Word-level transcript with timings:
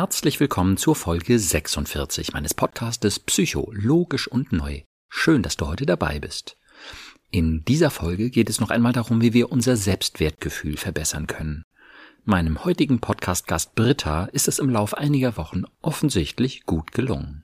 Herzlich 0.00 0.38
willkommen 0.38 0.76
zur 0.76 0.94
Folge 0.94 1.40
46 1.40 2.32
meines 2.32 2.54
Podcastes 2.54 3.18
Psycho, 3.18 3.72
logisch 3.72 4.28
und 4.28 4.52
neu. 4.52 4.82
Schön, 5.08 5.42
dass 5.42 5.56
du 5.56 5.66
heute 5.66 5.86
dabei 5.86 6.20
bist. 6.20 6.56
In 7.32 7.64
dieser 7.64 7.90
Folge 7.90 8.30
geht 8.30 8.48
es 8.48 8.60
noch 8.60 8.70
einmal 8.70 8.92
darum, 8.92 9.22
wie 9.22 9.32
wir 9.32 9.50
unser 9.50 9.76
Selbstwertgefühl 9.76 10.76
verbessern 10.76 11.26
können. 11.26 11.64
Meinem 12.22 12.64
heutigen 12.64 13.00
Podcast-Gast 13.00 13.74
Britta 13.74 14.26
ist 14.26 14.46
es 14.46 14.60
im 14.60 14.70
Lauf 14.70 14.94
einiger 14.94 15.36
Wochen 15.36 15.64
offensichtlich 15.82 16.62
gut 16.62 16.92
gelungen. 16.92 17.42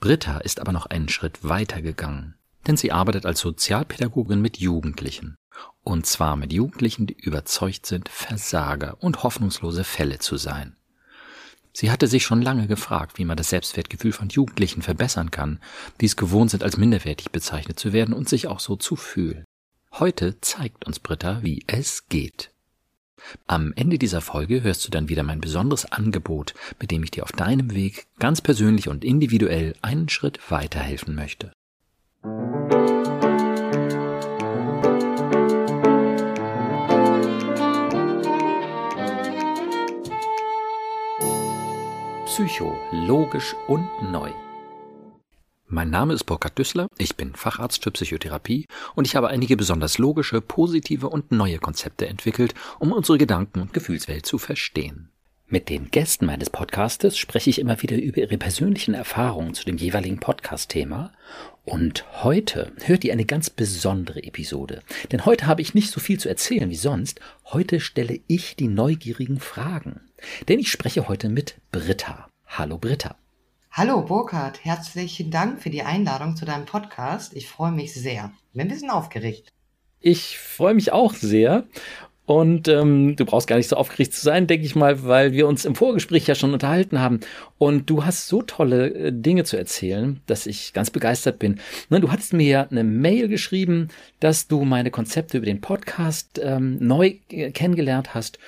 Britta 0.00 0.36
ist 0.36 0.60
aber 0.60 0.72
noch 0.72 0.84
einen 0.84 1.08
Schritt 1.08 1.48
weiter 1.48 1.80
gegangen, 1.80 2.34
denn 2.66 2.76
sie 2.76 2.92
arbeitet 2.92 3.24
als 3.24 3.40
Sozialpädagogin 3.40 4.42
mit 4.42 4.58
Jugendlichen. 4.58 5.34
Und 5.82 6.04
zwar 6.04 6.36
mit 6.36 6.52
Jugendlichen, 6.52 7.06
die 7.06 7.16
überzeugt 7.18 7.86
sind, 7.86 8.10
Versager 8.10 9.02
und 9.02 9.22
hoffnungslose 9.22 9.84
Fälle 9.84 10.18
zu 10.18 10.36
sein. 10.36 10.76
Sie 11.72 11.90
hatte 11.90 12.06
sich 12.06 12.24
schon 12.24 12.42
lange 12.42 12.66
gefragt, 12.66 13.18
wie 13.18 13.24
man 13.24 13.36
das 13.36 13.50
Selbstwertgefühl 13.50 14.12
von 14.12 14.28
Jugendlichen 14.28 14.82
verbessern 14.82 15.30
kann, 15.30 15.60
die 16.00 16.06
es 16.06 16.16
gewohnt 16.16 16.50
sind, 16.50 16.62
als 16.62 16.76
minderwertig 16.76 17.30
bezeichnet 17.30 17.78
zu 17.78 17.92
werden 17.92 18.14
und 18.14 18.28
sich 18.28 18.48
auch 18.48 18.60
so 18.60 18.76
zu 18.76 18.96
fühlen. 18.96 19.44
Heute 19.92 20.40
zeigt 20.40 20.86
uns 20.86 21.00
Britta, 21.00 21.42
wie 21.42 21.64
es 21.66 22.08
geht. 22.08 22.50
Am 23.46 23.72
Ende 23.74 23.98
dieser 23.98 24.20
Folge 24.20 24.62
hörst 24.62 24.86
du 24.86 24.90
dann 24.90 25.08
wieder 25.08 25.22
mein 25.22 25.40
besonderes 25.40 25.90
Angebot, 25.90 26.54
mit 26.80 26.90
dem 26.90 27.02
ich 27.02 27.10
dir 27.10 27.24
auf 27.24 27.32
deinem 27.32 27.74
Weg 27.74 28.06
ganz 28.18 28.40
persönlich 28.40 28.88
und 28.88 29.04
individuell 29.04 29.74
einen 29.82 30.08
Schritt 30.08 30.38
weiterhelfen 30.50 31.14
möchte. 31.14 31.52
Psycho, 42.30 42.78
logisch 42.92 43.56
und 43.66 43.88
neu. 44.12 44.30
Mein 45.66 45.90
Name 45.90 46.14
ist 46.14 46.22
Burkhard 46.22 46.56
Düssler, 46.56 46.86
ich 46.96 47.16
bin 47.16 47.34
Facharzt 47.34 47.82
für 47.82 47.90
Psychotherapie 47.90 48.66
und 48.94 49.04
ich 49.04 49.16
habe 49.16 49.26
einige 49.26 49.56
besonders 49.56 49.98
logische, 49.98 50.40
positive 50.40 51.08
und 51.08 51.32
neue 51.32 51.58
Konzepte 51.58 52.06
entwickelt, 52.06 52.54
um 52.78 52.92
unsere 52.92 53.18
Gedanken- 53.18 53.60
und 53.60 53.72
Gefühlswelt 53.72 54.26
zu 54.26 54.38
verstehen. 54.38 55.09
Mit 55.52 55.68
den 55.68 55.90
Gästen 55.90 56.26
meines 56.26 56.48
Podcastes 56.48 57.18
spreche 57.18 57.50
ich 57.50 57.58
immer 57.58 57.82
wieder 57.82 57.96
über 57.96 58.18
ihre 58.18 58.38
persönlichen 58.38 58.94
Erfahrungen 58.94 59.52
zu 59.52 59.64
dem 59.64 59.78
jeweiligen 59.78 60.20
Podcast-Thema. 60.20 61.10
Und 61.64 62.04
heute 62.22 62.70
hört 62.84 63.02
ihr 63.02 63.12
eine 63.12 63.24
ganz 63.24 63.50
besondere 63.50 64.22
Episode. 64.22 64.80
Denn 65.10 65.26
heute 65.26 65.48
habe 65.48 65.60
ich 65.60 65.74
nicht 65.74 65.90
so 65.90 65.98
viel 65.98 66.20
zu 66.20 66.28
erzählen 66.28 66.70
wie 66.70 66.76
sonst. 66.76 67.18
Heute 67.46 67.80
stelle 67.80 68.20
ich 68.28 68.54
die 68.54 68.68
neugierigen 68.68 69.40
Fragen. 69.40 70.00
Denn 70.48 70.60
ich 70.60 70.70
spreche 70.70 71.08
heute 71.08 71.28
mit 71.28 71.56
Britta. 71.72 72.28
Hallo 72.46 72.78
Britta. 72.78 73.16
Hallo 73.72 74.02
Burkhard, 74.02 74.64
herzlichen 74.64 75.32
Dank 75.32 75.60
für 75.60 75.70
die 75.70 75.82
Einladung 75.82 76.36
zu 76.36 76.44
deinem 76.44 76.64
Podcast. 76.64 77.34
Ich 77.34 77.48
freue 77.48 77.72
mich 77.72 77.92
sehr. 77.92 78.32
Bin 78.52 78.62
ein 78.62 78.68
bisschen 78.68 78.90
aufgeregt. 78.90 79.48
Ich 79.98 80.38
freue 80.38 80.74
mich 80.74 80.92
auch 80.92 81.12
sehr. 81.12 81.66
Und 82.30 82.68
ähm, 82.68 83.16
du 83.16 83.24
brauchst 83.24 83.48
gar 83.48 83.56
nicht 83.56 83.66
so 83.66 83.74
aufgeregt 83.74 84.14
zu 84.14 84.20
sein, 84.20 84.46
denke 84.46 84.64
ich 84.64 84.76
mal, 84.76 85.02
weil 85.02 85.32
wir 85.32 85.48
uns 85.48 85.64
im 85.64 85.74
Vorgespräch 85.74 86.28
ja 86.28 86.36
schon 86.36 86.52
unterhalten 86.52 87.00
haben. 87.00 87.18
Und 87.58 87.90
du 87.90 88.04
hast 88.04 88.28
so 88.28 88.40
tolle 88.42 88.94
äh, 88.94 89.12
Dinge 89.12 89.42
zu 89.42 89.56
erzählen, 89.56 90.20
dass 90.28 90.46
ich 90.46 90.72
ganz 90.72 90.90
begeistert 90.90 91.40
bin. 91.40 91.58
Ne, 91.88 91.98
du 91.98 92.12
hattest 92.12 92.32
mir 92.32 92.46
ja 92.46 92.68
eine 92.70 92.84
Mail 92.84 93.26
geschrieben, 93.26 93.88
dass 94.20 94.46
du 94.46 94.62
meine 94.62 94.92
Konzepte 94.92 95.38
über 95.38 95.46
den 95.46 95.60
Podcast 95.60 96.40
ähm, 96.40 96.78
neu 96.78 97.14
äh, 97.32 97.50
kennengelernt 97.50 98.14
hast 98.14 98.38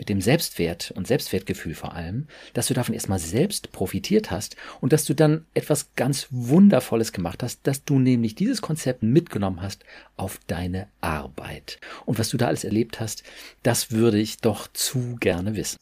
mit 0.00 0.08
dem 0.08 0.22
Selbstwert 0.22 0.92
und 0.96 1.06
Selbstwertgefühl 1.06 1.74
vor 1.74 1.94
allem, 1.94 2.26
dass 2.54 2.68
du 2.68 2.74
davon 2.74 2.94
erstmal 2.94 3.18
selbst 3.18 3.70
profitiert 3.70 4.30
hast 4.30 4.56
und 4.80 4.94
dass 4.94 5.04
du 5.04 5.12
dann 5.12 5.44
etwas 5.52 5.94
ganz 5.94 6.26
Wundervolles 6.30 7.12
gemacht 7.12 7.42
hast, 7.42 7.66
dass 7.66 7.84
du 7.84 7.98
nämlich 7.98 8.34
dieses 8.34 8.62
Konzept 8.62 9.02
mitgenommen 9.02 9.60
hast 9.60 9.84
auf 10.16 10.40
deine 10.46 10.88
Arbeit. 11.02 11.80
Und 12.06 12.18
was 12.18 12.30
du 12.30 12.38
da 12.38 12.46
alles 12.46 12.64
erlebt 12.64 12.98
hast, 12.98 13.24
das 13.62 13.90
würde 13.90 14.18
ich 14.18 14.38
doch 14.38 14.68
zu 14.72 15.16
gerne 15.20 15.54
wissen. 15.54 15.76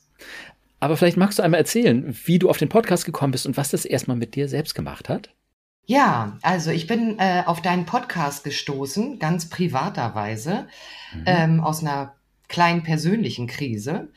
Aber 0.80 0.96
vielleicht 0.96 1.16
magst 1.16 1.38
du 1.38 1.44
einmal 1.44 1.60
erzählen, 1.60 2.12
wie 2.24 2.40
du 2.40 2.50
auf 2.50 2.58
den 2.58 2.68
Podcast 2.68 3.04
gekommen 3.04 3.30
bist 3.30 3.46
und 3.46 3.56
was 3.56 3.70
das 3.70 3.84
erstmal 3.84 4.16
mit 4.16 4.34
dir 4.34 4.48
selbst 4.48 4.74
gemacht 4.74 5.08
hat. 5.08 5.30
Ja, 5.86 6.38
also 6.42 6.72
ich 6.72 6.88
bin 6.88 7.20
äh, 7.20 7.44
auf 7.46 7.62
deinen 7.62 7.86
Podcast 7.86 8.42
gestoßen, 8.42 9.20
ganz 9.20 9.48
privaterweise, 9.48 10.66
mhm. 11.14 11.22
ähm, 11.24 11.60
aus 11.60 11.82
einer 11.82 12.17
kleinen 12.48 12.82
persönlichen 12.82 13.46
Krise. 13.46 14.10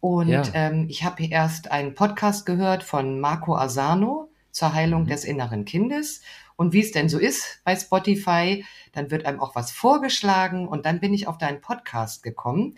Und 0.00 0.28
ja. 0.28 0.42
ähm, 0.54 0.86
ich 0.88 1.04
habe 1.04 1.24
erst 1.24 1.70
einen 1.70 1.94
Podcast 1.94 2.46
gehört 2.46 2.82
von 2.82 3.20
Marco 3.20 3.56
Asano 3.56 4.30
zur 4.50 4.74
Heilung 4.74 5.04
mhm. 5.04 5.08
des 5.08 5.24
inneren 5.24 5.64
Kindes. 5.64 6.22
Und 6.56 6.72
wie 6.72 6.80
es 6.80 6.92
denn 6.92 7.08
so 7.08 7.18
ist 7.18 7.60
bei 7.64 7.76
Spotify, 7.76 8.64
dann 8.92 9.10
wird 9.10 9.26
einem 9.26 9.40
auch 9.40 9.54
was 9.54 9.70
vorgeschlagen 9.70 10.68
und 10.68 10.86
dann 10.86 11.00
bin 11.00 11.14
ich 11.14 11.26
auf 11.26 11.38
deinen 11.38 11.60
Podcast 11.60 12.22
gekommen. 12.22 12.76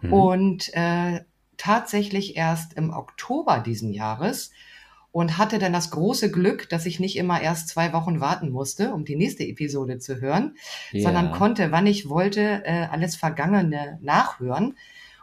Mhm. 0.00 0.12
Und 0.12 0.74
äh, 0.74 1.20
tatsächlich 1.56 2.36
erst 2.36 2.72
im 2.74 2.90
Oktober 2.90 3.60
diesen 3.60 3.92
Jahres 3.92 4.50
und 5.12 5.38
hatte 5.38 5.58
dann 5.58 5.72
das 5.72 5.90
große 5.90 6.30
Glück, 6.30 6.68
dass 6.68 6.86
ich 6.86 7.00
nicht 7.00 7.16
immer 7.16 7.40
erst 7.40 7.68
zwei 7.68 7.92
Wochen 7.92 8.20
warten 8.20 8.50
musste, 8.50 8.94
um 8.94 9.04
die 9.04 9.16
nächste 9.16 9.44
Episode 9.44 9.98
zu 9.98 10.20
hören, 10.20 10.56
ja. 10.92 11.02
sondern 11.02 11.32
konnte, 11.32 11.72
wann 11.72 11.86
ich 11.86 12.08
wollte, 12.08 12.62
äh, 12.64 12.86
alles 12.90 13.16
Vergangene 13.16 13.98
nachhören. 14.02 14.76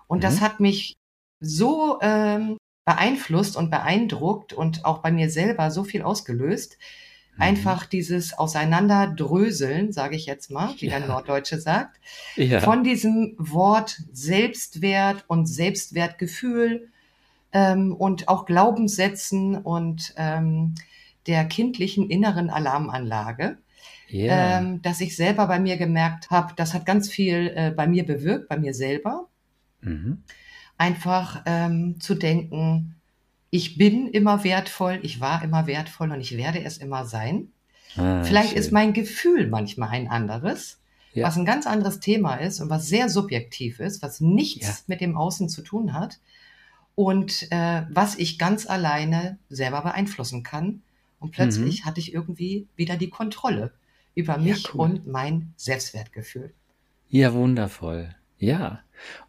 Und 0.07 0.19
mhm. 0.19 0.21
das 0.21 0.41
hat 0.41 0.59
mich 0.59 0.95
so 1.39 1.99
ähm, 2.01 2.57
beeinflusst 2.85 3.55
und 3.55 3.69
beeindruckt 3.69 4.53
und 4.53 4.85
auch 4.85 4.99
bei 4.99 5.11
mir 5.11 5.29
selber 5.29 5.71
so 5.71 5.83
viel 5.83 6.01
ausgelöst. 6.01 6.77
Mhm. 7.35 7.41
Einfach 7.41 7.85
dieses 7.85 8.37
Auseinanderdröseln, 8.37 9.93
sage 9.93 10.17
ich 10.17 10.25
jetzt 10.25 10.51
mal, 10.51 10.73
wie 10.79 10.87
ja. 10.87 10.99
der 10.99 11.07
Norddeutsche 11.07 11.61
sagt, 11.61 11.99
ja. 12.35 12.59
von 12.59 12.83
diesem 12.83 13.35
Wort 13.37 14.01
Selbstwert 14.11 15.23
und 15.27 15.45
Selbstwertgefühl 15.45 16.89
ähm, 17.51 17.95
und 17.95 18.27
auch 18.27 18.45
Glaubenssätzen 18.45 19.55
und 19.57 20.13
ähm, 20.17 20.75
der 21.27 21.45
kindlichen 21.45 22.09
inneren 22.09 22.49
Alarmanlage. 22.49 23.57
Yeah. 24.09 24.59
Ähm, 24.59 24.81
dass 24.81 25.01
ich 25.01 25.17
selber 25.17 25.47
bei 25.47 25.59
mir 25.59 25.75
gemerkt 25.75 26.29
habe, 26.29 26.53
das 26.55 26.73
hat 26.73 26.85
ganz 26.85 27.09
viel 27.09 27.51
äh, 27.53 27.71
bei 27.71 27.87
mir 27.87 28.05
bewirkt, 28.05 28.47
bei 28.47 28.57
mir 28.57 28.73
selber. 28.73 29.27
Mhm. 29.81 30.23
Einfach 30.77 31.43
ähm, 31.45 31.99
zu 31.99 32.15
denken, 32.15 32.95
ich 33.49 33.77
bin 33.77 34.07
immer 34.07 34.45
wertvoll, 34.45 34.99
ich 35.03 35.19
war 35.19 35.43
immer 35.43 35.67
wertvoll 35.67 36.11
und 36.11 36.21
ich 36.21 36.37
werde 36.37 36.63
es 36.63 36.77
immer 36.77 37.05
sein. 37.05 37.49
Ah, 37.97 38.23
Vielleicht 38.23 38.51
schön. 38.51 38.57
ist 38.59 38.71
mein 38.71 38.93
Gefühl 38.93 39.47
manchmal 39.47 39.89
ein 39.89 40.07
anderes, 40.07 40.79
ja. 41.13 41.25
was 41.25 41.35
ein 41.35 41.45
ganz 41.45 41.67
anderes 41.67 41.99
Thema 41.99 42.35
ist 42.35 42.61
und 42.61 42.69
was 42.69 42.87
sehr 42.87 43.09
subjektiv 43.09 43.81
ist, 43.81 44.01
was 44.01 44.21
nichts 44.21 44.67
ja. 44.67 44.83
mit 44.87 45.01
dem 45.01 45.17
Außen 45.17 45.49
zu 45.49 45.63
tun 45.63 45.93
hat 45.93 46.19
und 46.97 47.51
äh, 47.51 47.83
was 47.91 48.15
ich 48.15 48.39
ganz 48.39 48.65
alleine 48.65 49.37
selber 49.49 49.83
beeinflussen 49.83 50.41
kann. 50.41 50.81
Und 51.19 51.31
plötzlich 51.31 51.81
mhm. 51.81 51.85
hatte 51.85 51.99
ich 51.99 52.11
irgendwie 52.11 52.65
wieder 52.75 52.97
die 52.97 53.11
Kontrolle 53.11 53.71
über 54.15 54.39
mich 54.39 54.63
ja, 54.63 54.69
cool. 54.73 54.79
und 54.81 55.07
mein 55.07 55.53
Selbstwertgefühl. 55.57 56.53
Ja, 57.07 57.35
wundervoll. 57.35 58.15
Ja. 58.39 58.79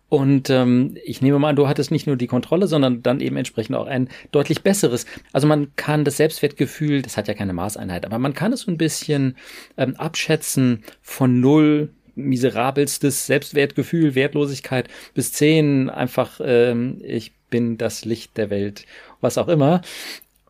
Und 0.09 0.49
ähm, 0.49 0.97
ich 1.05 1.21
nehme 1.21 1.39
mal 1.39 1.51
an, 1.51 1.57
du 1.57 1.69
hattest 1.69 1.91
nicht 1.91 2.07
nur 2.07 2.17
die 2.17 2.27
Kontrolle, 2.27 2.69
sondern 2.69 3.03
dann 3.03 3.21
eben 3.21 3.37
entsprechend 3.37 3.77
auch 3.77 3.87
ein 3.87 4.09
deutlich 4.33 4.62
besseres. 4.62 5.05
Also 5.34 5.47
man 5.47 5.77
kann 5.77 6.07
das 6.07 6.17
Selbstwertgefühl, 6.17 7.03
das 7.03 7.19
hat 7.19 7.28
ja 7.28 7.34
keine 7.34 7.53
Maßeinheit, 7.53 8.07
aber 8.07 8.19
man 8.19 8.33
kann 8.33 8.55
es 8.55 8.62
so 8.62 8.71
ein 8.71 8.78
bisschen 8.78 9.37
ähm, 9.77 9.95
abschätzen 9.97 10.84
von 11.03 11.41
null 11.41 11.93
miserabelstes 12.15 13.27
Selbstwertgefühl, 13.27 14.15
Wertlosigkeit 14.15 14.89
bis 15.12 15.33
zehn 15.33 15.91
einfach 15.91 16.41
ähm, 16.43 17.01
ich 17.05 17.38
bin 17.50 17.78
das 17.78 18.04
Licht 18.04 18.36
der 18.36 18.50
Welt, 18.50 18.84
was 19.20 19.38
auch 19.38 19.48
immer. 19.48 19.83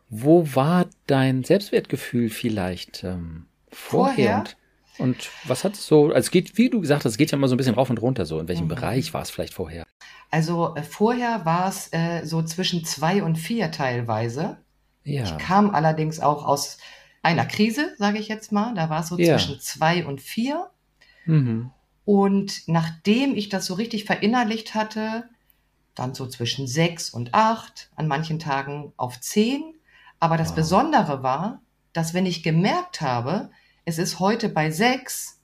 Wo 0.09 0.55
war 0.55 0.87
dein 1.07 1.43
Selbstwertgefühl 1.43 2.29
vielleicht 2.29 3.03
ähm, 3.03 3.45
vorher? 3.71 4.15
vorher? 4.15 4.37
Und, 4.97 5.09
und 5.09 5.29
was 5.45 5.63
hat 5.63 5.73
es 5.73 5.85
so, 5.85 6.07
also 6.07 6.17
es 6.17 6.31
geht, 6.31 6.57
wie 6.57 6.69
du 6.69 6.81
gesagt 6.81 7.05
hast, 7.05 7.13
es 7.13 7.17
geht 7.17 7.31
ja 7.31 7.37
immer 7.37 7.47
so 7.47 7.55
ein 7.55 7.57
bisschen 7.57 7.75
rauf 7.75 7.89
und 7.89 8.01
runter 8.01 8.25
so. 8.25 8.39
In 8.39 8.47
welchem 8.47 8.65
mhm. 8.65 8.69
Bereich 8.69 9.13
war 9.13 9.21
es 9.21 9.29
vielleicht 9.29 9.53
vorher? 9.53 9.83
Also 10.31 10.75
äh, 10.75 10.83
vorher 10.83 11.45
war 11.45 11.69
es 11.69 11.89
äh, 11.91 12.25
so 12.25 12.41
zwischen 12.43 12.85
zwei 12.85 13.23
und 13.23 13.37
vier 13.37 13.71
teilweise. 13.71 14.57
Ja. 15.03 15.23
Ich 15.23 15.37
kam 15.37 15.71
allerdings 15.73 16.19
auch 16.19 16.45
aus 16.45 16.77
einer 17.21 17.45
Krise, 17.45 17.93
sage 17.97 18.19
ich 18.19 18.27
jetzt 18.27 18.51
mal. 18.51 18.73
Da 18.73 18.89
war 18.89 19.01
es 19.01 19.07
so 19.07 19.17
ja. 19.17 19.37
zwischen 19.37 19.59
zwei 19.59 20.05
und 20.05 20.21
vier. 20.21 20.69
Mhm. 21.25 21.71
Und 22.05 22.67
nachdem 22.67 23.35
ich 23.35 23.49
das 23.49 23.65
so 23.65 23.75
richtig 23.75 24.05
verinnerlicht 24.05 24.73
hatte, 24.73 25.29
dann 25.99 26.13
so 26.13 26.25
zwischen 26.27 26.67
sechs 26.67 27.09
und 27.09 27.33
acht, 27.33 27.91
an 27.95 28.07
manchen 28.07 28.39
Tagen 28.39 28.93
auf 28.97 29.19
zehn. 29.19 29.75
Aber 30.19 30.37
das 30.37 30.49
wow. 30.49 30.55
Besondere 30.55 31.23
war, 31.23 31.61
dass 31.93 32.13
wenn 32.13 32.25
ich 32.25 32.43
gemerkt 32.43 33.01
habe, 33.01 33.51
es 33.85 33.97
ist 33.97 34.19
heute 34.19 34.49
bei 34.49 34.71
sechs, 34.71 35.41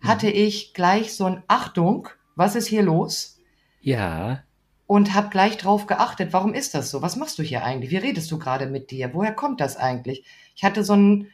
hatte 0.00 0.26
mhm. 0.26 0.32
ich 0.34 0.74
gleich 0.74 1.14
so 1.14 1.24
ein 1.26 1.42
Achtung, 1.48 2.08
was 2.34 2.54
ist 2.54 2.66
hier 2.66 2.82
los? 2.82 3.38
Ja. 3.80 4.44
und 4.92 5.14
habe 5.14 5.30
gleich 5.30 5.56
drauf 5.56 5.86
geachtet, 5.86 6.34
warum 6.34 6.52
ist 6.52 6.74
das 6.74 6.90
so? 6.90 7.00
Was 7.00 7.16
machst 7.16 7.38
du 7.38 7.42
hier 7.42 7.64
eigentlich? 7.64 7.90
Wie 7.90 7.96
redest 7.96 8.30
du 8.30 8.38
gerade 8.38 8.66
mit 8.66 8.90
dir? 8.90 9.14
Woher 9.14 9.32
kommt 9.32 9.60
das 9.62 9.78
eigentlich? 9.78 10.24
Ich 10.54 10.64
hatte 10.64 10.84
so 10.84 10.92
ein, 10.94 11.28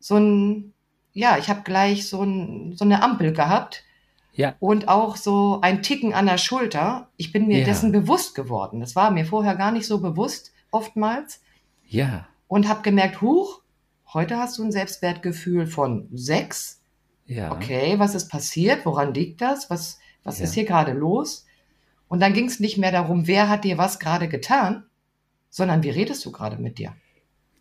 so 0.00 0.16
ein, 0.16 0.74
ja, 1.12 1.38
ich 1.38 1.48
habe 1.48 1.62
gleich 1.62 2.08
so, 2.08 2.22
ein, 2.22 2.74
so 2.76 2.84
eine 2.84 3.02
Ampel 3.04 3.32
gehabt. 3.32 3.84
Ja. 4.32 4.54
Und 4.60 4.88
auch 4.88 5.16
so 5.16 5.60
ein 5.60 5.82
Ticken 5.82 6.14
an 6.14 6.26
der 6.26 6.38
Schulter. 6.38 7.08
Ich 7.16 7.32
bin 7.32 7.46
mir 7.46 7.60
ja. 7.60 7.64
dessen 7.64 7.92
bewusst 7.92 8.34
geworden. 8.34 8.80
Das 8.80 8.96
war 8.96 9.10
mir 9.10 9.24
vorher 9.24 9.56
gar 9.56 9.72
nicht 9.72 9.86
so 9.86 10.00
bewusst, 10.00 10.52
oftmals. 10.70 11.40
Ja. 11.86 12.26
Und 12.46 12.68
habe 12.68 12.82
gemerkt, 12.82 13.20
huch, 13.20 13.60
heute 14.12 14.38
hast 14.38 14.58
du 14.58 14.64
ein 14.64 14.72
Selbstwertgefühl 14.72 15.66
von 15.66 16.08
sechs. 16.12 16.82
Ja. 17.26 17.52
Okay, 17.52 17.98
was 17.98 18.14
ist 18.14 18.28
passiert? 18.28 18.84
Woran 18.86 19.14
liegt 19.14 19.40
das? 19.40 19.70
Was, 19.70 19.98
was 20.24 20.38
ja. 20.38 20.44
ist 20.44 20.54
hier 20.54 20.64
gerade 20.64 20.92
los? 20.92 21.46
Und 22.08 22.20
dann 22.20 22.32
ging 22.32 22.46
es 22.46 22.58
nicht 22.58 22.76
mehr 22.76 22.90
darum, 22.90 23.26
wer 23.28 23.48
hat 23.48 23.64
dir 23.64 23.78
was 23.78 24.00
gerade 24.00 24.28
getan, 24.28 24.84
sondern 25.48 25.82
wie 25.82 25.90
redest 25.90 26.24
du 26.24 26.32
gerade 26.32 26.56
mit 26.56 26.78
dir? 26.78 26.94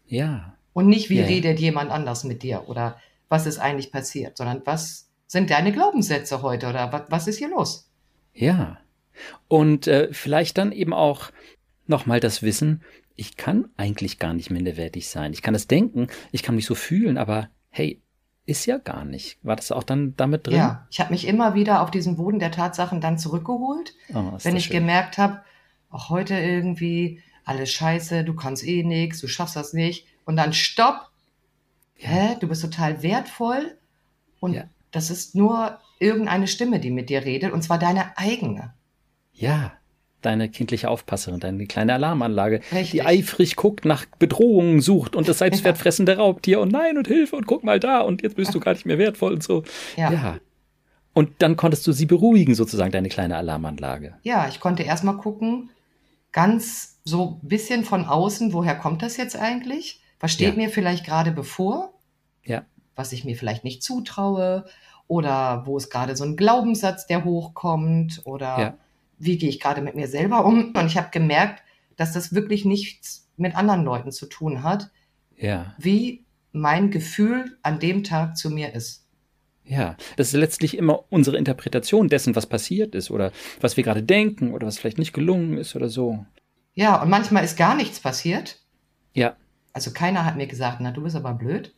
Ja. 0.08 0.56
Und 0.74 0.88
nicht, 0.88 1.10
wie 1.10 1.20
ja. 1.20 1.26
redet 1.26 1.60
jemand 1.60 1.92
anders 1.92 2.24
mit 2.24 2.42
dir 2.42 2.68
oder 2.68 2.98
was 3.28 3.46
ist 3.46 3.60
eigentlich 3.60 3.92
passiert, 3.92 4.38
sondern 4.38 4.62
was 4.66 5.09
sind 5.30 5.52
deine 5.52 5.72
Glaubenssätze 5.72 6.42
heute 6.42 6.68
oder 6.68 6.92
was, 6.92 7.04
was 7.10 7.28
ist 7.28 7.38
hier 7.38 7.50
los? 7.50 7.88
Ja. 8.34 8.80
Und 9.48 9.88
äh, 9.88 10.12
vielleicht 10.12 10.58
dann 10.58 10.72
eben 10.72 10.92
auch 10.92 11.30
nochmal 11.86 12.20
das 12.20 12.42
Wissen, 12.42 12.82
ich 13.16 13.38
kann 13.38 13.70
eigentlich 13.78 14.18
gar 14.18 14.34
nicht 14.34 14.50
minderwertig 14.50 15.08
sein. 15.08 15.32
Ich 15.32 15.44
kann 15.44 15.54
das 15.54 15.68
denken, 15.68 16.08
ich 16.32 16.42
kann 16.42 16.56
mich 16.56 16.66
so 16.66 16.74
fühlen, 16.74 17.18
aber 17.18 17.50
hey, 17.70 18.02
ist 18.48 18.66
ja 18.66 18.80
gar 18.80 19.06
nicht. 19.06 19.38
War 19.44 19.56
das 19.56 19.72
auch 19.72 19.84
dann 19.84 20.16
damit 20.18 20.48
drin? 20.48 20.58
Ja, 20.58 20.88
ich 20.90 21.00
habe 21.00 21.12
mich 21.12 21.28
immer 21.28 21.54
wieder 21.54 21.84
auf 21.84 21.92
diesen 21.92 22.16
Boden 22.16 22.40
der 22.40 22.52
Tatsachen 22.52 23.00
dann 23.00 23.20
zurückgeholt, 23.20 23.94
oh, 24.14 24.32
wenn 24.42 24.56
ich 24.56 24.66
schön. 24.66 24.78
gemerkt 24.78 25.20
habe, 25.20 25.44
auch 25.92 26.10
heute 26.10 26.34
irgendwie 26.34 27.22
alles 27.46 27.72
scheiße, 27.72 28.24
du 28.24 28.34
kannst 28.34 28.66
eh 28.66 28.84
nichts, 28.84 29.22
du 29.22 29.28
schaffst 29.28 29.56
das 29.56 29.74
nicht. 29.74 30.08
Und 30.26 30.38
dann 30.38 30.54
stopp. 30.54 31.12
Ja. 31.98 32.10
Hä? 32.10 32.38
Du 32.40 32.48
bist 32.48 32.64
total 32.64 33.04
wertvoll. 33.04 33.78
Und 34.40 34.54
ja. 34.54 34.64
Das 34.92 35.10
ist 35.10 35.36
nur 35.36 35.80
irgendeine 36.00 36.48
Stimme, 36.48 36.80
die 36.80 36.92
mit 36.92 37.10
dir 37.10 37.26
redet, 37.26 37.52
und 37.52 37.62
zwar 37.62 37.80
deine 37.80 38.18
eigene. 38.18 38.74
Ja 39.34 39.74
deine 40.22 40.50
kindliche 40.50 40.90
Aufpasserin, 40.90 41.40
deine 41.40 41.66
kleine 41.66 41.94
Alarmanlage, 41.94 42.62
Richtig. 42.72 42.92
die 42.92 43.02
eifrig 43.04 43.56
guckt, 43.56 43.86
nach 43.86 44.06
Bedrohungen 44.06 44.82
sucht 44.82 45.16
und 45.16 45.28
das 45.28 45.38
selbstwertfressende 45.40 46.18
Raubtier 46.18 46.60
und 46.60 46.72
nein 46.72 46.98
und 46.98 47.08
Hilfe 47.08 47.36
und 47.36 47.48
guck 47.48 47.64
mal 47.64 47.80
da 47.80 48.02
und 48.02 48.22
jetzt 48.22 48.36
bist 48.36 48.54
du 48.54 48.60
gar 48.60 48.74
nicht 48.74 48.86
mehr 48.86 48.98
wertvoll 48.98 49.34
und 49.34 49.44
so. 49.44 49.64
Ja. 49.96 50.12
ja. 50.12 50.38
Und 51.14 51.42
dann 51.42 51.56
konntest 51.56 51.86
du 51.88 51.92
sie 51.92 52.06
beruhigen, 52.06 52.56
sozusagen, 52.56 52.92
deine 52.92 53.10
kleine 53.10 53.36
Alarmanlage. 53.38 54.16
Ja, 54.24 54.48
ich 54.48 54.60
konnte 54.60 54.84
erstmal 54.84 55.18
gucken, 55.18 55.70
ganz 56.32 57.00
so 57.04 57.40
ein 57.42 57.48
bisschen 57.48 57.84
von 57.84 58.06
außen, 58.06 58.54
woher 58.54 58.76
kommt 58.76 59.02
das 59.02 59.18
jetzt 59.18 59.36
eigentlich? 59.36 60.02
Was 60.20 60.32
steht 60.32 60.56
ja. 60.56 60.64
mir 60.64 60.70
vielleicht 60.70 61.06
gerade 61.06 61.32
bevor? 61.32 61.94
Ja. 62.44 62.64
Was 63.00 63.14
ich 63.14 63.26
mir 63.26 63.36
vielleicht 63.36 63.64
nicht 63.64 63.82
zutraue 63.82 64.66
oder 65.08 65.64
wo 65.66 65.78
ist 65.78 65.90
gerade 65.90 66.16
so 66.16 66.24
ein 66.24 66.36
Glaubenssatz, 66.36 67.08
der 67.08 67.24
hochkommt 67.24 68.22
oder 68.26 68.60
ja 68.60 68.78
wie 69.20 69.38
gehe 69.38 69.50
ich 69.50 69.60
gerade 69.60 69.82
mit 69.82 69.96
mir 69.96 70.08
selber 70.08 70.46
um? 70.46 70.74
Und 70.74 70.86
ich 70.88 70.98
habe 70.98 71.10
gemerkt, 71.12 71.62
dass 71.98 72.14
das 72.14 72.34
wirklich 72.34 72.66
nichts 72.66 73.30
mit 73.38 73.56
anderen 73.56 73.84
Leuten 73.84 74.12
zu 74.12 74.26
tun 74.26 74.64
hat, 74.64 74.90
ja. 75.38 75.76
wie 75.78 76.26
mein 76.52 76.90
Gefühl 76.90 77.58
an 77.62 77.80
dem 77.80 78.04
Tag 78.04 78.38
zu 78.38 78.50
mir 78.50 78.74
ist. 78.74 79.06
Ja, 79.66 79.98
das 80.16 80.30
ist 80.30 80.34
letztlich 80.34 80.76
immer 80.78 81.04
unsere 81.10 81.38
Interpretation 81.38 82.08
dessen, 82.08 82.36
was 82.36 82.48
passiert 82.48 82.96
ist 82.96 83.12
oder 83.12 83.32
was 83.62 83.78
wir 83.78 83.84
gerade 83.84 84.02
denken 84.02 84.54
oder 84.54 84.66
was 84.66 84.80
vielleicht 84.80 84.98
nicht 84.98 85.14
gelungen 85.14 85.58
ist 85.58 85.76
oder 85.76 85.90
so. 85.90 86.26
Ja, 86.74 87.02
und 87.02 87.10
manchmal 87.10 87.44
ist 87.44 87.58
gar 87.58 87.76
nichts 87.76 88.00
passiert. 88.00 88.60
Ja. 89.14 89.36
Also 89.74 89.92
keiner 89.92 90.26
hat 90.26 90.38
mir 90.38 90.48
gesagt, 90.48 90.78
na, 90.80 90.92
du 90.92 91.04
bist 91.04 91.16
aber 91.16 91.34
blöd, 91.34 91.74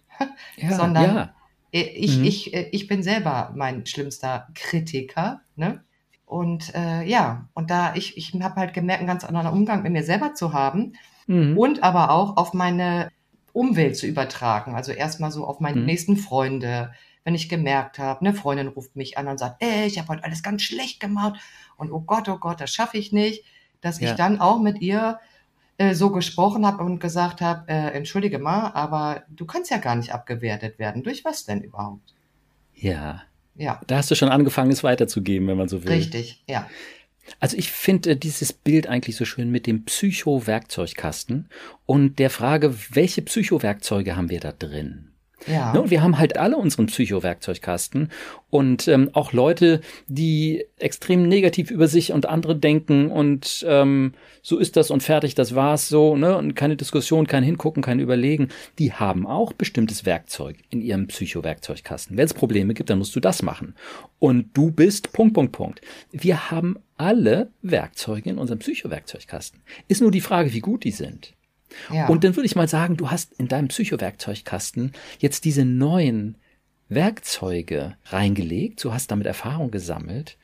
ja, 0.58 0.72
sondern 0.78 1.16
ja. 1.16 1.34
Ich, 1.74 2.18
mhm. 2.18 2.26
ich, 2.26 2.54
ich 2.54 2.88
bin 2.88 3.02
selber 3.02 3.54
mein 3.56 3.86
schlimmster 3.86 4.50
Kritiker. 4.56 5.42
Ne? 5.56 5.82
Und 6.26 6.76
äh, 6.76 7.04
ja, 7.04 7.48
und 7.54 7.72
da 7.72 7.96
ich, 7.96 8.18
ich 8.18 8.34
habe 8.42 8.56
halt 8.56 8.74
gemerkt, 8.74 9.00
einen 9.00 9.08
ganz 9.08 9.24
anderen 9.24 9.48
Umgang 9.48 9.84
mit 9.84 9.94
mir 9.94 10.04
selber 10.04 10.34
zu 10.34 10.52
haben 10.54 10.94
mhm. 11.28 11.58
und 11.58 11.84
aber 11.84 12.12
auch 12.12 12.36
auf 12.36 12.54
meine 12.54 13.10
Umwelt 13.54 13.98
zu 13.98 14.06
übertragen. 14.06 14.76
Also 14.76 14.92
erstmal 14.92 15.32
so 15.32 15.46
auf 15.46 15.60
meine 15.60 15.80
mhm. 15.80 15.86
nächsten 15.86 16.18
Freunde, 16.18 16.94
wenn 17.24 17.36
ich 17.36 17.50
gemerkt 17.50 18.00
habe, 18.00 18.22
eine 18.22 18.34
Freundin 18.34 18.68
ruft 18.68 18.96
mich 18.96 19.18
an 19.18 19.28
und 19.28 19.38
sagt, 19.38 19.64
ey, 19.64 19.86
ich 19.86 19.98
habe 19.98 20.10
heute 20.10 20.24
alles 20.24 20.44
ganz 20.44 20.64
schlecht 20.64 21.00
gemacht 21.00 21.40
und 21.78 21.92
oh 21.92 22.02
Gott, 22.02 22.28
oh 22.28 22.38
Gott, 22.38 22.60
das 22.60 22.74
schaffe 22.74 22.98
ich 22.98 23.12
nicht, 23.12 23.46
dass 23.80 24.00
ja. 24.00 24.10
ich 24.10 24.16
dann 24.16 24.42
auch 24.42 24.60
mit 24.60 24.82
ihr 24.82 25.20
äh, 25.82 25.96
so 25.96 26.12
gesprochen 26.12 26.66
habe 26.66 26.84
und 26.84 27.00
gesagt 27.00 27.42
habe, 27.42 27.68
äh, 27.68 27.94
entschuldige 27.94 28.38
mal, 28.38 28.72
aber 28.74 29.24
du 29.30 29.46
kannst 29.46 29.72
ja 29.72 29.78
gar 29.78 29.96
nicht 29.96 30.14
abgewertet 30.14 30.78
werden. 30.78 31.02
Durch 31.02 31.26
was 31.26 31.46
denn 31.46 31.62
überhaupt? 31.62 32.14
Ja. 32.76 33.24
Ja. 33.56 33.82
Da 33.88 33.98
hast 33.98 34.12
du 34.12 34.16
schon 34.16 34.30
angefangen, 34.30 34.72
es 34.72 34.84
weiterzugeben, 34.84 35.48
wenn 35.48 35.58
man 35.58 35.68
so 35.68 35.84
will. 35.84 35.92
Richtig, 35.92 36.44
ja. 36.48 36.70
Also 37.40 37.58
ich 37.58 37.72
finde 37.72 38.16
dieses 38.16 38.54
Bild 38.54 38.88
eigentlich 38.88 39.16
so 39.16 39.26
schön 39.26 39.50
mit 39.50 39.66
dem 39.66 39.86
Psycho-Werkzeugkasten 39.86 41.50
und 41.88 42.20
der 42.20 42.30
Frage, 42.30 42.76
welche 42.92 43.24
Psycho-Werkzeuge 43.24 44.16
haben 44.16 44.30
wir 44.30 44.40
da 44.40 44.52
drin? 44.52 45.11
Ja. 45.48 45.74
Ne, 45.74 45.90
wir 45.90 46.04
haben 46.04 46.18
halt 46.18 46.38
alle 46.38 46.58
unseren 46.58 46.86
Psycho-Werkzeugkasten 46.86 48.12
und 48.50 48.88
ähm, 48.88 49.10
auch 49.14 49.34
Leute, 49.34 49.82
die 50.08 50.66
extrem 50.78 51.28
negativ 51.28 51.72
über 51.72 51.88
sich 51.88 52.12
und 52.12 52.28
andere 52.28 52.56
denken 52.56 53.10
und 53.10 53.66
ähm, 53.68 54.14
so 54.42 54.58
ist 54.58 54.76
das 54.76 54.92
und 54.92 55.04
fertig, 55.04 55.36
das 55.36 55.56
war's 55.56 55.88
so, 55.88 56.16
ne? 56.16 56.38
Und 56.38 56.56
keine 56.56 56.76
Diskussion, 56.76 57.28
kein 57.28 57.44
Hingucken, 57.44 57.84
kein 57.84 58.00
Überlegen, 58.00 58.50
die 58.80 58.94
haben 58.94 59.26
auch 59.26 59.54
bestimmtes 59.54 60.06
Werkzeug 60.06 60.58
in 60.70 60.82
ihrem 60.82 61.08
Psycho-Werkzeugkasten. 61.08 62.18
Wenn 62.18 62.26
es 62.26 62.34
Probleme 62.34 62.74
gibt, 62.74 62.90
dann 62.90 62.98
musst 63.00 63.16
du 63.16 63.20
das 63.20 63.42
machen. 63.42 63.76
Und 64.20 64.50
du 64.54 64.72
bist 64.72 65.14
Punkt, 65.14 65.34
Punkt, 65.34 65.52
Punkt. 65.52 65.82
Wir 66.12 66.52
haben 66.52 66.78
alle 66.98 67.50
Werkzeuge 67.62 68.30
in 68.30 68.38
unserem 68.38 68.60
Psycho-Werkzeugkasten. 68.60 69.62
Ist 69.88 70.02
nur 70.02 70.12
die 70.12 70.22
Frage, 70.22 70.54
wie 70.54 70.60
gut 70.60 70.84
die 70.84 70.92
sind. 70.92 71.34
Ja. 71.92 72.08
Und 72.08 72.24
dann 72.24 72.36
würde 72.36 72.46
ich 72.46 72.56
mal 72.56 72.68
sagen, 72.68 72.98
du 72.98 73.12
hast 73.12 73.34
in 73.34 73.48
deinem 73.48 73.68
Psychowerkzeugkasten 73.68 74.92
jetzt 75.20 75.46
diese 75.46 75.66
neuen 75.66 76.36
Werkzeuge 76.90 77.96
reingelegt, 78.06 78.84
du 78.84 78.94
hast 78.94 79.12
damit 79.12 79.26
Erfahrung 79.26 79.72
gesammelt 79.72 80.38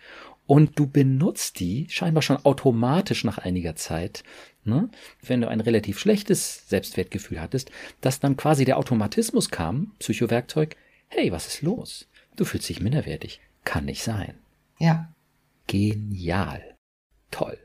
und 0.46 0.80
du 0.80 0.88
benutzt 0.88 1.60
die 1.60 1.88
scheinbar 1.90 2.22
schon 2.22 2.44
automatisch 2.46 3.26
nach 3.26 3.38
einiger 3.38 3.76
Zeit, 3.76 4.24
ne? 4.64 4.90
wenn 5.22 5.42
du 5.42 5.50
ein 5.50 5.60
relativ 5.60 6.00
schlechtes 6.00 6.68
Selbstwertgefühl 6.70 7.42
hattest, 7.42 7.70
dass 8.00 8.22
dann 8.22 8.38
quasi 8.38 8.64
der 8.64 8.78
Automatismus 8.78 9.50
kam, 9.50 9.92
Psychowerkzeug, 10.00 10.78
hey, 11.10 11.32
was 11.32 11.48
ist 11.48 11.62
los? 11.62 12.08
Du 12.38 12.46
fühlst 12.46 12.70
dich 12.70 12.80
minderwertig. 12.80 13.42
Kann 13.66 13.86
nicht 13.86 14.04
sein. 14.04 14.36
Ja. 14.80 15.12
Genial. 15.68 16.76
Toll. 17.32 17.58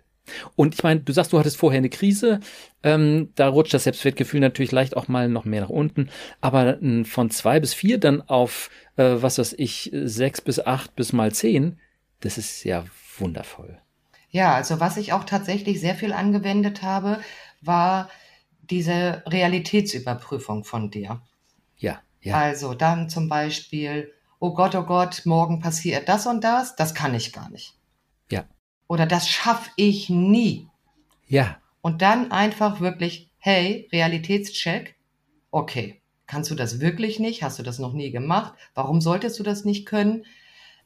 Und 0.57 0.75
ich 0.75 0.83
meine, 0.83 1.01
du 1.01 1.13
sagst, 1.13 1.33
du 1.33 1.39
hattest 1.39 1.57
vorher 1.57 1.79
eine 1.79 1.91
Krise, 1.91 2.41
ähm, 2.83 3.31
da 3.35 3.49
rutscht 3.49 3.75
das 3.75 3.85
Selbstwertgefühl 3.85 4.41
natürlich 4.41 4.73
leicht 4.73 4.97
auch 4.97 5.09
mal 5.09 5.29
noch 5.29 5.45
mehr 5.45 5.63
nach 5.63 5.69
unten, 5.69 6.11
aber 6.41 6.83
äh, 6.83 7.05
von 7.05 7.31
zwei 7.31 7.61
bis 7.61 7.75
vier 7.75 7.99
dann 7.99 8.23
auf, 8.23 8.71
äh, 8.97 9.17
was 9.17 9.39
weiß 9.39 9.55
ich, 9.59 9.91
sechs 9.93 10.41
bis 10.41 10.61
acht 10.61 10.95
bis 10.97 11.13
mal 11.13 11.33
zehn, 11.33 11.79
das 12.21 12.39
ist 12.39 12.65
ja 12.65 12.85
wundervoll. 13.19 13.79
Ja, 14.31 14.55
also 14.55 14.81
was 14.81 14.97
ich 14.97 15.13
auch 15.13 15.25
tatsächlich 15.25 15.81
sehr 15.81 15.95
viel 15.95 16.13
angewendet 16.13 16.83
habe, 16.83 17.21
war 17.61 18.09
diese 18.63 19.23
Realitätsüberprüfung 19.27 20.65
von 20.65 20.91
dir. 20.91 21.21
Ja, 21.77 22.01
ja. 22.21 22.37
Also 22.37 22.75
dann 22.75 23.11
zum 23.11 23.29
Beispiel, 23.29 24.13
oh 24.39 24.55
Gott, 24.55 24.75
oh 24.75 24.85
Gott, 24.85 25.23
morgen 25.25 25.61
passiert 25.61 26.09
das 26.09 26.27
und 26.27 26.43
das, 26.43 26.77
das 26.77 26.95
kann 26.95 27.15
ich 27.15 27.33
gar 27.33 27.51
nicht. 27.51 27.75
Ja 28.31 28.45
oder 28.93 29.07
das 29.07 29.27
schaffe 29.27 29.71
ich 29.77 30.11
nie. 30.11 30.69
Ja. 31.27 31.57
Und 31.81 32.03
dann 32.03 32.31
einfach 32.31 32.81
wirklich, 32.81 33.31
hey, 33.39 33.89
Realitätscheck, 33.91 34.97
okay, 35.51 36.03
kannst 36.27 36.51
du 36.51 36.55
das 36.55 36.79
wirklich 36.79 37.19
nicht? 37.19 37.43
Hast 37.43 37.59
du 37.59 37.63
das 37.63 37.79
noch 37.79 37.95
nie 37.95 38.11
gemacht? 38.11 38.53
Warum 38.75 39.01
solltest 39.01 39.39
du 39.39 39.45
das 39.45 39.65
nicht 39.65 39.87
können? 39.87 40.27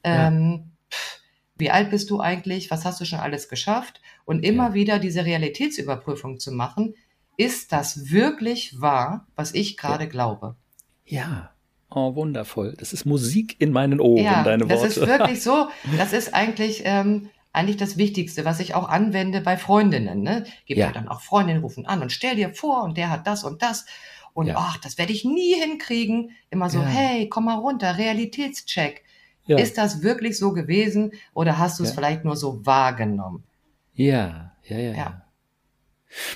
Ja. 0.05 0.29
Ähm, 0.29 0.71
pff, 0.89 1.19
wie 1.57 1.69
alt 1.69 1.89
bist 1.89 2.09
du 2.09 2.21
eigentlich? 2.21 2.71
Was 2.71 2.85
hast 2.85 3.01
du 3.01 3.03
schon 3.03 3.19
alles 3.19 3.49
geschafft? 3.49 3.99
Und 4.23 4.41
immer 4.45 4.69
ja. 4.69 4.73
wieder 4.73 4.99
diese 4.99 5.25
Realitätsüberprüfung 5.25 6.39
zu 6.39 6.53
machen, 6.53 6.95
ist 7.35 7.73
das 7.73 8.09
wirklich 8.09 8.79
wahr, 8.79 9.27
was 9.35 9.53
ich 9.53 9.75
gerade 9.75 10.05
ja. 10.05 10.09
glaube? 10.09 10.55
Ja. 11.03 11.51
Oh, 11.89 12.15
wundervoll. 12.15 12.73
Das 12.77 12.93
ist 12.93 13.05
Musik 13.05 13.57
in 13.59 13.73
meinen 13.73 13.99
Ohren, 13.99 14.23
ja, 14.23 14.43
deine 14.43 14.69
Worte. 14.69 14.81
Das 14.81 14.95
ist 14.95 15.05
wirklich 15.05 15.43
so. 15.43 15.67
Das 15.97 16.13
ist 16.13 16.33
eigentlich 16.33 16.83
ähm, 16.85 17.29
eigentlich 17.57 17.77
das 17.77 17.97
Wichtigste, 17.97 18.45
was 18.45 18.59
ich 18.59 18.75
auch 18.75 18.87
anwende 18.87 19.41
bei 19.41 19.57
Freundinnen. 19.57 20.21
Ne? 20.21 20.45
Gibt 20.65 20.79
ja. 20.79 20.87
ja 20.87 20.91
dann 20.91 21.07
auch 21.07 21.21
Freundinnen 21.21 21.61
rufen 21.61 21.85
an 21.85 22.01
und 22.01 22.11
stell 22.11 22.35
dir 22.35 22.53
vor 22.53 22.83
und 22.83 22.97
der 22.97 23.09
hat 23.09 23.27
das 23.27 23.43
und 23.43 23.61
das. 23.61 23.85
Und 24.33 24.47
ja. 24.47 24.55
ach, 24.57 24.77
das 24.77 24.97
werde 24.97 25.13
ich 25.13 25.25
nie 25.25 25.55
hinkriegen. 25.55 26.31
Immer 26.49 26.69
so, 26.69 26.79
ja. 26.79 26.85
hey, 26.85 27.27
komm 27.27 27.45
mal 27.45 27.57
runter, 27.57 27.97
Realitätscheck. 27.97 29.03
Ja. 29.45 29.57
Ist 29.57 29.77
das 29.77 30.03
wirklich 30.03 30.37
so 30.37 30.53
gewesen 30.53 31.11
oder 31.33 31.57
hast 31.57 31.79
du 31.79 31.83
es 31.83 31.91
vielleicht 31.93 32.25
nur 32.25 32.35
so 32.35 32.65
wahrgenommen? 32.65 33.43
Ja, 33.93 34.51
ja, 34.63 34.77
ja, 34.77 34.93
ja. 34.93 35.26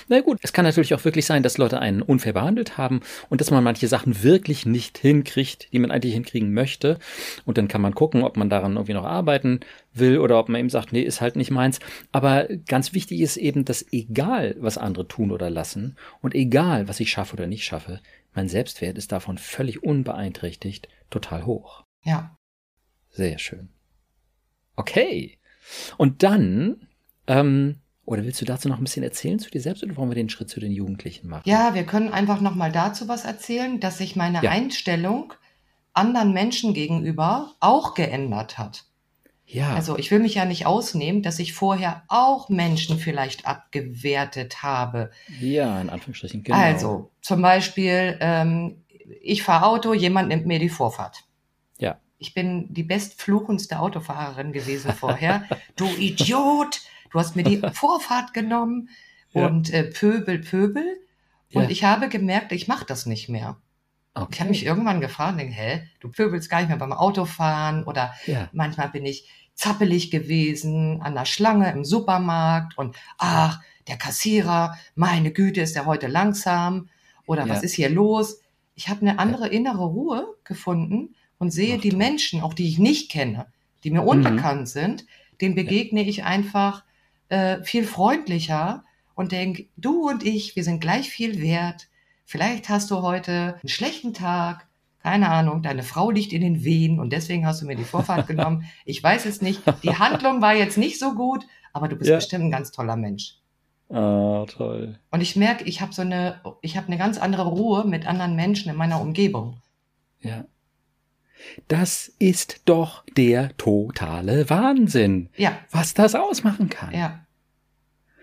Na 0.08 0.20
gut, 0.20 0.38
es 0.42 0.52
kann 0.52 0.64
natürlich 0.64 0.94
auch 0.94 1.04
wirklich 1.04 1.26
sein, 1.26 1.42
dass 1.42 1.58
Leute 1.58 1.78
einen 1.80 2.02
unfair 2.02 2.32
behandelt 2.32 2.76
haben 2.76 3.00
und 3.30 3.40
dass 3.40 3.50
man 3.50 3.64
manche 3.64 3.88
Sachen 3.88 4.22
wirklich 4.22 4.66
nicht 4.66 4.98
hinkriegt, 4.98 5.72
die 5.72 5.78
man 5.78 5.90
eigentlich 5.90 6.12
hinkriegen 6.12 6.52
möchte. 6.52 6.98
Und 7.44 7.58
dann 7.58 7.68
kann 7.68 7.80
man 7.80 7.94
gucken, 7.94 8.22
ob 8.22 8.36
man 8.36 8.50
daran 8.50 8.74
irgendwie 8.74 8.92
noch 8.92 9.04
arbeiten 9.04 9.60
will 9.94 10.18
oder 10.18 10.38
ob 10.38 10.48
man 10.48 10.60
eben 10.60 10.70
sagt, 10.70 10.92
nee, 10.92 11.02
ist 11.02 11.20
halt 11.20 11.36
nicht 11.36 11.50
meins. 11.50 11.80
Aber 12.12 12.48
ganz 12.66 12.92
wichtig 12.92 13.20
ist 13.20 13.36
eben, 13.36 13.64
dass 13.64 13.84
egal, 13.92 14.56
was 14.58 14.78
andere 14.78 15.08
tun 15.08 15.30
oder 15.30 15.50
lassen 15.50 15.96
und 16.20 16.34
egal, 16.34 16.88
was 16.88 17.00
ich 17.00 17.10
schaffe 17.10 17.34
oder 17.34 17.46
nicht 17.46 17.64
schaffe, 17.64 18.00
mein 18.34 18.48
Selbstwert 18.48 18.98
ist 18.98 19.12
davon 19.12 19.38
völlig 19.38 19.82
unbeeinträchtigt 19.82 20.88
total 21.10 21.46
hoch. 21.46 21.84
Ja. 22.02 22.36
Sehr 23.10 23.38
schön. 23.38 23.68
Okay. 24.76 25.38
Und 25.98 26.22
dann 26.22 26.88
ähm, 27.26 27.76
oder 28.04 28.24
willst 28.24 28.40
du 28.40 28.44
dazu 28.44 28.68
noch 28.68 28.78
ein 28.78 28.84
bisschen 28.84 29.04
erzählen 29.04 29.38
zu 29.38 29.50
dir 29.50 29.60
selbst 29.60 29.82
oder 29.84 29.96
wollen 29.96 30.10
wir 30.10 30.16
den 30.16 30.28
Schritt 30.28 30.50
zu 30.50 30.60
den 30.60 30.72
Jugendlichen 30.72 31.28
machen? 31.28 31.48
Ja, 31.48 31.74
wir 31.74 31.84
können 31.84 32.08
einfach 32.08 32.40
noch 32.40 32.54
mal 32.54 32.72
dazu 32.72 33.08
was 33.08 33.24
erzählen, 33.24 33.78
dass 33.80 33.98
sich 33.98 34.16
meine 34.16 34.42
ja. 34.42 34.50
Einstellung 34.50 35.34
anderen 35.92 36.32
Menschen 36.32 36.74
gegenüber 36.74 37.54
auch 37.60 37.94
geändert 37.94 38.58
hat. 38.58 38.84
Ja. 39.52 39.74
Also 39.74 39.98
ich 39.98 40.10
will 40.10 40.18
mich 40.18 40.34
ja 40.34 40.46
nicht 40.46 40.66
ausnehmen, 40.66 41.22
dass 41.22 41.38
ich 41.38 41.52
vorher 41.52 42.02
auch 42.08 42.48
Menschen 42.48 42.98
vielleicht 42.98 43.46
abgewertet 43.46 44.62
habe. 44.62 45.10
Ja, 45.40 45.80
in 45.80 45.90
Anführungsstrichen. 45.90 46.42
Genau. 46.42 46.56
Also 46.56 47.10
zum 47.20 47.42
Beispiel, 47.42 48.16
ähm, 48.20 48.82
ich 49.20 49.42
fahre 49.42 49.66
Auto, 49.66 49.92
jemand 49.92 50.28
nimmt 50.28 50.46
mir 50.46 50.58
die 50.58 50.70
Vorfahrt. 50.70 51.24
Ja. 51.78 51.98
Ich 52.18 52.32
bin 52.32 52.72
die 52.72 52.82
bestfluchendste 52.82 53.78
Autofahrerin 53.78 54.52
gewesen 54.52 54.92
vorher. 54.92 55.44
du 55.76 55.86
Idiot! 55.86 56.80
Du 57.12 57.18
hast 57.18 57.36
mir 57.36 57.44
die 57.44 57.58
Vorfahrt 57.72 58.34
genommen 58.34 58.88
ja. 59.32 59.46
und 59.46 59.72
äh, 59.72 59.84
Pöbel, 59.84 60.38
Pöbel. 60.40 60.84
Und 61.52 61.64
ja. 61.64 61.70
ich 61.70 61.84
habe 61.84 62.08
gemerkt, 62.08 62.52
ich 62.52 62.68
mache 62.68 62.86
das 62.86 63.06
nicht 63.06 63.28
mehr. 63.28 63.58
Okay. 64.14 64.28
Ich 64.32 64.40
habe 64.40 64.50
mich 64.50 64.66
irgendwann 64.66 65.00
gefragt, 65.00 65.38
denke, 65.38 65.54
hä, 65.54 65.82
du 66.00 66.10
pöbelst 66.10 66.50
gar 66.50 66.58
nicht 66.58 66.68
mehr 66.68 66.76
beim 66.76 66.92
Autofahren 66.92 67.84
oder 67.84 68.12
ja. 68.26 68.48
manchmal 68.52 68.90
bin 68.90 69.06
ich 69.06 69.28
zappelig 69.54 70.10
gewesen 70.10 71.00
an 71.00 71.14
der 71.14 71.24
Schlange 71.24 71.70
im 71.72 71.84
Supermarkt 71.84 72.76
und 72.76 72.96
ach, 73.18 73.60
der 73.88 73.96
Kassierer, 73.96 74.76
meine 74.94 75.32
Güte, 75.32 75.60
ist 75.62 75.76
der 75.76 75.86
heute 75.86 76.08
langsam 76.08 76.88
oder 77.26 77.48
was 77.48 77.62
ist 77.62 77.74
hier 77.74 77.88
los? 77.88 78.40
Ich 78.74 78.88
habe 78.88 79.02
eine 79.02 79.18
andere 79.18 79.48
innere 79.48 79.84
Ruhe 79.84 80.36
gefunden 80.44 81.14
und 81.38 81.50
sehe 81.50 81.76
ach, 81.76 81.80
die 81.80 81.92
Menschen, 81.92 82.42
auch 82.42 82.54
die 82.54 82.68
ich 82.68 82.78
nicht 82.78 83.10
kenne, 83.10 83.46
die 83.82 83.90
mir 83.90 84.02
mhm. 84.02 84.08
unbekannt 84.08 84.68
sind, 84.68 85.06
denen 85.40 85.54
begegne 85.54 86.02
ich 86.02 86.24
einfach 86.24 86.84
äh, 87.32 87.64
viel 87.64 87.84
freundlicher 87.84 88.84
und 89.14 89.32
denk, 89.32 89.68
du 89.76 90.08
und 90.08 90.22
ich, 90.22 90.54
wir 90.54 90.64
sind 90.64 90.80
gleich 90.80 91.08
viel 91.08 91.40
wert. 91.40 91.88
Vielleicht 92.26 92.68
hast 92.68 92.90
du 92.90 93.00
heute 93.00 93.54
einen 93.60 93.68
schlechten 93.68 94.12
Tag, 94.12 94.68
keine 95.02 95.30
Ahnung, 95.30 95.62
deine 95.62 95.82
Frau 95.82 96.10
liegt 96.10 96.34
in 96.34 96.42
den 96.42 96.62
Wehen 96.62 97.00
und 97.00 97.10
deswegen 97.10 97.46
hast 97.46 97.62
du 97.62 97.66
mir 97.66 97.74
die 97.74 97.84
Vorfahrt 97.84 98.26
genommen. 98.26 98.66
Ich 98.84 99.02
weiß 99.02 99.24
es 99.24 99.40
nicht. 99.40 99.62
Die 99.82 99.96
Handlung 99.98 100.42
war 100.42 100.54
jetzt 100.54 100.76
nicht 100.76 100.98
so 100.98 101.14
gut, 101.14 101.46
aber 101.72 101.88
du 101.88 101.96
bist 101.96 102.10
ja. 102.10 102.16
bestimmt 102.16 102.44
ein 102.44 102.50
ganz 102.50 102.70
toller 102.70 102.96
Mensch. 102.96 103.38
Ah, 103.88 104.44
toll. 104.46 104.98
Und 105.10 105.22
ich 105.22 105.34
merke, 105.34 105.64
ich 105.64 105.80
habe 105.80 105.94
so 105.94 106.02
eine, 106.02 106.40
ich 106.60 106.76
habe 106.76 106.88
eine 106.88 106.98
ganz 106.98 107.16
andere 107.16 107.46
Ruhe 107.46 107.84
mit 107.84 108.06
anderen 108.06 108.36
Menschen 108.36 108.70
in 108.70 108.76
meiner 108.76 109.00
Umgebung. 109.00 109.56
Ja. 110.20 110.44
Das 111.68 112.12
ist 112.18 112.62
doch 112.64 113.04
der 113.16 113.56
totale 113.56 114.48
Wahnsinn. 114.50 115.28
Ja. 115.36 115.56
Was 115.70 115.94
das 115.94 116.14
ausmachen 116.14 116.68
kann. 116.68 116.94
Ja. 116.94 117.26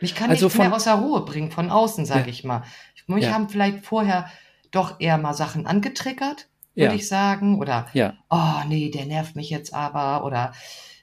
Mich 0.02 0.16
kann 0.16 0.30
also 0.30 0.46
nichts 0.46 0.56
von, 0.56 0.68
mehr 0.68 0.76
aus 0.76 0.84
der 0.86 0.96
Ruhe 0.96 1.26
bringen, 1.26 1.52
von 1.52 1.70
außen, 1.70 2.06
sage 2.06 2.22
ja. 2.22 2.28
ich 2.28 2.44
mal. 2.44 2.64
Mich 3.08 3.26
ja. 3.26 3.32
haben 3.32 3.50
vielleicht 3.50 3.86
vorher 3.86 4.30
doch 4.72 5.00
eher 5.00 5.18
mal 5.18 5.34
Sachen 5.34 5.66
angetriggert, 5.66 6.48
würde 6.76 6.92
ja. 6.92 6.94
ich 6.94 7.08
sagen. 7.08 7.60
Oder, 7.60 7.88
ja. 7.94 8.14
oh 8.30 8.64
nee, 8.68 8.92
der 8.92 9.06
nervt 9.06 9.36
mich 9.36 9.50
jetzt 9.50 9.74
aber. 9.74 10.24
Oder 10.26 10.54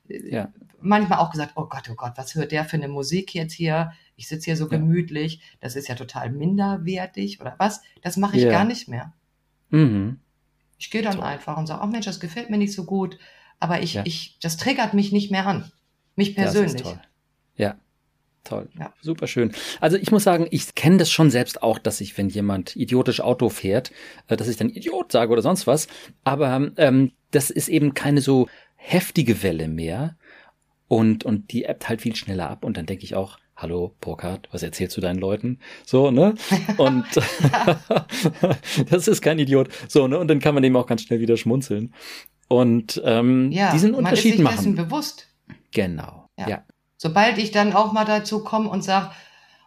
ja. 0.09 0.49
manchmal 0.81 1.19
auch 1.19 1.31
gesagt, 1.31 1.53
oh 1.57 1.67
Gott, 1.67 1.91
oh 1.91 1.95
Gott, 1.95 2.13
was 2.17 2.35
hört 2.35 2.53
der 2.53 2.65
für 2.65 2.77
eine 2.77 2.89
Musik 2.89 3.35
jetzt 3.35 3.53
hier? 3.53 3.93
Ich 4.15 4.29
sitze 4.29 4.47
hier 4.47 4.57
so 4.57 4.69
gemütlich, 4.69 5.41
das 5.61 5.77
ist 5.77 5.89
ja 5.89 5.95
total 5.95 6.31
minderwertig 6.31 7.41
oder 7.41 7.55
was? 7.59 7.83
Das 8.03 8.17
mache 8.17 8.39
ich 8.39 8.49
gar 8.49 8.65
nicht 8.65 8.89
mehr. 8.89 9.13
Mhm. 9.71 10.21
Ich 10.79 10.91
gehe 10.91 11.03
dann 11.03 11.15
so. 11.15 11.21
einfach 11.21 11.57
und 11.57 11.67
sage, 11.67 11.83
oh 11.83 11.87
Mensch, 11.87 12.07
das 12.07 12.21
gefällt 12.21 12.51
mir 12.51 12.59
nicht 12.59 12.73
so 12.73 12.85
gut, 12.85 13.19
aber 13.61 13.83
ich, 13.83 13.97
ich, 14.05 14.39
das 14.41 14.57
triggert 14.57 14.95
mich 14.95 15.13
nicht 15.13 15.31
mehr 15.31 15.47
an. 15.47 15.71
Mich 16.15 16.35
persönlich. 16.35 16.87
Ja. 17.57 17.77
Toll. 18.47 18.69
Ja. 18.79 18.93
Super 19.03 19.27
schön. 19.27 19.53
Also 19.81 19.97
ich 19.97 20.13
muss 20.13 20.23
sagen, 20.23 20.47
ich 20.51 20.75
kenne 20.77 20.99
das 20.99 21.11
schon 21.11 21.31
selbst 21.31 21.63
auch, 21.63 21.81
dass 21.81 22.01
ich, 22.01 22.17
wenn 22.17 22.29
jemand 22.29 22.77
idiotisch 22.77 23.21
Auto 23.21 23.49
fährt, 23.49 23.91
äh, 24.29 24.37
dass 24.37 24.47
ich 24.47 24.57
dann 24.57 24.71
Idiot 24.71 25.11
sage 25.11 25.33
oder 25.33 25.43
sonst 25.43 25.67
was. 25.67 25.89
Aber 26.23 26.71
ähm, 26.77 27.13
das 27.33 27.51
ist 27.51 27.69
eben 27.69 27.93
keine 27.95 28.21
so 28.21 28.49
heftige 28.77 29.43
Welle 29.43 29.67
mehr. 29.67 30.17
Und, 30.87 31.25
und 31.25 31.51
die 31.53 31.69
appt 31.69 31.89
halt 31.89 32.03
viel 32.03 32.15
schneller 32.15 32.49
ab. 32.49 32.65
Und 32.65 32.77
dann 32.77 32.87
denke 32.87 33.03
ich 33.03 33.17
auch, 33.17 33.39
hallo 33.57 33.95
Burkhard, 34.01 34.49
was 34.53 34.63
erzählst 34.63 34.97
du 34.97 35.01
deinen 35.01 35.19
Leuten? 35.19 35.59
So, 35.85 36.11
ne? 36.11 36.35
Und 36.77 37.07
das 38.91 39.09
ist 39.09 39.23
kein 39.23 39.39
Idiot. 39.39 39.69
So, 39.89 40.07
ne? 40.07 40.19
Und 40.19 40.29
dann 40.29 40.41
kann 40.41 40.55
man 40.55 40.63
dem 40.63 40.77
auch 40.77 40.87
ganz 40.87 41.03
schnell 41.03 41.21
wieder 41.21 41.37
schmunzeln. 41.37 41.95
Und 42.49 43.01
ähm, 43.05 43.51
ja, 43.51 43.73
diesen 43.73 43.95
Unterschied 43.95 44.39
man 44.39 44.53
ist 44.53 44.61
sich 44.61 44.67
machen. 44.67 44.77
Dessen 44.77 44.89
bewusst. 44.89 45.29
Genau. 45.73 46.29
ja. 46.39 46.49
ja. 46.49 46.65
Sobald 46.99 47.39
ich 47.39 47.51
dann 47.51 47.75
auch 47.75 47.93
mal 47.93 48.05
dazu 48.05 48.43
komme 48.43 48.71
und 48.71 48.83
sage, 48.83 49.11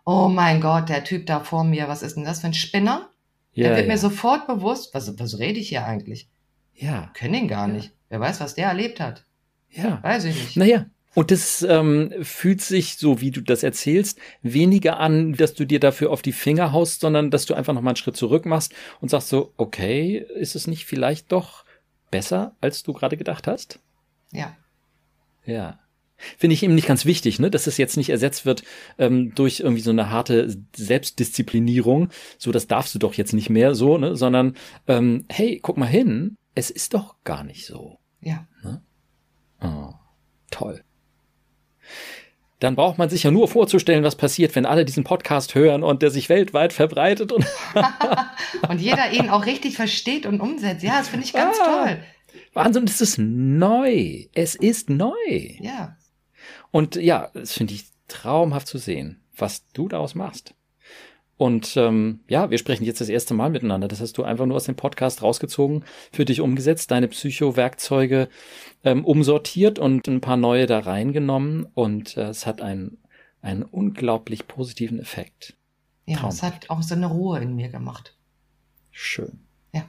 oh 0.06 0.28
mein 0.28 0.62
Gott, 0.62 0.90
der 0.90 1.04
Typ 1.04 1.28
da 1.28 1.42
vor 1.42 1.64
mir, 1.64 1.88
was 1.88 2.02
ist 2.02 2.16
denn 2.16 2.24
das 2.26 2.42
für 2.42 2.48
ein 2.48 2.54
Spinner? 2.54 3.10
Ja, 3.54 3.68
der 3.68 3.78
wird 3.78 3.88
ja. 3.88 3.94
mir 3.94 4.00
sofort 4.00 4.48
bewusst, 4.48 4.94
was, 4.94 5.20
was 5.20 5.38
rede 5.38 5.60
ich 5.60 5.70
hier 5.70 5.86
eigentlich? 5.86 6.30
Ja. 6.74 7.12
Können 7.14 7.36
ihn 7.36 7.48
gar 7.48 7.68
nicht. 7.68 7.92
Wer 8.10 8.20
weiß, 8.20 8.40
was 8.40 8.56
der 8.56 8.68
erlebt 8.68 9.00
hat. 9.00 9.26
Ja. 9.70 10.02
Weiß 10.02 10.26
ich 10.26 10.36
nicht. 10.36 10.58
Naja. 10.58 10.86
Und 11.16 11.32
das 11.32 11.64
ähm, 11.64 12.14
fühlt 12.22 12.62
sich, 12.62 12.98
so 12.98 13.20
wie 13.20 13.32
du 13.32 13.42
das 13.42 13.64
erzählst, 13.64 14.20
weniger 14.42 15.00
an, 15.00 15.34
dass 15.34 15.54
du 15.56 15.66
dir 15.66 15.80
dafür 15.80 16.12
auf 16.12 16.22
die 16.22 16.32
Finger 16.32 16.72
haust, 16.72 17.02
sondern 17.02 17.32
dass 17.32 17.46
du 17.46 17.56
einfach 17.56 17.74
nochmal 17.74 17.92
einen 17.92 17.98
Schritt 17.98 18.16
zurück 18.16 18.46
machst 18.46 18.74
und 19.02 19.10
sagst 19.10 19.30
so, 19.30 19.54
okay, 19.58 20.24
ist 20.36 20.56
es 20.56 20.68
nicht 20.68 20.86
vielleicht 20.86 21.32
doch 21.32 21.66
besser, 22.12 22.56
als 22.62 22.84
du 22.84 22.94
gerade 22.94 23.18
gedacht 23.18 23.48
hast? 23.48 23.80
Ja. 24.32 24.56
Ja. 25.46 25.80
Finde 26.38 26.54
ich 26.54 26.64
eben 26.64 26.76
nicht 26.76 26.88
ganz 26.88 27.06
wichtig, 27.06 27.40
ne? 27.40 27.50
dass 27.50 27.66
es 27.66 27.78
jetzt 27.78 27.96
nicht 27.96 28.10
ersetzt 28.10 28.46
wird 28.46 28.64
ähm, 28.98 29.34
durch 29.36 29.62
irgendwie 29.62 29.82
so 29.82 29.92
eine 29.92 30.10
harte 30.10 30.54
Selbstdisziplinierung, 30.76 32.10
so 32.38 32.52
das 32.52 32.68
darfst 32.68 32.94
du 32.94 33.00
doch 33.00 33.14
jetzt 33.14 33.34
nicht 33.34 33.50
mehr 33.50 33.74
so, 33.74 33.98
ne? 33.98 34.16
sondern 34.16 34.56
ähm, 34.88 35.26
hey, 35.30 35.60
guck 35.62 35.78
mal 35.78 35.86
hin, 35.86 36.36
es 36.56 36.70
ist 36.70 36.94
doch 36.94 37.16
gar 37.24 37.44
nicht 37.44 37.66
so. 37.66 38.00
Ja. 38.22 38.48
Ne? 38.64 38.82
Oh, 39.62 39.94
toll. 40.52 40.84
Dann 42.60 42.76
braucht 42.76 42.98
man 42.98 43.10
sich 43.10 43.24
ja 43.24 43.32
nur 43.32 43.48
vorzustellen, 43.48 44.04
was 44.04 44.16
passiert, 44.16 44.54
wenn 44.56 44.66
alle 44.66 44.84
diesen 44.84 45.06
Podcast 45.06 45.56
hören 45.56 45.82
und 45.82 46.02
der 46.02 46.12
sich 46.12 46.28
weltweit 46.28 46.74
verbreitet 46.74 47.32
und, 47.32 47.46
und 48.70 48.82
jeder 48.82 49.12
ihn 49.12 49.30
auch 49.30 49.46
richtig 49.46 49.78
versteht 49.78 50.26
und 50.26 50.42
umsetzt. 50.42 50.84
Ja, 50.84 51.00
das 51.00 51.08
finde 51.08 51.26
ich 51.26 51.34
ganz 51.34 51.58
ah, 51.62 51.86
toll. 51.86 52.04
Wahnsinn, 52.54 52.84
es 52.84 53.00
ist 53.00 53.18
neu. 53.18 54.26
Es 54.34 54.56
ist 54.56 54.90
neu. 54.90 55.14
Ja. 55.60 55.96
Und 56.72 56.96
ja, 56.96 57.30
das 57.34 57.54
finde 57.54 57.74
ich 57.74 57.86
traumhaft 58.10 58.68
zu 58.68 58.78
sehen, 58.78 59.24
was 59.36 59.66
du 59.72 59.88
daraus 59.88 60.14
machst. 60.14 60.54
Und 61.40 61.78
ähm, 61.78 62.20
ja, 62.28 62.52
wir 62.52 62.58
sprechen 62.58 62.84
jetzt 62.84 63.00
das 63.00 63.08
erste 63.08 63.34
Mal 63.34 63.50
miteinander. 63.50 63.88
Das 63.88 64.02
hast 64.02 64.18
du 64.18 64.24
einfach 64.24 64.46
nur 64.46 64.58
aus 64.58 64.66
dem 64.66 64.76
Podcast 64.76 65.24
rausgezogen, 65.24 65.86
für 66.12 66.26
dich 66.26 66.42
umgesetzt, 66.42 66.92
deine 66.92 67.08
Psycho-Werkzeuge 67.08 68.28
ähm, 68.84 69.06
umsortiert 69.06 69.80
und 69.80 70.10
ein 70.10 70.20
paar 70.20 70.36
neue 70.36 70.66
da 70.66 70.80
reingenommen. 70.80 71.66
Und 71.74 72.18
äh, 72.18 72.28
es 72.28 72.46
hat 72.46 72.62
einen, 72.62 72.98
einen 73.42 73.64
unglaublich 73.64 74.50
positiven 74.50 75.00
Effekt. 75.00 75.56
Ja, 76.06 76.18
Traumhaft. 76.18 76.36
es 76.36 76.44
hat 76.44 76.70
auch 76.70 76.84
so 76.84 76.94
eine 76.94 77.08
Ruhe 77.08 77.40
in 77.40 77.56
mir 77.56 77.70
gemacht. 77.70 78.18
Schön. 78.92 79.40
Ja. 79.74 79.86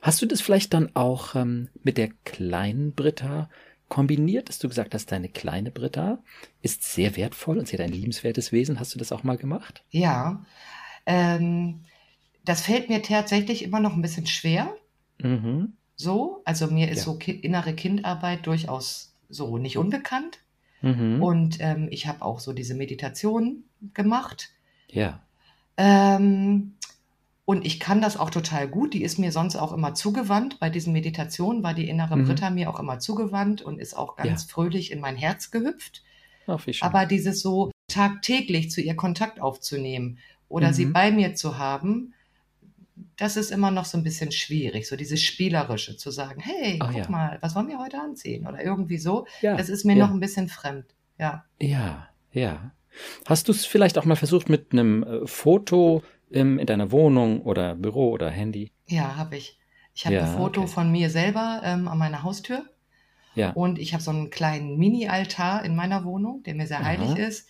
Hast 0.00 0.22
du 0.22 0.26
das 0.26 0.40
vielleicht 0.40 0.72
dann 0.72 0.96
auch 0.96 1.34
ähm, 1.34 1.68
mit 1.82 1.98
der 1.98 2.08
kleinen 2.24 2.94
Britta 2.94 3.50
kombiniert, 3.90 4.48
dass 4.48 4.58
du 4.58 4.68
gesagt 4.68 4.94
hast, 4.94 5.12
deine 5.12 5.28
kleine 5.28 5.70
Britta 5.70 6.22
ist 6.62 6.84
sehr 6.84 7.16
wertvoll 7.16 7.58
und 7.58 7.68
sie 7.68 7.76
hat 7.76 7.84
ein 7.84 7.92
liebenswertes 7.92 8.52
Wesen. 8.52 8.80
Hast 8.80 8.94
du 8.94 8.98
das 8.98 9.12
auch 9.12 9.24
mal 9.24 9.36
gemacht? 9.36 9.84
Ja, 9.90 10.46
ähm, 11.04 11.80
das 12.44 12.62
fällt 12.62 12.88
mir 12.88 13.02
tatsächlich 13.02 13.62
immer 13.62 13.80
noch 13.80 13.94
ein 13.94 14.00
bisschen 14.00 14.26
schwer. 14.26 14.74
Mhm. 15.18 15.74
So, 15.96 16.40
also 16.46 16.68
mir 16.68 16.88
ist 16.90 16.98
ja. 16.98 17.04
so 17.04 17.18
ki 17.18 17.32
innere 17.32 17.74
Kindarbeit 17.74 18.46
durchaus 18.46 19.14
so 19.28 19.58
nicht 19.58 19.76
unbekannt. 19.76 20.38
Mhm. 20.80 21.22
Und 21.22 21.56
ähm, 21.60 21.88
ich 21.90 22.06
habe 22.06 22.22
auch 22.22 22.40
so 22.40 22.52
diese 22.52 22.74
Meditation 22.74 23.64
gemacht. 23.92 24.50
Ja. 24.88 25.20
Ähm, 25.76 26.76
und 27.50 27.66
ich 27.66 27.80
kann 27.80 28.00
das 28.00 28.16
auch 28.16 28.30
total 28.30 28.68
gut. 28.68 28.94
Die 28.94 29.02
ist 29.02 29.18
mir 29.18 29.32
sonst 29.32 29.56
auch 29.56 29.72
immer 29.72 29.92
zugewandt. 29.92 30.60
Bei 30.60 30.70
diesen 30.70 30.92
Meditationen 30.92 31.64
war 31.64 31.74
die 31.74 31.88
innere 31.88 32.16
mhm. 32.16 32.26
Britta 32.26 32.48
mir 32.48 32.70
auch 32.70 32.78
immer 32.78 33.00
zugewandt 33.00 33.60
und 33.60 33.80
ist 33.80 33.98
auch 33.98 34.14
ganz 34.14 34.44
ja. 34.44 34.52
fröhlich 34.52 34.92
in 34.92 35.00
mein 35.00 35.16
Herz 35.16 35.50
gehüpft. 35.50 36.04
Ach, 36.46 36.64
Aber 36.80 37.06
dieses 37.06 37.40
so, 37.40 37.72
tagtäglich 37.88 38.70
zu 38.70 38.80
ihr 38.80 38.94
Kontakt 38.94 39.40
aufzunehmen 39.40 40.18
oder 40.48 40.68
mhm. 40.68 40.74
sie 40.74 40.86
bei 40.86 41.10
mir 41.10 41.34
zu 41.34 41.58
haben, 41.58 42.14
das 43.16 43.36
ist 43.36 43.50
immer 43.50 43.72
noch 43.72 43.84
so 43.84 43.98
ein 43.98 44.04
bisschen 44.04 44.30
schwierig, 44.30 44.86
so 44.86 44.94
dieses 44.94 45.20
Spielerische 45.20 45.96
zu 45.96 46.12
sagen, 46.12 46.40
hey, 46.40 46.78
oh, 46.80 46.86
guck 46.86 46.96
ja. 46.98 47.10
mal, 47.10 47.38
was 47.40 47.56
wollen 47.56 47.66
wir 47.66 47.80
heute 47.80 47.98
anziehen? 47.98 48.46
Oder 48.46 48.62
irgendwie 48.62 48.98
so. 48.98 49.26
Ja, 49.42 49.56
das 49.56 49.70
ist 49.70 49.84
mir 49.84 49.96
ja. 49.96 50.06
noch 50.06 50.14
ein 50.14 50.20
bisschen 50.20 50.48
fremd. 50.48 50.86
Ja. 51.18 51.44
Ja, 51.60 52.10
ja. 52.32 52.70
Hast 53.26 53.48
du 53.48 53.52
es 53.52 53.66
vielleicht 53.66 53.98
auch 53.98 54.04
mal 54.04 54.14
versucht 54.14 54.48
mit 54.48 54.70
einem 54.70 55.02
äh, 55.02 55.26
Foto 55.26 56.04
im, 56.30 56.58
in 56.58 56.66
deiner 56.66 56.92
Wohnung 56.92 57.42
oder 57.42 57.74
Büro 57.74 58.10
oder 58.10 58.30
Handy? 58.30 58.72
Ja, 58.86 59.16
habe 59.16 59.36
ich. 59.36 59.58
Ich 59.94 60.06
habe 60.06 60.20
ein 60.20 60.36
Foto 60.36 60.62
okay. 60.62 60.70
von 60.70 60.92
mir 60.92 61.10
selber 61.10 61.60
ähm, 61.64 61.88
an 61.88 61.98
meiner 61.98 62.22
Haustür. 62.22 62.64
Ja. 63.34 63.50
Und 63.50 63.78
ich 63.78 63.92
habe 63.92 64.02
so 64.02 64.10
einen 64.10 64.30
kleinen 64.30 64.76
Mini-Altar 64.78 65.64
in 65.64 65.76
meiner 65.76 66.04
Wohnung, 66.04 66.42
der 66.44 66.54
mir 66.54 66.66
sehr 66.66 66.80
Aha. 66.80 66.86
heilig 66.86 67.16
ist. 67.16 67.48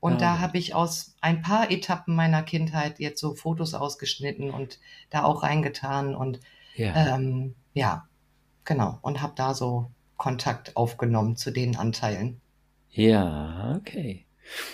Und 0.00 0.14
ah. 0.14 0.18
da 0.18 0.38
habe 0.40 0.58
ich 0.58 0.74
aus 0.74 1.14
ein 1.20 1.42
paar 1.42 1.70
Etappen 1.70 2.14
meiner 2.14 2.42
Kindheit 2.42 2.98
jetzt 2.98 3.20
so 3.20 3.34
Fotos 3.34 3.74
ausgeschnitten 3.74 4.50
und 4.50 4.80
da 5.10 5.22
auch 5.22 5.42
reingetan 5.42 6.14
und 6.14 6.40
ja, 6.74 7.14
ähm, 7.14 7.54
ja 7.72 8.08
genau. 8.64 8.98
Und 9.02 9.22
habe 9.22 9.34
da 9.36 9.54
so 9.54 9.90
Kontakt 10.16 10.76
aufgenommen 10.76 11.36
zu 11.36 11.50
den 11.50 11.76
Anteilen. 11.76 12.40
Ja, 12.90 13.76
okay. 13.76 14.26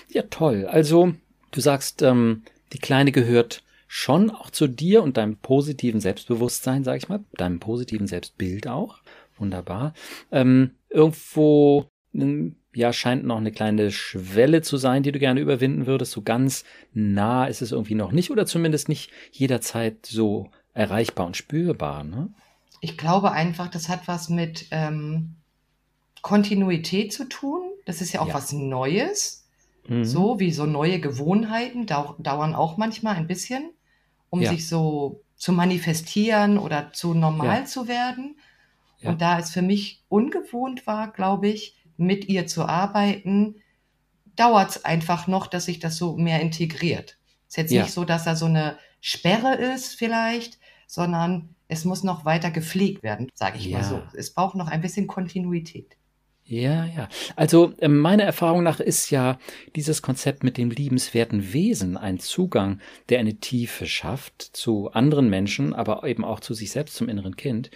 Ja, 0.08 0.22
toll. 0.22 0.66
Also, 0.66 1.12
du 1.50 1.60
sagst, 1.60 2.02
ähm, 2.02 2.42
die 2.72 2.78
Kleine 2.78 3.12
gehört 3.12 3.62
schon 3.86 4.30
auch 4.30 4.50
zu 4.50 4.66
dir 4.66 5.02
und 5.02 5.16
deinem 5.16 5.36
positiven 5.36 6.00
Selbstbewusstsein, 6.00 6.84
sag 6.84 6.98
ich 6.98 7.08
mal, 7.08 7.24
deinem 7.32 7.58
positiven 7.58 8.06
Selbstbild 8.06 8.68
auch. 8.68 8.98
Wunderbar. 9.38 9.94
Ähm, 10.30 10.72
irgendwo 10.90 11.88
ähm, 12.14 12.56
ja, 12.74 12.92
scheint 12.92 13.24
noch 13.24 13.38
eine 13.38 13.50
kleine 13.50 13.90
Schwelle 13.90 14.62
zu 14.62 14.76
sein, 14.76 15.02
die 15.02 15.12
du 15.12 15.18
gerne 15.18 15.40
überwinden 15.40 15.86
würdest. 15.86 16.12
So 16.12 16.22
ganz 16.22 16.64
nah 16.92 17.46
ist 17.46 17.62
es 17.62 17.72
irgendwie 17.72 17.94
noch 17.94 18.12
nicht 18.12 18.30
oder 18.30 18.46
zumindest 18.46 18.88
nicht 18.88 19.10
jederzeit 19.32 20.06
so 20.06 20.50
erreichbar 20.74 21.26
und 21.26 21.36
spürbar. 21.36 22.04
Ne? 22.04 22.28
Ich 22.80 22.96
glaube 22.96 23.32
einfach, 23.32 23.68
das 23.68 23.88
hat 23.88 24.06
was 24.06 24.28
mit 24.28 24.66
ähm, 24.70 25.36
Kontinuität 26.22 27.12
zu 27.12 27.28
tun. 27.28 27.62
Das 27.84 28.00
ist 28.00 28.12
ja 28.12 28.20
auch 28.20 28.28
ja. 28.28 28.34
was 28.34 28.52
Neues. 28.52 29.47
Mhm. 29.88 30.04
So 30.04 30.38
wie 30.38 30.52
so 30.52 30.66
neue 30.66 31.00
Gewohnheiten 31.00 31.86
dau 31.86 32.14
dauern 32.18 32.54
auch 32.54 32.76
manchmal 32.76 33.16
ein 33.16 33.26
bisschen, 33.26 33.70
um 34.30 34.42
ja. 34.42 34.50
sich 34.50 34.68
so 34.68 35.22
zu 35.36 35.52
manifestieren 35.52 36.58
oder 36.58 36.92
zu 36.92 37.14
normal 37.14 37.60
ja. 37.60 37.64
zu 37.64 37.88
werden. 37.88 38.38
Und 39.02 39.22
da 39.22 39.38
es 39.38 39.50
für 39.50 39.62
mich 39.62 40.02
ungewohnt 40.08 40.86
war, 40.86 41.12
glaube 41.12 41.48
ich, 41.48 41.76
mit 41.96 42.28
ihr 42.28 42.48
zu 42.48 42.64
arbeiten, 42.64 43.56
dauert 44.34 44.70
es 44.70 44.84
einfach 44.84 45.28
noch, 45.28 45.46
dass 45.46 45.66
sich 45.66 45.78
das 45.78 45.96
so 45.96 46.16
mehr 46.16 46.40
integriert. 46.40 47.16
Ist 47.48 47.56
jetzt 47.56 47.72
ja. 47.72 47.82
nicht 47.82 47.92
so, 47.92 48.04
dass 48.04 48.24
da 48.24 48.34
so 48.34 48.46
eine 48.46 48.76
Sperre 49.00 49.54
ist 49.54 49.94
vielleicht, 49.94 50.58
sondern 50.86 51.54
es 51.68 51.84
muss 51.84 52.02
noch 52.02 52.24
weiter 52.24 52.50
gepflegt 52.50 53.02
werden, 53.02 53.28
sage 53.34 53.58
ich 53.58 53.66
ja. 53.66 53.78
mal 53.78 53.84
so. 53.84 54.02
Es 54.14 54.32
braucht 54.34 54.56
noch 54.56 54.68
ein 54.68 54.80
bisschen 54.80 55.06
Kontinuität. 55.06 55.96
Ja, 56.48 56.86
ja. 56.86 57.10
Also 57.36 57.74
ähm, 57.78 57.98
meiner 57.98 58.24
Erfahrung 58.24 58.62
nach 58.62 58.80
ist 58.80 59.10
ja 59.10 59.38
dieses 59.76 60.00
Konzept 60.00 60.42
mit 60.42 60.56
dem 60.56 60.70
liebenswerten 60.70 61.52
Wesen 61.52 61.98
ein 61.98 62.18
Zugang, 62.18 62.80
der 63.10 63.18
eine 63.18 63.34
Tiefe 63.34 63.86
schafft 63.86 64.42
zu 64.42 64.90
anderen 64.92 65.28
Menschen, 65.28 65.74
aber 65.74 66.04
eben 66.04 66.24
auch 66.24 66.40
zu 66.40 66.54
sich 66.54 66.70
selbst, 66.70 66.96
zum 66.96 67.10
inneren 67.10 67.36
Kind. 67.36 67.70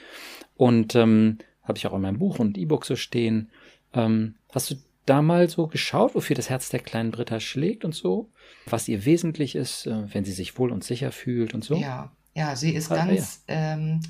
Und 0.56 0.94
ähm, 0.94 1.36
habe 1.62 1.76
ich 1.76 1.86
auch 1.86 1.92
in 1.92 2.00
meinem 2.00 2.18
Buch 2.18 2.38
und 2.38 2.56
E-Book 2.56 2.86
so 2.86 2.96
stehen. 2.96 3.50
Ähm, 3.92 4.36
hast 4.50 4.70
du 4.70 4.76
da 5.04 5.20
mal 5.20 5.50
so 5.50 5.66
geschaut, 5.66 6.14
wofür 6.14 6.34
das 6.34 6.48
Herz 6.48 6.70
der 6.70 6.80
kleinen 6.80 7.10
Britta 7.10 7.40
schlägt 7.40 7.84
und 7.84 7.94
so? 7.94 8.30
Was 8.64 8.88
ihr 8.88 9.04
wesentlich 9.04 9.54
ist, 9.54 9.86
äh, 9.86 10.14
wenn 10.14 10.24
sie 10.24 10.32
sich 10.32 10.58
wohl 10.58 10.72
und 10.72 10.82
sicher 10.82 11.12
fühlt 11.12 11.52
und 11.52 11.62
so? 11.62 11.74
Ja, 11.74 12.10
ja, 12.34 12.56
sie 12.56 12.74
ist 12.74 12.88
ganz, 12.88 13.44
ja. 13.48 13.74
ähm, 13.74 14.00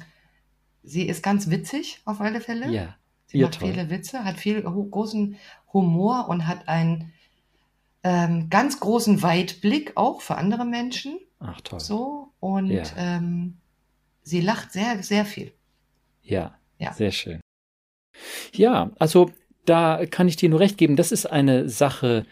sie 0.84 1.08
ist 1.08 1.24
ganz 1.24 1.50
witzig 1.50 2.00
auf 2.04 2.20
alle 2.20 2.40
Fälle. 2.40 2.70
Ja. 2.70 2.96
Sie 3.32 3.40
macht 3.40 3.58
toll. 3.58 3.70
viele 3.70 3.90
Witze, 3.90 4.24
hat 4.24 4.36
viel 4.36 4.62
großen 4.62 5.36
Humor 5.72 6.28
und 6.28 6.46
hat 6.46 6.68
einen 6.68 7.12
ähm, 8.04 8.50
ganz 8.50 8.78
großen 8.78 9.22
Weitblick 9.22 9.92
auch 9.96 10.20
für 10.20 10.36
andere 10.36 10.64
Menschen. 10.64 11.18
Ach 11.38 11.60
toll. 11.62 11.80
So 11.80 12.32
und 12.40 12.70
ja. 12.70 12.84
ähm, 12.96 13.56
sie 14.22 14.40
lacht 14.40 14.72
sehr, 14.72 15.02
sehr 15.02 15.24
viel. 15.24 15.52
Ja, 16.22 16.58
ja, 16.78 16.92
sehr 16.92 17.10
schön. 17.10 17.40
Ja, 18.52 18.90
also 18.98 19.30
da 19.64 20.04
kann 20.06 20.28
ich 20.28 20.36
dir 20.36 20.48
nur 20.48 20.60
recht 20.60 20.76
geben, 20.76 20.96
das 20.96 21.12
ist 21.12 21.26
eine 21.26 21.68
Sache 21.68 22.26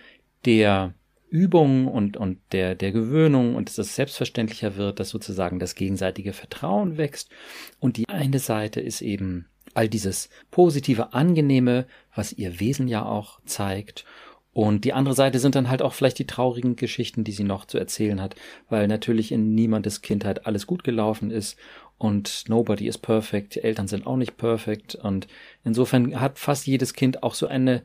der 0.45 0.95
Übung 1.31 1.87
und, 1.87 2.17
und 2.17 2.41
der, 2.53 2.75
der 2.75 2.91
Gewöhnung 2.91 3.55
und 3.55 3.69
dass 3.69 3.79
es 3.79 3.95
selbstverständlicher 3.95 4.77
wird, 4.77 4.99
dass 4.99 5.11
sozusagen 5.11 5.61
das 5.61 5.77
gegenseitige 5.77 6.33
Vertrauen 6.33 6.99
wächst. 6.99 7.31
Und 7.79 7.97
die 7.97 8.09
eine 8.09 8.41
Seite 8.41 8.81
ist 8.81 9.01
eben 9.01 9.47
all 9.75 9.89
dieses 9.89 10.29
positive, 10.51 11.13
angenehme, 11.13 11.87
was 12.15 12.33
ihr 12.33 12.61
Wesen 12.61 12.89
ja 12.89 13.05
auch 13.05 13.41
zeigt. 13.45 14.05
Und 14.53 14.85
die 14.85 14.93
andere 14.93 15.15
Seite 15.15 15.39
sind 15.39 15.55
dann 15.55 15.69
halt 15.69 15.81
auch 15.81 15.93
vielleicht 15.93 16.19
die 16.19 16.27
traurigen 16.27 16.75
Geschichten, 16.75 17.23
die 17.23 17.33
sie 17.33 17.45
noch 17.45 17.67
zu 17.67 17.79
erzählen 17.79 18.21
hat, 18.21 18.35
weil 18.69 18.89
natürlich 18.89 19.31
in 19.31 19.55
niemandes 19.55 20.03
Kindheit 20.03 20.47
alles 20.47 20.67
gut 20.67 20.83
gelaufen 20.83 21.31
ist 21.31 21.57
und 21.99 22.45
nobody 22.49 22.89
is 22.89 22.99
perfect, 22.99 23.55
die 23.55 23.63
Eltern 23.63 23.87
sind 23.87 24.07
auch 24.07 24.17
nicht 24.17 24.37
perfekt 24.37 24.97
und 24.97 25.29
insofern 25.65 26.19
hat 26.21 26.39
fast 26.39 26.67
jedes 26.67 26.95
Kind 26.95 27.23
auch 27.23 27.35
so 27.35 27.47
eine 27.47 27.85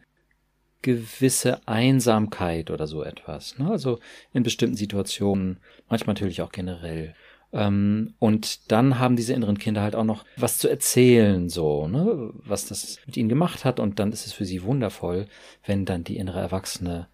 gewisse 0.82 1.68
Einsamkeit 1.68 2.72
oder 2.72 2.88
so 2.88 3.04
etwas. 3.04 3.58
Ne? 3.58 3.70
Also 3.70 4.00
in 4.34 4.44
bestimmten 4.44 4.78
Situationen, 4.78 5.60
manchmal 5.90 6.14
natürlich 6.14 6.42
auch 6.42 6.52
generell. 6.52 7.16
Ähm, 7.54 8.16
und 8.20 8.72
dann 8.72 9.00
haben 9.00 9.16
diese 9.16 9.34
inneren 9.34 9.58
Kinder 9.58 9.82
halt 9.82 9.96
auch 9.96 10.04
noch 10.04 10.26
was 10.38 10.58
zu 10.58 10.68
erzählen, 10.68 11.50
so, 11.50 11.88
ne? 11.88 12.32
was 12.34 12.68
das 12.68 13.00
mit 13.06 13.18
ihnen 13.18 13.30
gemacht 13.30 13.66
hat. 13.66 13.80
Und 13.80 14.00
dann 14.00 14.12
ist 14.12 14.26
es 14.26 14.34
für 14.34 14.46
sie 14.46 14.64
wundervoll, 14.64 15.28
wenn 15.66 15.86
dann 15.86 16.04
die 16.04 16.18
innere 16.18 16.40
Erwachsene 16.40 17.08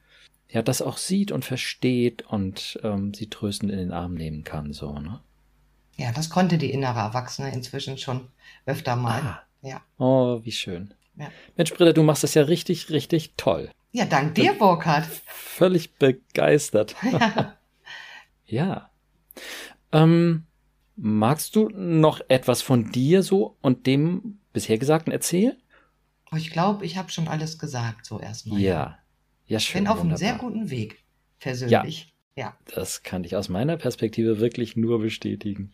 ja 0.49 0.61
das 0.61 0.81
auch 0.81 0.97
sieht 0.97 1.31
und 1.31 1.45
versteht 1.45 2.23
und 2.27 2.79
ähm, 2.83 3.13
sie 3.13 3.29
tröstend 3.29 3.71
in 3.71 3.77
den 3.77 3.91
Arm 3.91 4.15
nehmen 4.15 4.43
kann, 4.43 4.73
so, 4.73 4.93
ne? 4.99 5.21
Ja, 5.97 6.11
das 6.11 6.29
konnte 6.29 6.57
die 6.57 6.71
innere 6.71 6.99
Erwachsene 6.99 7.53
inzwischen 7.53 7.97
schon 7.97 8.29
öfter 8.65 8.95
mal. 8.95 9.21
Ah. 9.21 9.43
Ja. 9.61 9.81
Oh, 9.99 10.39
wie 10.43 10.51
schön. 10.51 10.93
Ja. 11.15 11.29
Mensch, 11.55 11.73
Britta, 11.73 11.93
du 11.93 12.03
machst 12.03 12.23
das 12.23 12.33
ja 12.33 12.43
richtig, 12.43 12.89
richtig 12.89 13.33
toll. 13.37 13.69
Ja, 13.91 14.05
dank 14.05 14.35
dir, 14.35 14.53
Burkhard. 14.53 15.05
Völlig 15.27 15.93
begeistert. 15.95 16.95
Ja. 17.03 17.55
ja. 18.45 18.89
Ähm, 19.91 20.45
magst 20.95 21.55
du 21.55 21.69
noch 21.69 22.21
etwas 22.27 22.61
von 22.61 22.91
dir 22.91 23.23
so 23.23 23.57
und 23.61 23.87
dem 23.87 24.39
bisher 24.53 24.77
Gesagten 24.77 25.11
erzählen? 25.11 25.57
Oh, 26.31 26.37
ich 26.37 26.51
glaube, 26.51 26.85
ich 26.85 26.97
habe 26.97 27.11
schon 27.11 27.27
alles 27.27 27.59
gesagt, 27.59 28.05
so 28.05 28.19
erstmal. 28.19 28.59
Ja. 28.59 28.97
Ja, 29.47 29.59
schön. 29.59 29.83
Bin 29.83 29.91
auf 29.91 29.99
wunderbar. 29.99 30.11
einem 30.11 30.17
sehr 30.17 30.37
guten 30.37 30.69
Weg, 30.69 31.03
persönlich. 31.39 32.05
Ja. 32.05 32.11
Ja. 32.35 32.57
Das 32.73 33.03
kann 33.03 33.25
ich 33.25 33.35
aus 33.35 33.49
meiner 33.49 33.75
Perspektive 33.75 34.39
wirklich 34.39 34.77
nur 34.77 34.99
bestätigen. 34.99 35.73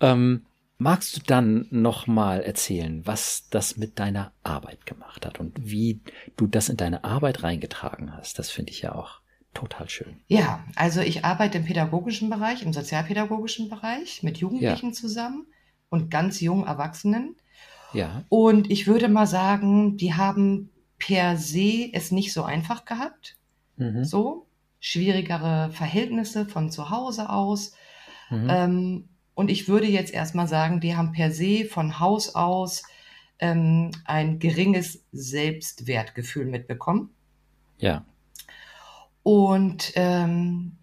Ähm, 0.00 0.44
magst 0.76 1.16
du 1.16 1.20
dann 1.24 1.66
nochmal 1.70 2.42
erzählen, 2.42 3.06
was 3.06 3.48
das 3.50 3.76
mit 3.76 4.00
deiner 4.00 4.32
Arbeit 4.42 4.86
gemacht 4.86 5.24
hat 5.24 5.38
und 5.38 5.70
wie 5.70 6.00
du 6.36 6.48
das 6.48 6.68
in 6.68 6.76
deine 6.76 7.04
Arbeit 7.04 7.44
reingetragen 7.44 8.16
hast? 8.16 8.40
Das 8.40 8.50
finde 8.50 8.72
ich 8.72 8.82
ja 8.82 8.94
auch 8.94 9.20
total 9.58 9.88
schön. 9.88 10.20
Ja, 10.28 10.64
also 10.76 11.00
ich 11.00 11.24
arbeite 11.24 11.58
im 11.58 11.64
pädagogischen 11.64 12.30
Bereich, 12.30 12.62
im 12.62 12.72
sozialpädagogischen 12.72 13.68
Bereich 13.68 14.22
mit 14.22 14.38
Jugendlichen 14.38 14.90
ja. 14.90 14.92
zusammen 14.92 15.46
und 15.88 16.10
ganz 16.10 16.40
jungen 16.40 16.66
Erwachsenen. 16.66 17.36
Ja. 17.92 18.22
Und 18.28 18.70
ich 18.70 18.86
würde 18.86 19.08
mal 19.08 19.26
sagen, 19.26 19.96
die 19.96 20.14
haben 20.14 20.70
per 20.98 21.36
se 21.36 21.90
es 21.92 22.12
nicht 22.12 22.32
so 22.32 22.44
einfach 22.44 22.84
gehabt. 22.84 23.36
Mhm. 23.76 24.04
So 24.04 24.46
schwierigere 24.80 25.70
Verhältnisse 25.72 26.46
von 26.46 26.70
zu 26.70 26.90
Hause 26.90 27.28
aus. 27.28 27.72
Mhm. 28.30 28.46
Ähm, 28.48 29.08
und 29.34 29.50
ich 29.50 29.68
würde 29.68 29.86
jetzt 29.86 30.12
erstmal 30.12 30.46
sagen, 30.46 30.80
die 30.80 30.96
haben 30.96 31.12
per 31.12 31.32
se 31.32 31.64
von 31.64 31.98
Haus 31.98 32.34
aus 32.36 32.84
ähm, 33.40 33.90
ein 34.04 34.38
geringes 34.38 35.04
Selbstwertgefühl 35.10 36.44
mitbekommen. 36.46 37.10
Ja. 37.78 38.04
Und 39.22 39.92
ähm, 39.96 40.78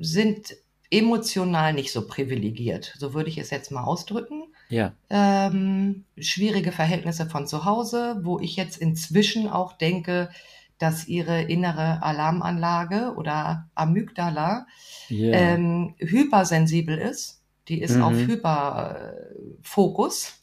sind 0.00 0.54
emotional 0.90 1.72
nicht 1.72 1.92
so 1.92 2.06
privilegiert. 2.06 2.94
So 2.98 3.14
würde 3.14 3.30
ich 3.30 3.38
es 3.38 3.50
jetzt 3.50 3.70
mal 3.70 3.84
ausdrücken. 3.84 4.44
Ja. 4.68 4.92
Ähm, 5.10 6.04
schwierige 6.18 6.72
Verhältnisse 6.72 7.26
von 7.26 7.46
zu 7.46 7.64
Hause, 7.64 8.20
wo 8.22 8.40
ich 8.40 8.56
jetzt 8.56 8.76
inzwischen 8.76 9.48
auch 9.48 9.72
denke, 9.72 10.30
dass 10.78 11.06
ihre 11.06 11.42
innere 11.42 12.02
Alarmanlage 12.02 13.14
oder 13.16 13.70
Amygdala 13.74 14.66
yeah. 15.10 15.54
ähm, 15.54 15.94
hypersensibel 15.98 16.98
ist. 16.98 17.42
Die 17.68 17.80
ist 17.80 17.96
mhm. 17.96 18.02
auf 18.02 18.14
Hyperfokus. 18.14 20.42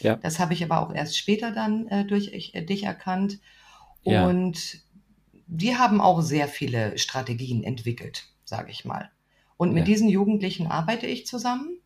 Ja. 0.00 0.16
Das 0.16 0.38
habe 0.38 0.54
ich 0.54 0.62
aber 0.62 0.80
auch 0.80 0.94
erst 0.94 1.18
später 1.18 1.50
dann 1.50 1.88
äh, 1.88 2.04
durch 2.04 2.28
ich, 2.32 2.54
äh, 2.54 2.62
dich 2.62 2.84
erkannt. 2.84 3.40
Ja. 4.04 4.28
Und 4.28 4.83
die 5.46 5.76
haben 5.76 6.00
auch 6.00 6.20
sehr 6.20 6.48
viele 6.48 6.98
Strategien 6.98 7.62
entwickelt, 7.64 8.24
sage 8.44 8.70
ich 8.70 8.84
mal. 8.84 9.10
Und 9.56 9.72
mit 9.72 9.80
ja. 9.80 9.94
diesen 9.94 10.08
Jugendlichen 10.08 10.66
arbeite 10.66 11.06
ich 11.06 11.26
zusammen. 11.26 11.78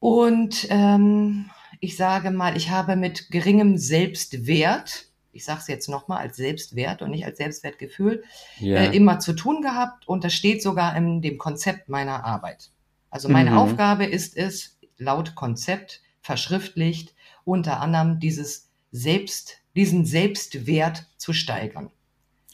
Und 0.00 0.66
ähm, 0.70 1.50
ich 1.80 1.96
sage 1.96 2.30
mal, 2.30 2.56
ich 2.56 2.70
habe 2.70 2.96
mit 2.96 3.30
geringem 3.30 3.78
Selbstwert, 3.78 5.06
ich 5.32 5.44
sage 5.44 5.60
es 5.60 5.68
jetzt 5.68 5.88
nochmal 5.88 6.18
als 6.18 6.36
Selbstwert 6.36 7.02
und 7.02 7.10
nicht 7.10 7.24
als 7.24 7.38
Selbstwertgefühl, 7.38 8.24
ja. 8.58 8.76
äh, 8.76 8.96
immer 8.96 9.20
zu 9.20 9.32
tun 9.32 9.62
gehabt. 9.62 10.06
Und 10.08 10.24
das 10.24 10.34
steht 10.34 10.62
sogar 10.62 10.96
in 10.96 11.22
dem 11.22 11.38
Konzept 11.38 11.88
meiner 11.88 12.24
Arbeit. 12.24 12.70
Also 13.10 13.28
meine 13.28 13.52
mhm. 13.52 13.58
Aufgabe 13.58 14.04
ist 14.04 14.36
es, 14.36 14.78
laut 14.98 15.34
Konzept 15.34 16.02
verschriftlicht, 16.20 17.14
unter 17.44 17.80
anderem 17.80 18.20
dieses 18.20 18.70
Selbst, 18.90 19.58
diesen 19.74 20.04
Selbstwert 20.04 21.06
zu 21.16 21.32
steigern. 21.32 21.90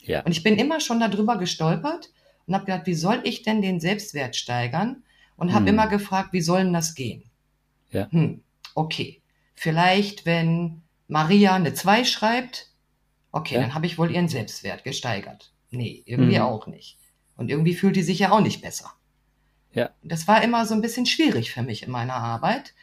Ja. 0.08 0.22
Und 0.22 0.32
ich 0.32 0.42
bin 0.42 0.56
immer 0.56 0.80
schon 0.80 1.00
darüber 1.00 1.36
gestolpert 1.36 2.10
und 2.46 2.54
habe 2.54 2.64
gedacht, 2.64 2.86
wie 2.86 2.94
soll 2.94 3.20
ich 3.24 3.42
denn 3.42 3.62
den 3.62 3.78
Selbstwert 3.78 4.36
steigern? 4.36 5.04
Und 5.36 5.52
habe 5.52 5.66
hm. 5.66 5.74
immer 5.74 5.86
gefragt, 5.86 6.32
wie 6.32 6.40
soll 6.40 6.64
denn 6.64 6.72
das 6.72 6.96
gehen? 6.96 7.30
Ja. 7.90 8.10
Hm, 8.10 8.42
okay. 8.74 9.22
Vielleicht, 9.54 10.26
wenn 10.26 10.82
Maria 11.06 11.54
eine 11.54 11.74
2 11.74 12.04
schreibt, 12.04 12.72
okay, 13.30 13.54
ja. 13.54 13.60
dann 13.60 13.74
habe 13.74 13.86
ich 13.86 13.98
wohl 13.98 14.10
ihren 14.10 14.28
Selbstwert 14.28 14.82
gesteigert. 14.82 15.52
Nee, 15.70 16.02
irgendwie 16.06 16.38
hm. 16.38 16.42
auch 16.42 16.66
nicht. 16.66 16.98
Und 17.36 17.50
irgendwie 17.50 17.74
fühlt 17.74 17.94
die 17.94 18.02
sich 18.02 18.18
ja 18.18 18.32
auch 18.32 18.40
nicht 18.40 18.62
besser. 18.62 18.92
Ja. 19.72 19.90
Das 20.02 20.26
war 20.26 20.42
immer 20.42 20.66
so 20.66 20.74
ein 20.74 20.80
bisschen 20.80 21.06
schwierig 21.06 21.52
für 21.52 21.62
mich 21.62 21.84
in 21.84 21.90
meiner 21.90 22.16
Arbeit, 22.16 22.74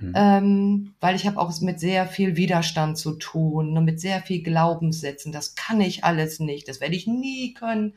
hm. 0.00 0.12
ähm, 0.16 0.94
weil 1.00 1.14
ich 1.14 1.26
habe 1.26 1.38
auch 1.38 1.60
mit 1.60 1.78
sehr 1.78 2.06
viel 2.06 2.36
Widerstand 2.36 2.96
zu 2.96 3.12
tun 3.12 3.76
und 3.76 3.84
mit 3.84 4.00
sehr 4.00 4.22
viel 4.22 4.42
Glaubenssätzen. 4.42 5.30
Das 5.30 5.54
kann 5.54 5.80
ich 5.80 6.04
alles 6.04 6.40
nicht, 6.40 6.68
das 6.68 6.80
werde 6.80 6.96
ich 6.96 7.06
nie 7.06 7.52
können. 7.52 7.94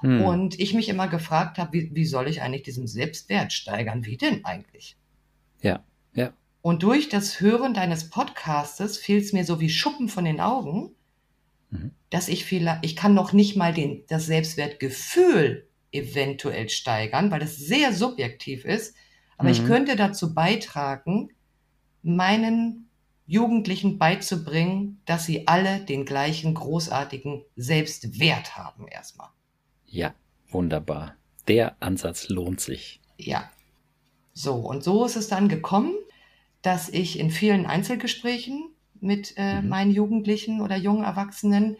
Hm. 0.00 0.22
Und 0.22 0.60
ich 0.60 0.74
mich 0.74 0.88
immer 0.88 1.08
gefragt 1.08 1.58
habe, 1.58 1.72
wie, 1.72 1.94
wie 1.94 2.04
soll 2.04 2.28
ich 2.28 2.42
eigentlich 2.42 2.64
diesen 2.64 2.86
Selbstwert 2.86 3.52
steigern? 3.52 4.04
Wie 4.04 4.16
denn 4.16 4.44
eigentlich? 4.44 4.96
Ja, 5.62 5.84
ja. 6.12 6.32
Und 6.62 6.82
durch 6.82 7.08
das 7.08 7.40
Hören 7.40 7.74
deines 7.74 8.10
Podcastes 8.10 8.98
fiel 8.98 9.18
es 9.18 9.32
mir 9.32 9.44
so 9.44 9.60
wie 9.60 9.70
Schuppen 9.70 10.08
von 10.08 10.24
den 10.24 10.40
Augen, 10.40 10.90
mhm. 11.70 11.92
dass 12.10 12.28
ich 12.28 12.44
vielleicht, 12.44 12.84
ich 12.84 12.96
kann 12.96 13.14
noch 13.14 13.32
nicht 13.32 13.56
mal 13.56 13.72
den, 13.72 14.02
das 14.08 14.26
Selbstwertgefühl 14.26 15.68
eventuell 15.92 16.68
steigern, 16.68 17.30
weil 17.30 17.40
das 17.40 17.56
sehr 17.56 17.92
subjektiv 17.92 18.64
ist. 18.64 18.96
Aber 19.38 19.48
mhm. 19.48 19.54
ich 19.54 19.64
könnte 19.64 19.96
dazu 19.96 20.34
beitragen, 20.34 21.30
meinen 22.06 22.88
Jugendlichen 23.26 23.98
beizubringen, 23.98 25.00
dass 25.04 25.26
sie 25.26 25.48
alle 25.48 25.80
den 25.80 26.04
gleichen 26.04 26.54
großartigen 26.54 27.42
Selbstwert 27.56 28.56
haben 28.56 28.86
erstmal. 28.86 29.28
Ja, 29.86 30.14
wunderbar. 30.48 31.16
Der 31.48 31.76
Ansatz 31.80 32.28
lohnt 32.28 32.60
sich. 32.60 33.00
Ja. 33.18 33.50
So, 34.32 34.54
und 34.54 34.84
so 34.84 35.04
ist 35.04 35.16
es 35.16 35.28
dann 35.28 35.48
gekommen, 35.48 35.94
dass 36.62 36.88
ich 36.88 37.18
in 37.18 37.30
vielen 37.30 37.66
Einzelgesprächen 37.66 38.70
mit 39.00 39.34
äh, 39.36 39.60
mhm. 39.60 39.68
meinen 39.68 39.90
Jugendlichen 39.90 40.60
oder 40.60 40.76
jungen 40.76 41.04
Erwachsenen, 41.04 41.76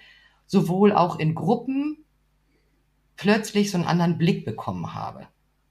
sowohl 0.47 0.93
auch 0.93 1.19
in 1.19 1.35
Gruppen, 1.35 1.99
plötzlich 3.17 3.71
so 3.71 3.79
einen 3.79 3.87
anderen 3.87 4.19
Blick 4.19 4.45
bekommen 4.45 4.95
habe. 4.95 5.27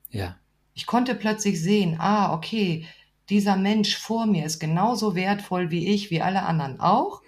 Ja. 0.10 0.38
Ich 0.74 0.86
konnte 0.86 1.16
plötzlich 1.16 1.62
sehen, 1.62 1.98
ah, 2.00 2.34
okay, 2.34 2.86
dieser 3.30 3.56
Mensch 3.56 3.98
vor 3.98 4.26
mir 4.26 4.46
ist 4.46 4.60
genauso 4.60 5.16
wertvoll 5.16 5.72
wie 5.72 5.88
ich, 5.88 6.12
wie 6.12 6.22
alle 6.22 6.44
anderen 6.44 6.80
auch, 6.80 7.22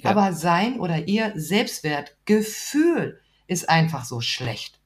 ja. 0.00 0.10
aber 0.10 0.32
sein 0.32 0.80
oder 0.80 1.08
ihr 1.08 1.32
Selbstwertgefühl 1.34 3.20
ist 3.46 3.68
einfach 3.68 4.04
so 4.04 4.20
schlecht. 4.20 4.80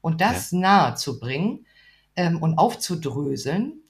Und 0.00 0.20
das 0.20 0.50
ja. 0.50 0.58
nahe 0.58 0.94
zu 0.94 1.18
bringen 1.18 1.66
ähm, 2.16 2.42
und 2.42 2.58
aufzudröseln, 2.58 3.80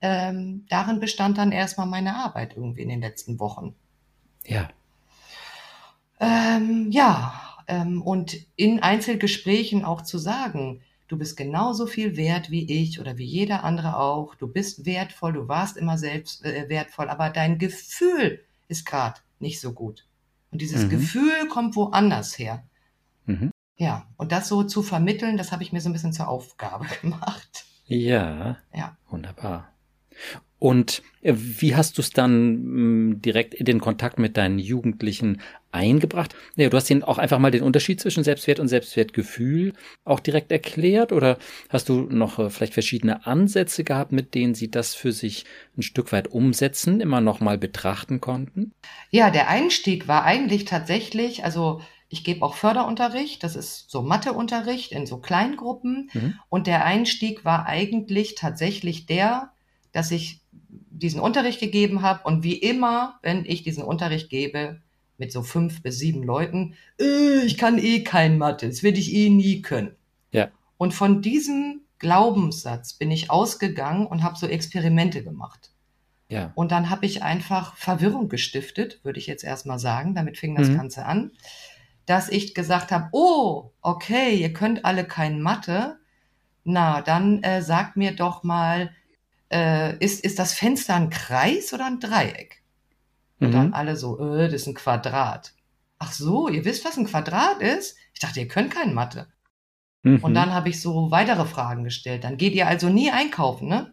ähm, 0.00 0.66
darin 0.68 1.00
bestand 1.00 1.38
dann 1.38 1.52
erstmal 1.52 1.86
meine 1.86 2.16
Arbeit 2.16 2.56
irgendwie 2.56 2.82
in 2.82 2.88
den 2.88 3.00
letzten 3.00 3.38
Wochen. 3.38 3.74
Ja. 4.46 4.68
Ähm, 6.18 6.90
ja, 6.90 7.34
ähm, 7.68 8.02
und 8.02 8.36
in 8.56 8.82
Einzelgesprächen 8.82 9.84
auch 9.84 10.02
zu 10.02 10.18
sagen, 10.18 10.82
du 11.10 11.18
bist 11.18 11.36
genauso 11.36 11.86
viel 11.86 12.16
wert 12.16 12.50
wie 12.50 12.70
ich 12.70 13.00
oder 13.00 13.18
wie 13.18 13.24
jeder 13.24 13.64
andere 13.64 13.96
auch, 13.96 14.36
du 14.36 14.46
bist 14.46 14.86
wertvoll, 14.86 15.32
du 15.32 15.48
warst 15.48 15.76
immer 15.76 15.98
selbst 15.98 16.44
äh, 16.44 16.68
wertvoll, 16.68 17.08
aber 17.08 17.30
dein 17.30 17.58
Gefühl 17.58 18.44
ist 18.68 18.86
gerade 18.86 19.20
nicht 19.40 19.60
so 19.60 19.72
gut. 19.72 20.06
Und 20.52 20.62
dieses 20.62 20.84
mhm. 20.84 20.90
Gefühl 20.90 21.48
kommt 21.48 21.74
woanders 21.74 22.38
her. 22.38 22.62
Mhm. 23.26 23.50
Ja, 23.76 24.06
und 24.16 24.30
das 24.30 24.46
so 24.46 24.62
zu 24.62 24.82
vermitteln, 24.82 25.36
das 25.36 25.50
habe 25.50 25.64
ich 25.64 25.72
mir 25.72 25.80
so 25.80 25.88
ein 25.88 25.92
bisschen 25.92 26.12
zur 26.12 26.28
Aufgabe 26.28 26.86
gemacht. 27.00 27.64
Ja, 27.86 28.58
ja. 28.72 28.96
wunderbar. 29.08 29.72
Und 30.60 31.02
äh, 31.22 31.34
wie 31.34 31.74
hast 31.74 31.98
du 31.98 32.02
es 32.02 32.10
dann 32.10 32.36
hm, 32.36 33.22
direkt 33.22 33.54
in 33.54 33.64
den 33.64 33.80
Kontakt 33.80 34.18
mit 34.18 34.36
deinen 34.36 34.60
Jugendlichen 34.60 35.40
eingebracht? 35.72 36.36
Ja, 36.54 36.68
du 36.68 36.76
hast 36.76 36.90
ihnen 36.90 37.02
auch 37.02 37.18
einfach 37.18 37.38
mal 37.38 37.50
den 37.50 37.62
Unterschied 37.62 37.98
zwischen 37.98 38.22
Selbstwert 38.22 38.60
und 38.60 38.68
Selbstwertgefühl 38.68 39.72
auch 40.04 40.20
direkt 40.20 40.52
erklärt 40.52 41.12
oder 41.12 41.38
hast 41.70 41.88
du 41.88 42.02
noch 42.02 42.38
äh, 42.38 42.50
vielleicht 42.50 42.74
verschiedene 42.74 43.26
Ansätze 43.26 43.84
gehabt, 43.84 44.12
mit 44.12 44.34
denen 44.34 44.54
sie 44.54 44.70
das 44.70 44.94
für 44.94 45.12
sich 45.12 45.46
ein 45.78 45.82
Stück 45.82 46.12
weit 46.12 46.28
umsetzen, 46.28 47.00
immer 47.00 47.22
noch 47.22 47.40
mal 47.40 47.56
betrachten 47.56 48.20
konnten? 48.20 48.72
Ja, 49.10 49.30
der 49.30 49.48
Einstieg 49.48 50.08
war 50.08 50.24
eigentlich 50.24 50.66
tatsächlich, 50.66 51.42
also 51.42 51.80
ich 52.10 52.22
gebe 52.22 52.44
auch 52.44 52.54
Förderunterricht, 52.54 53.42
das 53.44 53.56
ist 53.56 53.88
so 53.88 54.02
Matheunterricht 54.02 54.92
in 54.92 55.06
so 55.06 55.18
Kleingruppen. 55.18 56.10
Mhm. 56.12 56.34
Und 56.50 56.66
der 56.66 56.84
Einstieg 56.84 57.46
war 57.46 57.66
eigentlich 57.66 58.34
tatsächlich 58.34 59.06
der, 59.06 59.52
dass 59.92 60.10
ich 60.10 60.39
diesen 61.00 61.20
Unterricht 61.20 61.60
gegeben 61.60 62.02
habe 62.02 62.22
und 62.24 62.42
wie 62.42 62.56
immer, 62.56 63.18
wenn 63.22 63.44
ich 63.44 63.62
diesen 63.62 63.82
Unterricht 63.82 64.30
gebe, 64.30 64.80
mit 65.18 65.32
so 65.32 65.42
fünf 65.42 65.82
bis 65.82 65.98
sieben 65.98 66.22
Leuten, 66.22 66.74
äh, 66.98 67.44
ich 67.44 67.58
kann 67.58 67.78
eh 67.78 68.04
kein 68.04 68.38
Mathe, 68.38 68.68
das 68.68 68.82
werde 68.82 68.98
ich 68.98 69.12
eh 69.12 69.28
nie 69.28 69.60
können. 69.60 69.96
Ja. 70.32 70.48
Und 70.78 70.94
von 70.94 71.20
diesem 71.20 71.82
Glaubenssatz 71.98 72.94
bin 72.94 73.10
ich 73.10 73.30
ausgegangen 73.30 74.06
und 74.06 74.22
habe 74.22 74.38
so 74.38 74.46
Experimente 74.46 75.22
gemacht. 75.22 75.72
Ja. 76.28 76.52
Und 76.54 76.72
dann 76.72 76.88
habe 76.88 77.04
ich 77.04 77.22
einfach 77.22 77.76
Verwirrung 77.76 78.28
gestiftet, 78.28 79.00
würde 79.02 79.18
ich 79.18 79.26
jetzt 79.26 79.44
erstmal 79.44 79.78
sagen. 79.78 80.14
Damit 80.14 80.38
fing 80.38 80.54
das 80.54 80.68
mhm. 80.68 80.76
Ganze 80.76 81.04
an 81.04 81.32
dass 82.10 82.28
ich 82.28 82.54
gesagt 82.54 82.90
habe, 82.90 83.08
oh, 83.12 83.70
okay, 83.82 84.34
ihr 84.34 84.52
könnt 84.52 84.84
alle 84.84 85.04
kein 85.04 85.40
Mathe. 85.40 85.98
Na, 86.64 87.02
dann 87.02 87.40
äh, 87.44 87.62
sagt 87.62 87.96
mir 87.96 88.16
doch 88.16 88.42
mal, 88.42 88.90
äh, 89.52 89.96
ist, 89.98 90.24
ist 90.24 90.38
das 90.38 90.54
Fenster 90.54 90.94
ein 90.94 91.10
Kreis 91.10 91.72
oder 91.72 91.86
ein 91.86 92.00
Dreieck? 92.00 92.62
Und 93.40 93.48
mhm. 93.48 93.52
dann 93.52 93.72
alle 93.72 93.96
so, 93.96 94.18
äh, 94.18 94.44
das 94.44 94.62
ist 94.62 94.66
ein 94.66 94.74
Quadrat. 94.74 95.54
Ach 95.98 96.12
so, 96.12 96.48
ihr 96.48 96.64
wisst, 96.64 96.84
was 96.84 96.96
ein 96.96 97.06
Quadrat 97.06 97.60
ist? 97.60 97.96
Ich 98.14 98.20
dachte, 98.20 98.40
ihr 98.40 98.48
könnt 98.48 98.72
kein 98.72 98.94
Mathe. 98.94 99.26
Mhm. 100.02 100.18
Und 100.18 100.34
dann 100.34 100.52
habe 100.54 100.68
ich 100.68 100.80
so 100.80 101.10
weitere 101.10 101.44
Fragen 101.44 101.84
gestellt. 101.84 102.24
Dann 102.24 102.36
geht 102.36 102.54
ihr 102.54 102.66
also 102.66 102.88
nie 102.88 103.10
einkaufen, 103.10 103.68
ne? 103.68 103.92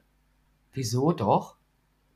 Wieso 0.73 1.11
doch? 1.11 1.55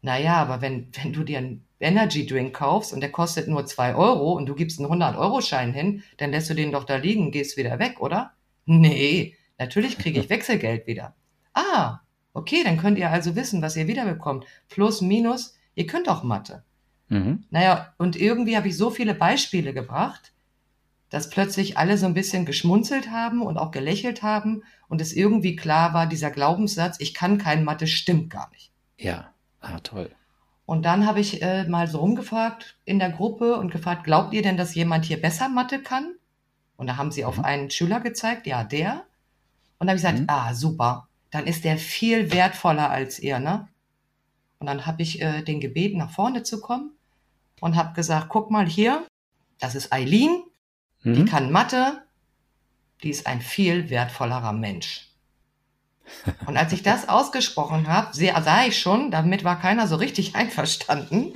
Naja, 0.02 0.36
aber 0.36 0.62
wenn, 0.62 0.88
wenn 0.94 1.14
du 1.14 1.24
dir 1.24 1.40
ein 1.40 1.66
Energy 1.80 2.26
Drink 2.26 2.56
kaufst 2.56 2.94
und 2.94 3.02
der 3.02 3.12
kostet 3.12 3.48
nur 3.48 3.66
zwei 3.66 3.96
Euro 3.96 4.34
und 4.34 4.46
du 4.46 4.56
gibst 4.56 4.80
einen 4.80 4.90
100-Euro-Schein 4.90 5.74
hin, 5.74 6.04
dann 6.18 6.32
lässt 6.32 6.50
du 6.50 6.54
den 6.54 6.72
doch 6.72 6.84
da 6.84 6.96
liegen 6.96 7.26
und 7.26 7.32
gehst 7.32 7.58
wieder 7.58 7.80
weg, 7.80 8.00
oder? 8.00 8.32
Nee, 8.66 9.36
natürlich 9.58 9.98
kriege 9.98 10.20
ich 10.20 10.30
Wechselgeld 10.30 10.88
wieder. 10.88 11.16
Ah, 11.54 12.00
okay, 12.34 12.64
dann 12.64 12.78
könnt 12.78 12.98
ihr 12.98 13.10
also 13.10 13.36
wissen, 13.36 13.62
was 13.62 13.76
ihr 13.76 13.88
wiederbekommt. 13.88 14.46
Plus, 14.70 15.02
minus, 15.02 15.56
ihr 15.76 15.88
könnt 15.88 16.10
auch 16.10 16.24
Mathe. 16.24 16.64
Mhm. 17.10 17.44
Naja, 17.50 17.94
und 17.98 18.16
irgendwie 18.16 18.56
habe 18.56 18.70
ich 18.70 18.78
so 18.78 18.90
viele 18.90 19.14
Beispiele 19.14 19.74
gebracht, 19.74 20.32
dass 21.10 21.30
plötzlich 21.30 21.78
alle 21.78 21.98
so 21.98 22.06
ein 22.06 22.14
bisschen 22.14 22.46
geschmunzelt 22.46 23.12
haben 23.12 23.42
und 23.42 23.58
auch 23.58 23.72
gelächelt 23.72 24.24
haben 24.24 24.64
und 24.88 25.02
es 25.02 25.14
irgendwie 25.14 25.58
klar 25.58 25.94
war, 25.94 26.08
dieser 26.08 26.32
Glaubenssatz, 26.32 26.98
ich 27.00 27.14
kann 27.14 27.38
kein 27.38 27.66
Mathe, 27.66 27.86
stimmt 27.86 28.30
gar 28.30 28.50
nicht. 28.52 28.72
Ja, 28.98 29.34
ah, 29.60 29.80
toll. 29.80 30.10
Und 30.66 30.86
dann 30.86 31.06
habe 31.06 31.20
ich 31.20 31.42
äh, 31.42 31.66
mal 31.66 31.88
so 31.88 32.00
rumgefragt 32.00 32.78
in 32.86 32.98
der 32.98 33.10
Gruppe 33.10 33.58
und 33.58 33.72
gefragt, 33.72 34.06
glaubt 34.06 34.34
ihr 34.34 34.42
denn, 34.42 34.56
dass 34.56 34.74
jemand 34.74 35.04
hier 35.04 35.22
besser 35.22 35.50
Mathe 35.50 35.80
kann? 35.80 36.16
Und 36.78 36.88
da 36.88 36.96
haben 36.96 37.12
sie 37.12 37.26
auf 37.26 37.40
mhm. 37.40 37.44
einen 37.44 37.72
Schüler 37.72 38.00
gezeigt, 38.00 38.48
ja, 38.48 38.64
der. 38.64 39.04
Und 39.80 39.88
da 39.88 39.92
habe 39.92 39.98
ich 39.98 40.04
gesagt, 40.04 40.20
mhm. 40.20 40.28
ah, 40.30 40.54
super, 40.54 41.10
dann 41.32 41.48
ist 41.48 41.64
der 41.64 41.78
viel 41.78 42.32
wertvoller 42.32 42.90
als 42.90 43.20
ihr, 43.20 43.40
ne? 43.40 43.68
Und 44.60 44.68
dann 44.68 44.86
habe 44.86 45.02
ich 45.02 45.22
äh, 45.22 45.42
den 45.42 45.60
gebeten, 45.60 45.98
nach 45.98 46.12
vorne 46.12 46.44
zu 46.44 46.62
kommen 46.62 46.92
und 47.62 47.76
habe 47.76 47.94
gesagt, 47.94 48.30
guck 48.30 48.52
mal 48.52 48.68
hier, 48.68 49.08
das 49.60 49.74
ist 49.74 49.92
Eileen, 49.92 50.44
mhm. 51.02 51.14
die 51.16 51.26
kann 51.26 51.52
Mathe, 51.52 52.04
die 53.02 53.10
ist 53.10 53.26
ein 53.26 53.42
viel 53.42 53.90
wertvollerer 53.90 54.54
Mensch. 54.54 55.08
Und 56.46 56.58
als 56.58 56.74
ich 56.74 56.84
das 56.84 57.08
ausgesprochen 57.08 57.88
habe, 57.88 58.14
sah 58.14 58.66
ich 58.66 58.80
schon, 58.80 59.12
damit 59.12 59.44
war 59.44 59.60
keiner 59.60 59.88
so 59.88 59.96
richtig 59.96 60.36
einverstanden. 60.36 61.32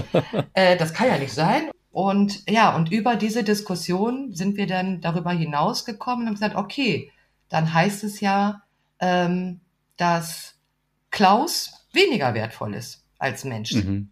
äh, 0.54 0.76
das 0.76 0.94
kann 0.94 1.08
ja 1.08 1.18
nicht 1.18 1.34
sein. 1.34 1.70
Und 1.92 2.48
ja, 2.50 2.74
und 2.74 2.90
über 2.90 3.14
diese 3.14 3.44
Diskussion 3.44 4.34
sind 4.34 4.56
wir 4.56 4.66
dann 4.66 5.00
darüber 5.00 5.30
hinausgekommen 5.30 6.22
und 6.22 6.26
haben 6.26 6.34
gesagt, 6.34 6.56
okay, 6.56 7.12
dann 7.48 7.72
heißt 7.72 8.02
es 8.02 8.18
ja, 8.18 8.63
ähm, 9.04 9.60
dass 9.98 10.54
Klaus 11.10 11.86
weniger 11.92 12.32
wertvoll 12.32 12.74
ist 12.74 13.04
als 13.18 13.44
Mensch. 13.44 13.72
Mhm. 13.72 14.10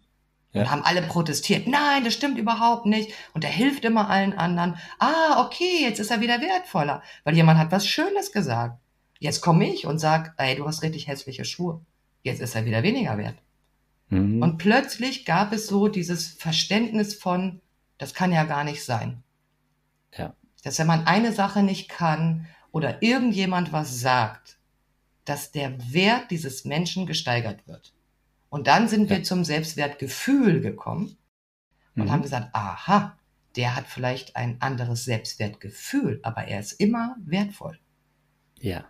Ja. 0.51 0.61
Und 0.61 0.71
haben 0.71 0.83
alle 0.83 1.01
protestiert. 1.01 1.65
Nein, 1.65 2.03
das 2.03 2.13
stimmt 2.13 2.37
überhaupt 2.37 2.85
nicht. 2.85 3.11
Und 3.33 3.43
er 3.43 3.49
hilft 3.49 3.85
immer 3.85 4.07
allen 4.07 4.33
anderen. 4.33 4.77
Ah, 4.99 5.43
okay, 5.43 5.81
jetzt 5.81 5.99
ist 5.99 6.11
er 6.11 6.21
wieder 6.21 6.39
wertvoller. 6.41 7.01
Weil 7.23 7.35
jemand 7.35 7.57
hat 7.57 7.71
was 7.71 7.87
Schönes 7.87 8.31
gesagt. 8.31 8.79
Jetzt 9.17 9.41
komme 9.41 9.67
ich 9.67 9.87
und 9.87 9.97
sag, 9.97 10.35
ey, 10.37 10.55
du 10.55 10.67
hast 10.67 10.83
richtig 10.83 11.07
hässliche 11.07 11.43
Schuhe. 11.43 11.81
Jetzt 12.21 12.39
ist 12.39 12.53
er 12.53 12.65
wieder 12.65 12.83
weniger 12.83 13.17
wert. 13.17 13.35
Mhm. 14.09 14.43
Und 14.43 14.57
plötzlich 14.59 15.25
gab 15.25 15.53
es 15.53 15.65
so 15.65 15.87
dieses 15.87 16.27
Verständnis 16.27 17.15
von, 17.15 17.61
das 17.97 18.13
kann 18.13 18.31
ja 18.31 18.43
gar 18.43 18.63
nicht 18.63 18.85
sein. 18.85 19.23
Ja. 20.15 20.35
Dass 20.63 20.77
wenn 20.77 20.87
man 20.87 21.07
eine 21.07 21.31
Sache 21.31 21.63
nicht 21.63 21.89
kann 21.89 22.45
oder 22.71 23.01
irgendjemand 23.01 23.73
was 23.73 23.99
sagt, 23.99 24.57
dass 25.25 25.51
der 25.51 25.93
Wert 25.93 26.31
dieses 26.31 26.65
Menschen 26.65 27.05
gesteigert 27.05 27.67
wird. 27.67 27.93
Und 28.49 28.67
dann 28.67 28.87
sind 28.87 29.09
ja. 29.09 29.17
wir 29.17 29.23
zum 29.23 29.43
Selbstwertgefühl 29.43 30.61
gekommen 30.61 31.17
und 31.95 32.05
mhm. 32.05 32.11
haben 32.11 32.21
gesagt, 32.21 32.49
aha, 32.53 33.17
der 33.55 33.75
hat 33.75 33.87
vielleicht 33.87 34.35
ein 34.35 34.61
anderes 34.61 35.05
Selbstwertgefühl, 35.05 36.19
aber 36.23 36.45
er 36.45 36.59
ist 36.59 36.73
immer 36.73 37.15
wertvoll. 37.19 37.79
Ja. 38.59 38.85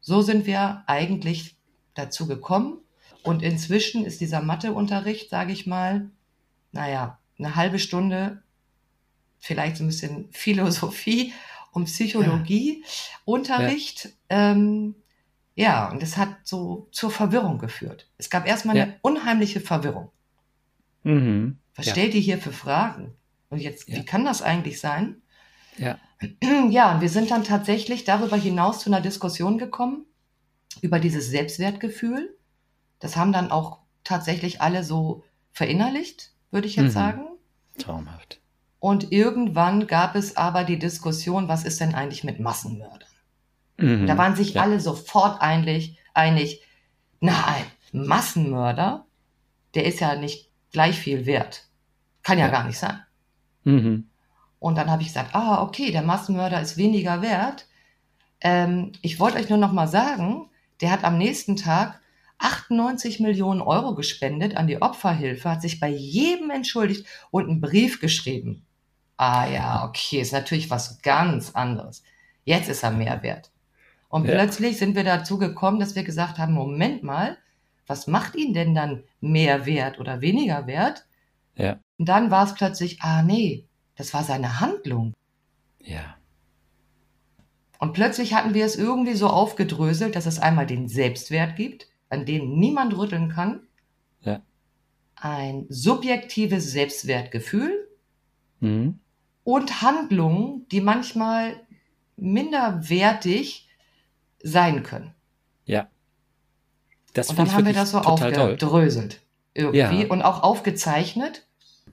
So 0.00 0.22
sind 0.22 0.46
wir 0.46 0.84
eigentlich 0.86 1.56
dazu 1.94 2.26
gekommen. 2.26 2.78
Und 3.22 3.42
inzwischen 3.42 4.04
ist 4.04 4.20
dieser 4.20 4.40
Matheunterricht, 4.40 5.30
sage 5.30 5.52
ich 5.52 5.66
mal, 5.66 6.10
naja, 6.72 7.18
eine 7.38 7.56
halbe 7.56 7.78
Stunde 7.78 8.42
vielleicht 9.38 9.76
so 9.76 9.84
ein 9.84 9.88
bisschen 9.88 10.28
Philosophie 10.32 11.32
und 11.72 11.86
Psychologie 11.86 12.82
ja. 12.82 12.88
Unterricht. 13.24 14.10
Ja. 14.30 14.52
Ähm, 14.52 14.94
ja, 15.56 15.88
und 15.90 16.02
es 16.02 16.18
hat 16.18 16.36
so 16.44 16.88
zur 16.92 17.10
Verwirrung 17.10 17.58
geführt. 17.58 18.10
Es 18.18 18.28
gab 18.28 18.46
erstmal 18.46 18.76
ja. 18.76 18.82
eine 18.84 18.96
unheimliche 19.00 19.60
Verwirrung. 19.60 20.10
Mhm. 21.02 21.58
Was 21.74 21.88
stellt 21.88 22.14
ihr 22.14 22.20
hier 22.20 22.38
für 22.38 22.52
Fragen? 22.52 23.14
Und 23.48 23.60
jetzt, 23.60 23.88
wie 23.88 24.04
kann 24.04 24.26
das 24.26 24.42
eigentlich 24.42 24.80
sein? 24.80 25.22
Ja. 25.78 25.98
Ja, 26.70 26.94
und 26.94 27.00
wir 27.00 27.10
sind 27.10 27.30
dann 27.30 27.44
tatsächlich 27.44 28.04
darüber 28.04 28.36
hinaus 28.36 28.80
zu 28.80 28.90
einer 28.90 29.02
Diskussion 29.02 29.58
gekommen, 29.58 30.06
über 30.80 30.98
dieses 30.98 31.28
Selbstwertgefühl. 31.28 32.36
Das 32.98 33.16
haben 33.16 33.32
dann 33.32 33.50
auch 33.50 33.80
tatsächlich 34.02 34.62
alle 34.62 34.82
so 34.82 35.24
verinnerlicht, 35.52 36.32
würde 36.50 36.66
ich 36.66 36.76
jetzt 36.76 36.86
mhm. 36.86 36.90
sagen. 36.90 37.26
Traumhaft. 37.78 38.40
Und 38.78 39.12
irgendwann 39.12 39.86
gab 39.86 40.16
es 40.16 40.36
aber 40.36 40.64
die 40.64 40.78
Diskussion, 40.78 41.48
was 41.48 41.64
ist 41.64 41.80
denn 41.80 41.94
eigentlich 41.94 42.24
mit 42.24 42.40
Massenmördern? 42.40 43.08
Mhm, 43.78 44.06
da 44.06 44.16
waren 44.16 44.36
sich 44.36 44.54
ja. 44.54 44.62
alle 44.62 44.80
sofort 44.80 45.40
einig, 45.40 45.98
einig, 46.14 46.62
nein, 47.20 47.64
Massenmörder, 47.92 49.06
der 49.74 49.84
ist 49.84 50.00
ja 50.00 50.16
nicht 50.16 50.50
gleich 50.72 50.98
viel 50.98 51.26
wert. 51.26 51.68
Kann 52.22 52.38
ja, 52.38 52.46
ja. 52.46 52.52
gar 52.52 52.64
nicht 52.64 52.78
sein. 52.78 53.00
Mhm. 53.64 54.08
Und 54.58 54.76
dann 54.76 54.90
habe 54.90 55.02
ich 55.02 55.08
gesagt, 55.08 55.34
ah, 55.34 55.62
okay, 55.62 55.92
der 55.92 56.02
Massenmörder 56.02 56.60
ist 56.60 56.76
weniger 56.76 57.22
wert. 57.22 57.66
Ähm, 58.40 58.92
ich 59.02 59.20
wollte 59.20 59.38
euch 59.38 59.48
nur 59.48 59.58
noch 59.58 59.72
mal 59.72 59.88
sagen, 59.88 60.50
der 60.80 60.90
hat 60.90 61.04
am 61.04 61.18
nächsten 61.18 61.56
Tag 61.56 62.00
98 62.38 63.20
Millionen 63.20 63.60
Euro 63.60 63.94
gespendet 63.94 64.56
an 64.56 64.66
die 64.66 64.80
Opferhilfe, 64.82 65.50
hat 65.50 65.62
sich 65.62 65.80
bei 65.80 65.88
jedem 65.88 66.50
entschuldigt 66.50 67.06
und 67.30 67.48
einen 67.48 67.60
Brief 67.60 68.00
geschrieben. 68.00 68.66
Ah 69.16 69.46
ja, 69.46 69.84
okay, 69.84 70.20
ist 70.20 70.32
natürlich 70.32 70.68
was 70.68 71.00
ganz 71.00 71.52
anderes. 71.54 72.02
Jetzt 72.44 72.68
ist 72.68 72.82
er 72.82 72.90
mehr 72.90 73.22
wert. 73.22 73.50
Und 74.16 74.24
ja. 74.26 74.34
plötzlich 74.34 74.78
sind 74.78 74.96
wir 74.96 75.04
dazu 75.04 75.38
gekommen, 75.38 75.78
dass 75.78 75.94
wir 75.94 76.02
gesagt 76.02 76.38
haben, 76.38 76.54
Moment 76.54 77.02
mal, 77.02 77.36
was 77.86 78.06
macht 78.06 78.34
ihn 78.34 78.54
denn 78.54 78.74
dann 78.74 79.04
mehr 79.20 79.66
wert 79.66 79.98
oder 80.00 80.20
weniger 80.20 80.66
wert? 80.66 81.04
Ja. 81.54 81.78
Und 81.98 82.08
dann 82.08 82.30
war 82.30 82.44
es 82.44 82.54
plötzlich, 82.54 83.02
ah 83.02 83.22
nee, 83.22 83.66
das 83.94 84.14
war 84.14 84.24
seine 84.24 84.60
Handlung. 84.60 85.14
Ja. 85.80 86.16
Und 87.78 87.92
plötzlich 87.92 88.34
hatten 88.34 88.54
wir 88.54 88.64
es 88.64 88.76
irgendwie 88.76 89.14
so 89.14 89.28
aufgedröselt, 89.28 90.16
dass 90.16 90.26
es 90.26 90.38
einmal 90.38 90.66
den 90.66 90.88
Selbstwert 90.88 91.56
gibt, 91.56 91.88
an 92.08 92.24
dem 92.24 92.58
niemand 92.58 92.96
rütteln 92.96 93.28
kann. 93.28 93.66
Ja. 94.22 94.40
Ein 95.16 95.66
subjektives 95.68 96.72
Selbstwertgefühl. 96.72 97.88
Mhm 98.60 98.98
und 99.46 99.80
Handlungen, 99.80 100.66
die 100.72 100.80
manchmal 100.80 101.60
minderwertig 102.16 103.65
sein 104.46 104.82
können. 104.82 105.12
Ja. 105.64 105.88
Das 107.14 107.30
und 107.30 107.38
dann 107.38 107.52
haben 107.52 107.66
wir 107.66 107.72
das 107.72 107.90
so 107.90 107.98
aufgedröselt 107.98 109.22
irgendwie 109.54 110.02
ja. 110.02 110.08
und 110.08 110.22
auch 110.22 110.42
aufgezeichnet. 110.42 111.46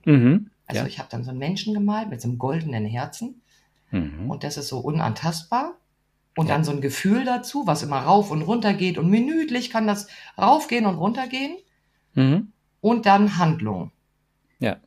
Mhm. 0.05 0.49
Also 0.67 0.81
ja. 0.81 0.87
ich 0.87 0.99
habe 0.99 1.09
dann 1.09 1.23
so 1.23 1.31
einen 1.31 1.39
Menschen 1.39 1.73
gemalt 1.73 2.09
mit 2.09 2.21
so 2.21 2.27
einem 2.27 2.37
goldenen 2.37 2.85
Herzen 2.85 3.41
mhm. 3.91 4.29
und 4.29 4.43
das 4.43 4.57
ist 4.57 4.67
so 4.67 4.79
unantastbar. 4.79 5.77
Und 6.35 6.47
ja. 6.47 6.55
dann 6.55 6.63
so 6.63 6.71
ein 6.71 6.81
Gefühl 6.81 7.25
dazu, 7.25 7.67
was 7.67 7.83
immer 7.83 7.99
rauf 7.99 8.31
und 8.31 8.41
runter 8.41 8.73
geht 8.73 8.97
und 8.97 9.07
minütlich 9.07 9.69
kann 9.69 9.85
das 9.85 10.07
raufgehen 10.35 10.87
und 10.87 10.95
runtergehen. 10.95 11.57
Mhm. 12.15 12.51
Und 12.81 13.05
dann 13.05 13.37
Handlung. 13.37 13.91
Ja. 14.57 14.77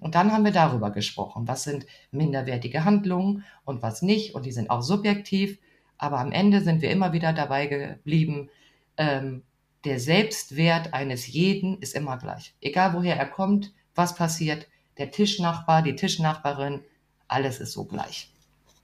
Und 0.00 0.16
dann 0.16 0.32
haben 0.32 0.44
wir 0.44 0.50
darüber 0.50 0.90
gesprochen, 0.90 1.46
was 1.46 1.62
sind 1.62 1.86
minderwertige 2.10 2.84
Handlungen 2.84 3.44
und 3.64 3.82
was 3.82 4.02
nicht. 4.02 4.34
Und 4.34 4.46
die 4.46 4.52
sind 4.52 4.68
auch 4.68 4.82
subjektiv. 4.82 5.58
Aber 5.98 6.18
am 6.18 6.32
Ende 6.32 6.60
sind 6.60 6.82
wir 6.82 6.90
immer 6.90 7.12
wieder 7.12 7.32
dabei 7.32 7.66
geblieben, 7.66 8.50
ähm, 8.96 9.42
der 9.84 10.00
Selbstwert 10.00 10.92
eines 10.94 11.26
jeden 11.28 11.80
ist 11.80 11.94
immer 11.94 12.18
gleich. 12.18 12.54
Egal 12.60 12.92
woher 12.94 13.16
er 13.16 13.26
kommt, 13.26 13.72
was 13.94 14.16
passiert, 14.16 14.66
der 14.98 15.10
Tischnachbar, 15.10 15.82
die 15.82 15.94
Tischnachbarin, 15.94 16.80
alles 17.28 17.60
ist 17.60 17.72
so 17.72 17.84
gleich. 17.84 18.30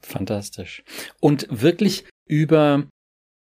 Fantastisch. 0.00 0.82
Und 1.20 1.46
wirklich 1.50 2.04
über 2.26 2.86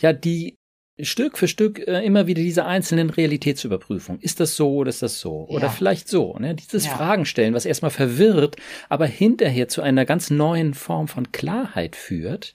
ja 0.02 0.12
die 0.12 0.56
Stück 0.98 1.36
für 1.36 1.46
Stück 1.46 1.78
äh, 1.86 2.04
immer 2.04 2.26
wieder 2.26 2.40
diese 2.40 2.64
einzelnen 2.64 3.10
Realitätsüberprüfungen. 3.10 4.20
Ist 4.22 4.40
das 4.40 4.56
so 4.56 4.76
oder 4.76 4.88
ist 4.88 5.02
das 5.02 5.20
so? 5.20 5.46
Oder 5.48 5.66
ja. 5.66 5.70
vielleicht 5.70 6.08
so. 6.08 6.38
Ne? 6.38 6.54
Dieses 6.54 6.86
ja. 6.86 6.92
Fragen 6.92 7.26
stellen, 7.26 7.52
was 7.52 7.66
erstmal 7.66 7.90
verwirrt, 7.90 8.56
aber 8.88 9.06
hinterher 9.06 9.68
zu 9.68 9.82
einer 9.82 10.06
ganz 10.06 10.30
neuen 10.30 10.72
Form 10.72 11.08
von 11.08 11.32
Klarheit 11.32 11.96
führt 11.96 12.54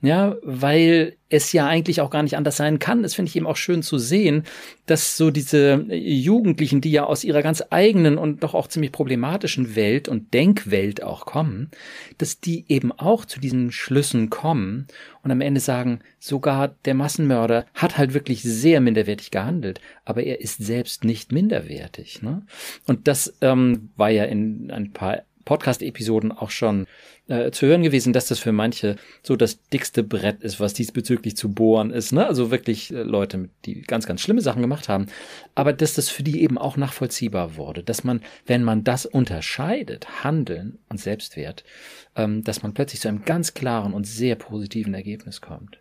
ja, 0.00 0.36
weil 0.42 1.16
es 1.28 1.52
ja 1.52 1.66
eigentlich 1.66 2.00
auch 2.00 2.10
gar 2.10 2.22
nicht 2.22 2.36
anders 2.36 2.56
sein 2.56 2.78
kann. 2.78 3.02
Das 3.02 3.14
finde 3.14 3.28
ich 3.28 3.36
eben 3.36 3.46
auch 3.46 3.56
schön 3.56 3.82
zu 3.82 3.98
sehen, 3.98 4.44
dass 4.86 5.16
so 5.16 5.30
diese 5.30 5.84
Jugendlichen, 5.90 6.80
die 6.80 6.92
ja 6.92 7.04
aus 7.04 7.24
ihrer 7.24 7.42
ganz 7.42 7.62
eigenen 7.70 8.16
und 8.16 8.42
doch 8.42 8.54
auch 8.54 8.68
ziemlich 8.68 8.92
problematischen 8.92 9.74
Welt 9.74 10.08
und 10.08 10.32
Denkwelt 10.32 11.02
auch 11.02 11.26
kommen, 11.26 11.70
dass 12.16 12.40
die 12.40 12.64
eben 12.68 12.92
auch 12.92 13.24
zu 13.24 13.40
diesen 13.40 13.72
Schlüssen 13.72 14.30
kommen 14.30 14.86
und 15.22 15.30
am 15.30 15.40
Ende 15.40 15.60
sagen, 15.60 16.00
sogar 16.18 16.68
der 16.84 16.94
Massenmörder 16.94 17.66
hat 17.74 17.98
halt 17.98 18.14
wirklich 18.14 18.42
sehr 18.42 18.80
minderwertig 18.80 19.30
gehandelt, 19.30 19.80
aber 20.04 20.22
er 20.22 20.40
ist 20.40 20.64
selbst 20.64 21.04
nicht 21.04 21.32
minderwertig. 21.32 22.22
Ne? 22.22 22.42
Und 22.86 23.08
das 23.08 23.34
ähm, 23.40 23.90
war 23.96 24.10
ja 24.10 24.24
in 24.24 24.70
ein 24.70 24.92
paar 24.92 25.22
Podcast-Episoden 25.44 26.30
auch 26.30 26.50
schon 26.50 26.86
äh, 27.28 27.50
zu 27.50 27.66
hören 27.66 27.82
gewesen, 27.82 28.12
dass 28.12 28.26
das 28.26 28.38
für 28.38 28.52
manche 28.52 28.96
so 29.22 29.36
das 29.36 29.62
dickste 29.68 30.02
Brett 30.02 30.42
ist, 30.42 30.60
was 30.60 30.74
diesbezüglich 30.74 31.36
zu 31.36 31.50
bohren 31.50 31.90
ist. 31.90 32.12
Ne? 32.12 32.26
Also 32.26 32.50
wirklich 32.50 32.92
äh, 32.92 33.02
Leute, 33.02 33.48
die 33.64 33.82
ganz, 33.82 34.06
ganz 34.06 34.20
schlimme 34.20 34.40
Sachen 34.40 34.62
gemacht 34.62 34.88
haben. 34.88 35.06
Aber 35.54 35.72
dass 35.72 35.94
das 35.94 36.08
für 36.08 36.22
die 36.22 36.42
eben 36.42 36.58
auch 36.58 36.76
nachvollziehbar 36.76 37.56
wurde, 37.56 37.82
dass 37.82 38.02
man, 38.04 38.22
wenn 38.46 38.64
man 38.64 38.84
das 38.84 39.06
unterscheidet, 39.06 40.24
Handeln 40.24 40.78
und 40.88 41.00
Selbstwert, 41.00 41.64
ähm, 42.16 42.44
dass 42.44 42.62
man 42.62 42.74
plötzlich 42.74 43.00
zu 43.00 43.08
einem 43.08 43.24
ganz 43.24 43.54
klaren 43.54 43.92
und 43.92 44.06
sehr 44.06 44.34
positiven 44.34 44.94
Ergebnis 44.94 45.40
kommt. 45.40 45.78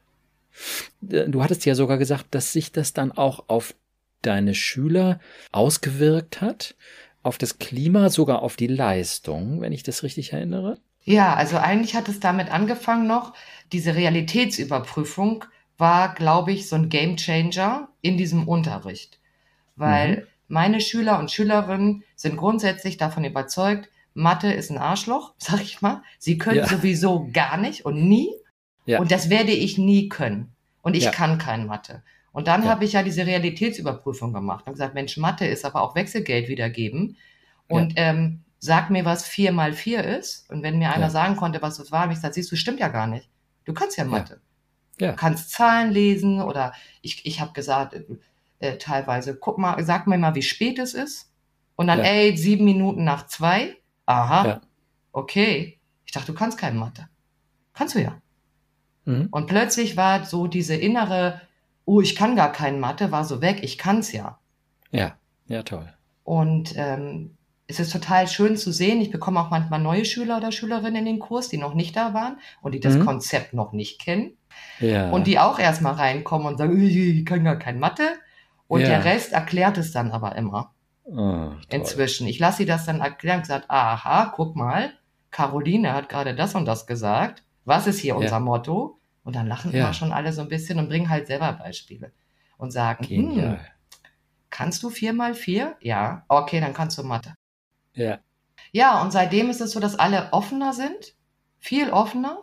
Äh, 1.10 1.30
du 1.30 1.44
hattest 1.44 1.66
ja 1.66 1.76
sogar 1.76 1.98
gesagt, 1.98 2.28
dass 2.32 2.52
sich 2.52 2.72
das 2.72 2.94
dann 2.94 3.12
auch 3.12 3.46
auf 3.48 3.74
deine 4.22 4.56
Schüler 4.56 5.20
ausgewirkt 5.52 6.42
hat, 6.42 6.76
auf 7.24 7.38
das 7.38 7.60
Klima, 7.60 8.10
sogar 8.10 8.42
auf 8.42 8.56
die 8.56 8.68
Leistung, 8.68 9.62
wenn 9.62 9.74
ich 9.74 9.84
das 9.84 10.04
richtig 10.04 10.34
erinnere. 10.34 10.78
Ja, 11.08 11.36
also 11.36 11.58
eigentlich 11.58 11.96
hat 11.96 12.10
es 12.10 12.20
damit 12.20 12.52
angefangen 12.52 13.08
noch. 13.08 13.34
Diese 13.72 13.96
Realitätsüberprüfung 13.96 15.46
war, 15.78 16.14
glaube 16.14 16.52
ich, 16.52 16.68
so 16.68 16.76
ein 16.76 16.90
Gamechanger 16.90 17.88
in 18.02 18.18
diesem 18.18 18.46
Unterricht. 18.46 19.18
Weil 19.78 20.18
mhm. 20.18 20.24
meine 20.50 20.82
Schüler 20.82 21.18
und 21.20 21.32
Schülerinnen 21.32 22.04
sind 22.18 22.36
grundsätzlich 22.36 22.98
davon 22.98 23.24
überzeugt, 23.24 23.90
Mathe 24.16 24.52
ist 24.52 24.70
ein 24.70 24.78
Arschloch, 24.78 25.34
sag 25.38 25.62
ich 25.62 25.82
mal. 25.82 26.04
Sie 26.20 26.38
können 26.38 26.58
ja. 26.58 26.68
sowieso 26.68 27.30
gar 27.32 27.56
nicht 27.56 27.86
und 27.86 28.06
nie. 28.06 28.30
Ja. 28.86 29.00
Und 29.00 29.10
das 29.10 29.30
werde 29.30 29.54
ich 29.54 29.78
nie 29.78 30.10
können. 30.10 30.52
Und 30.82 30.94
ich 30.94 31.06
ja. 31.06 31.12
kann 31.12 31.38
kein 31.38 31.68
Mathe. 31.68 32.04
Und 32.34 32.50
dann 32.50 32.66
habe 32.66 32.84
ich 32.84 32.92
ja 32.94 33.02
diese 33.02 33.26
Realitätsüberprüfung 33.26 34.34
gemacht 34.34 34.68
und 34.68 34.74
gesagt, 34.74 34.94
Mensch, 34.94 35.16
Mathe 35.16 35.46
ist 35.46 35.64
aber 35.64 35.82
auch 35.82 35.96
Wechselgeld 35.96 36.50
wiedergeben. 36.50 37.16
Und 37.70 37.94
ähm, 37.96 38.44
sag 38.60 38.90
mir, 38.90 39.06
was 39.06 39.28
vier 39.28 39.52
mal 39.52 39.74
vier 39.74 40.04
ist. 40.04 40.50
Und 40.50 40.64
wenn 40.64 40.80
mir 40.80 40.92
einer 40.92 41.06
ja. 41.06 41.10
sagen 41.10 41.36
konnte, 41.36 41.62
was 41.62 41.78
das 41.78 41.92
war, 41.92 42.02
habe 42.02 42.14
ich 42.14 42.18
gesagt, 42.18 42.34
siehst 42.34 42.52
du, 42.52 42.56
stimmt 42.56 42.80
ja 42.80 42.88
gar 42.88 43.08
nicht. 43.08 43.30
Du 43.66 43.74
kannst 43.74 43.98
ja 43.98 44.06
Mathe. 44.06 44.42
Ja. 45.00 45.12
Du 45.12 45.16
kannst 45.16 45.52
Zahlen 45.52 45.92
lesen 45.92 46.42
oder 46.42 46.74
ich, 47.02 47.26
ich 47.26 47.40
habe 47.40 47.54
gesagt, 47.54 47.94
äh, 47.94 48.04
äh, 48.60 48.78
teilweise, 48.78 49.36
guck 49.36 49.58
mal, 49.58 49.84
sag 49.84 50.08
mir 50.08 50.18
mal, 50.18 50.36
wie 50.36 50.42
spät 50.42 50.80
es 50.80 50.94
ist. 50.94 51.32
Und 51.76 51.88
dann, 51.88 52.00
ja. 52.00 52.06
ey, 52.06 52.36
sieben 52.36 52.66
Minuten 52.66 53.04
nach 53.04 53.28
zwei. 53.28 53.78
Aha. 54.06 54.48
Ja. 54.48 54.62
Okay. 55.12 55.80
Ich 56.06 56.12
dachte, 56.12 56.32
du 56.32 56.38
kannst 56.38 56.58
keine 56.58 56.80
Mathe. 56.80 57.08
Kannst 57.74 57.94
du 57.94 58.02
ja. 58.02 58.20
Mhm. 59.06 59.28
Und 59.30 59.48
plötzlich 59.48 59.98
war 59.98 60.26
so 60.26 60.48
diese 60.48 60.76
innere, 60.76 61.42
oh, 61.86 62.02
ich 62.02 62.16
kann 62.16 62.36
gar 62.36 62.52
kein 62.52 62.80
Mathe, 62.80 63.12
war 63.12 63.24
so 63.24 63.42
weg, 63.42 63.60
ich 63.62 63.78
kann's 63.78 64.12
ja. 64.12 64.40
Ja, 64.92 65.16
ja, 65.48 65.64
toll. 65.64 65.94
Und 66.24 66.74
ähm, 66.76 67.37
es 67.68 67.80
ist 67.80 67.92
total 67.92 68.28
schön 68.28 68.56
zu 68.56 68.72
sehen. 68.72 69.02
Ich 69.02 69.12
bekomme 69.12 69.42
auch 69.42 69.50
manchmal 69.50 69.82
neue 69.82 70.06
Schüler 70.06 70.38
oder 70.38 70.52
Schülerinnen 70.52 70.96
in 70.96 71.06
den 71.06 71.20
Kurs, 71.20 71.50
die 71.50 71.58
noch 71.58 71.74
nicht 71.74 71.96
da 71.96 72.14
waren 72.14 72.38
und 72.62 72.74
die 72.74 72.80
das 72.80 72.96
mhm. 72.96 73.06
Konzept 73.06 73.54
noch 73.54 73.74
nicht 73.74 74.00
kennen. 74.00 74.38
Ja. 74.80 75.10
Und 75.12 75.28
die 75.28 75.38
auch 75.38 75.60
erstmal 75.60 75.94
reinkommen 75.94 76.48
und 76.48 76.58
sagen, 76.58 76.82
ich 76.82 77.26
kann 77.26 77.44
gar 77.44 77.58
kein 77.58 77.80
Mathe. 77.80 78.08
Und 78.68 78.82
ja. 78.82 78.88
der 78.88 79.06
Rest 79.06 79.34
erklärt 79.34 79.78
es 79.78 79.92
dann 79.92 80.12
aber 80.12 80.36
immer. 80.36 80.74
Oh, 81.04 81.52
Inzwischen. 81.70 82.28
Ich 82.28 82.40
lasse 82.40 82.58
sie 82.58 82.66
das 82.66 82.86
dann 82.86 83.02
erklären 83.02 83.38
und 83.38 83.44
gesagt, 83.44 83.70
aha, 83.70 84.34
guck 84.36 84.56
mal, 84.56 84.92
Caroline 85.32 85.94
hat 85.94 86.10
gerade 86.10 86.36
das 86.36 86.56
und 86.56 86.66
das 86.66 86.88
gesagt. 86.88 87.44
Was 87.66 87.88
ist 87.88 88.00
hier 88.00 88.14
ja. 88.14 88.20
unser 88.20 88.40
Motto? 88.40 89.00
Und 89.24 89.36
dann 89.36 89.48
lachen 89.48 89.72
ja. 89.72 89.80
immer 89.80 89.94
schon 89.94 90.14
alle 90.14 90.32
so 90.32 90.42
ein 90.42 90.48
bisschen 90.48 90.80
und 90.80 90.88
bringen 90.88 91.10
halt 91.10 91.28
selber 91.28 91.52
Beispiele 91.52 92.14
und 92.58 92.72
sagen, 92.72 93.06
hm, 93.06 93.58
kannst 94.50 94.84
du 94.84 94.90
vier 94.90 95.14
mal 95.14 95.34
vier? 95.34 95.76
Ja, 95.82 96.24
okay, 96.30 96.62
dann 96.62 96.74
kannst 96.74 96.98
du 96.98 97.04
Mathe. 97.04 97.36
Ja. 97.98 98.20
Ja, 98.72 99.02
und 99.02 99.12
seitdem 99.12 99.50
ist 99.50 99.62
es 99.62 99.72
so, 99.72 99.80
dass 99.80 99.98
alle 99.98 100.32
offener 100.32 100.74
sind, 100.74 101.16
viel 101.60 101.90
offener, 101.90 102.40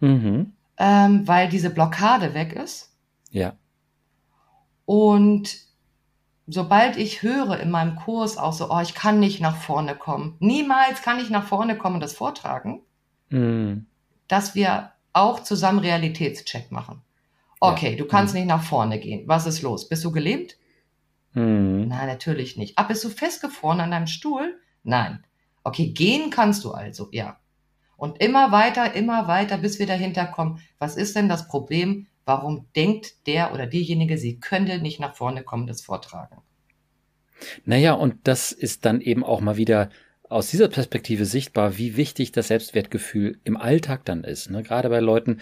mhm. 0.00 0.52
ähm, 0.78 1.28
weil 1.28 1.48
diese 1.48 1.70
Blockade 1.70 2.34
weg 2.34 2.52
ist. 2.52 2.96
Ja. 3.30 3.54
Und 4.86 5.56
sobald 6.46 6.96
ich 6.96 7.22
höre 7.22 7.58
in 7.58 7.70
meinem 7.70 7.96
Kurs 7.96 8.36
auch 8.36 8.52
so, 8.52 8.70
oh, 8.70 8.80
ich 8.80 8.94
kann 8.94 9.18
nicht 9.18 9.40
nach 9.40 9.56
vorne 9.56 9.94
kommen, 9.94 10.36
niemals 10.38 11.02
kann 11.02 11.18
ich 11.18 11.30
nach 11.30 11.46
vorne 11.46 11.76
kommen 11.76 11.96
und 11.96 12.02
das 12.02 12.14
vortragen, 12.14 12.82
mhm. 13.30 13.86
dass 14.28 14.54
wir 14.54 14.92
auch 15.12 15.40
zusammen 15.40 15.78
Realitätscheck 15.78 16.70
machen. 16.70 17.02
Okay, 17.60 17.92
ja. 17.92 17.96
du 17.96 18.04
kannst 18.04 18.34
mhm. 18.34 18.40
nicht 18.40 18.48
nach 18.48 18.62
vorne 18.62 18.98
gehen. 18.98 19.26
Was 19.26 19.46
ist 19.46 19.62
los? 19.62 19.88
Bist 19.88 20.04
du 20.04 20.12
gelähmt? 20.12 20.56
Mhm. 21.32 21.88
Nein, 21.88 22.06
natürlich 22.06 22.56
nicht. 22.56 22.78
Ah, 22.78 22.82
bist 22.82 23.02
du 23.04 23.08
festgefroren 23.08 23.80
an 23.80 23.90
deinem 23.90 24.06
Stuhl? 24.06 24.60
Nein. 24.84 25.24
Okay, 25.64 25.88
gehen 25.88 26.30
kannst 26.30 26.62
du 26.64 26.70
also, 26.70 27.08
ja. 27.10 27.38
Und 27.96 28.20
immer 28.20 28.52
weiter, 28.52 28.94
immer 28.94 29.28
weiter, 29.28 29.58
bis 29.58 29.78
wir 29.78 29.86
dahinter 29.86 30.26
kommen, 30.26 30.60
was 30.78 30.96
ist 30.96 31.16
denn 31.16 31.28
das 31.28 31.48
Problem? 31.48 32.06
Warum 32.26 32.66
denkt 32.76 33.26
der 33.26 33.52
oder 33.52 33.66
diejenige, 33.66 34.18
sie 34.18 34.38
könnte 34.40 34.78
nicht 34.78 35.00
nach 35.00 35.14
vorne 35.14 35.42
kommen, 35.42 35.66
das 35.66 35.82
vortragen? 35.82 36.38
Naja, 37.64 37.92
und 37.94 38.16
das 38.24 38.52
ist 38.52 38.84
dann 38.84 39.00
eben 39.00 39.24
auch 39.24 39.40
mal 39.40 39.56
wieder 39.56 39.90
aus 40.28 40.50
dieser 40.50 40.68
Perspektive 40.68 41.26
sichtbar, 41.26 41.76
wie 41.78 41.96
wichtig 41.96 42.32
das 42.32 42.48
Selbstwertgefühl 42.48 43.38
im 43.44 43.56
Alltag 43.56 44.04
dann 44.04 44.24
ist. 44.24 44.50
Ne? 44.50 44.62
Gerade 44.62 44.88
bei 44.88 45.00
Leuten, 45.00 45.40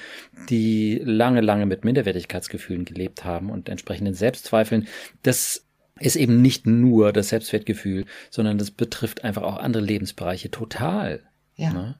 die 0.50 1.00
lange, 1.02 1.40
lange 1.40 1.66
mit 1.66 1.84
Minderwertigkeitsgefühlen 1.84 2.84
gelebt 2.84 3.24
haben 3.24 3.50
und 3.50 3.68
entsprechenden 3.68 4.14
Selbstzweifeln. 4.14 4.88
Das 5.22 5.64
ist 6.04 6.16
eben 6.16 6.42
nicht 6.42 6.66
nur 6.66 7.12
das 7.12 7.28
Selbstwertgefühl, 7.28 8.04
sondern 8.30 8.58
das 8.58 8.70
betrifft 8.70 9.24
einfach 9.24 9.42
auch 9.42 9.58
andere 9.58 9.82
Lebensbereiche 9.82 10.50
total. 10.50 11.20
Ja. 11.56 11.72
Ne? 11.72 11.94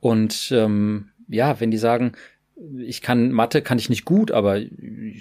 Und 0.00 0.50
ähm, 0.52 1.10
ja, 1.28 1.60
wenn 1.60 1.70
die 1.70 1.78
sagen, 1.78 2.12
ich 2.78 3.00
kann 3.00 3.32
Mathe 3.32 3.62
kann 3.62 3.78
ich 3.78 3.88
nicht 3.88 4.04
gut, 4.04 4.30
aber 4.30 4.60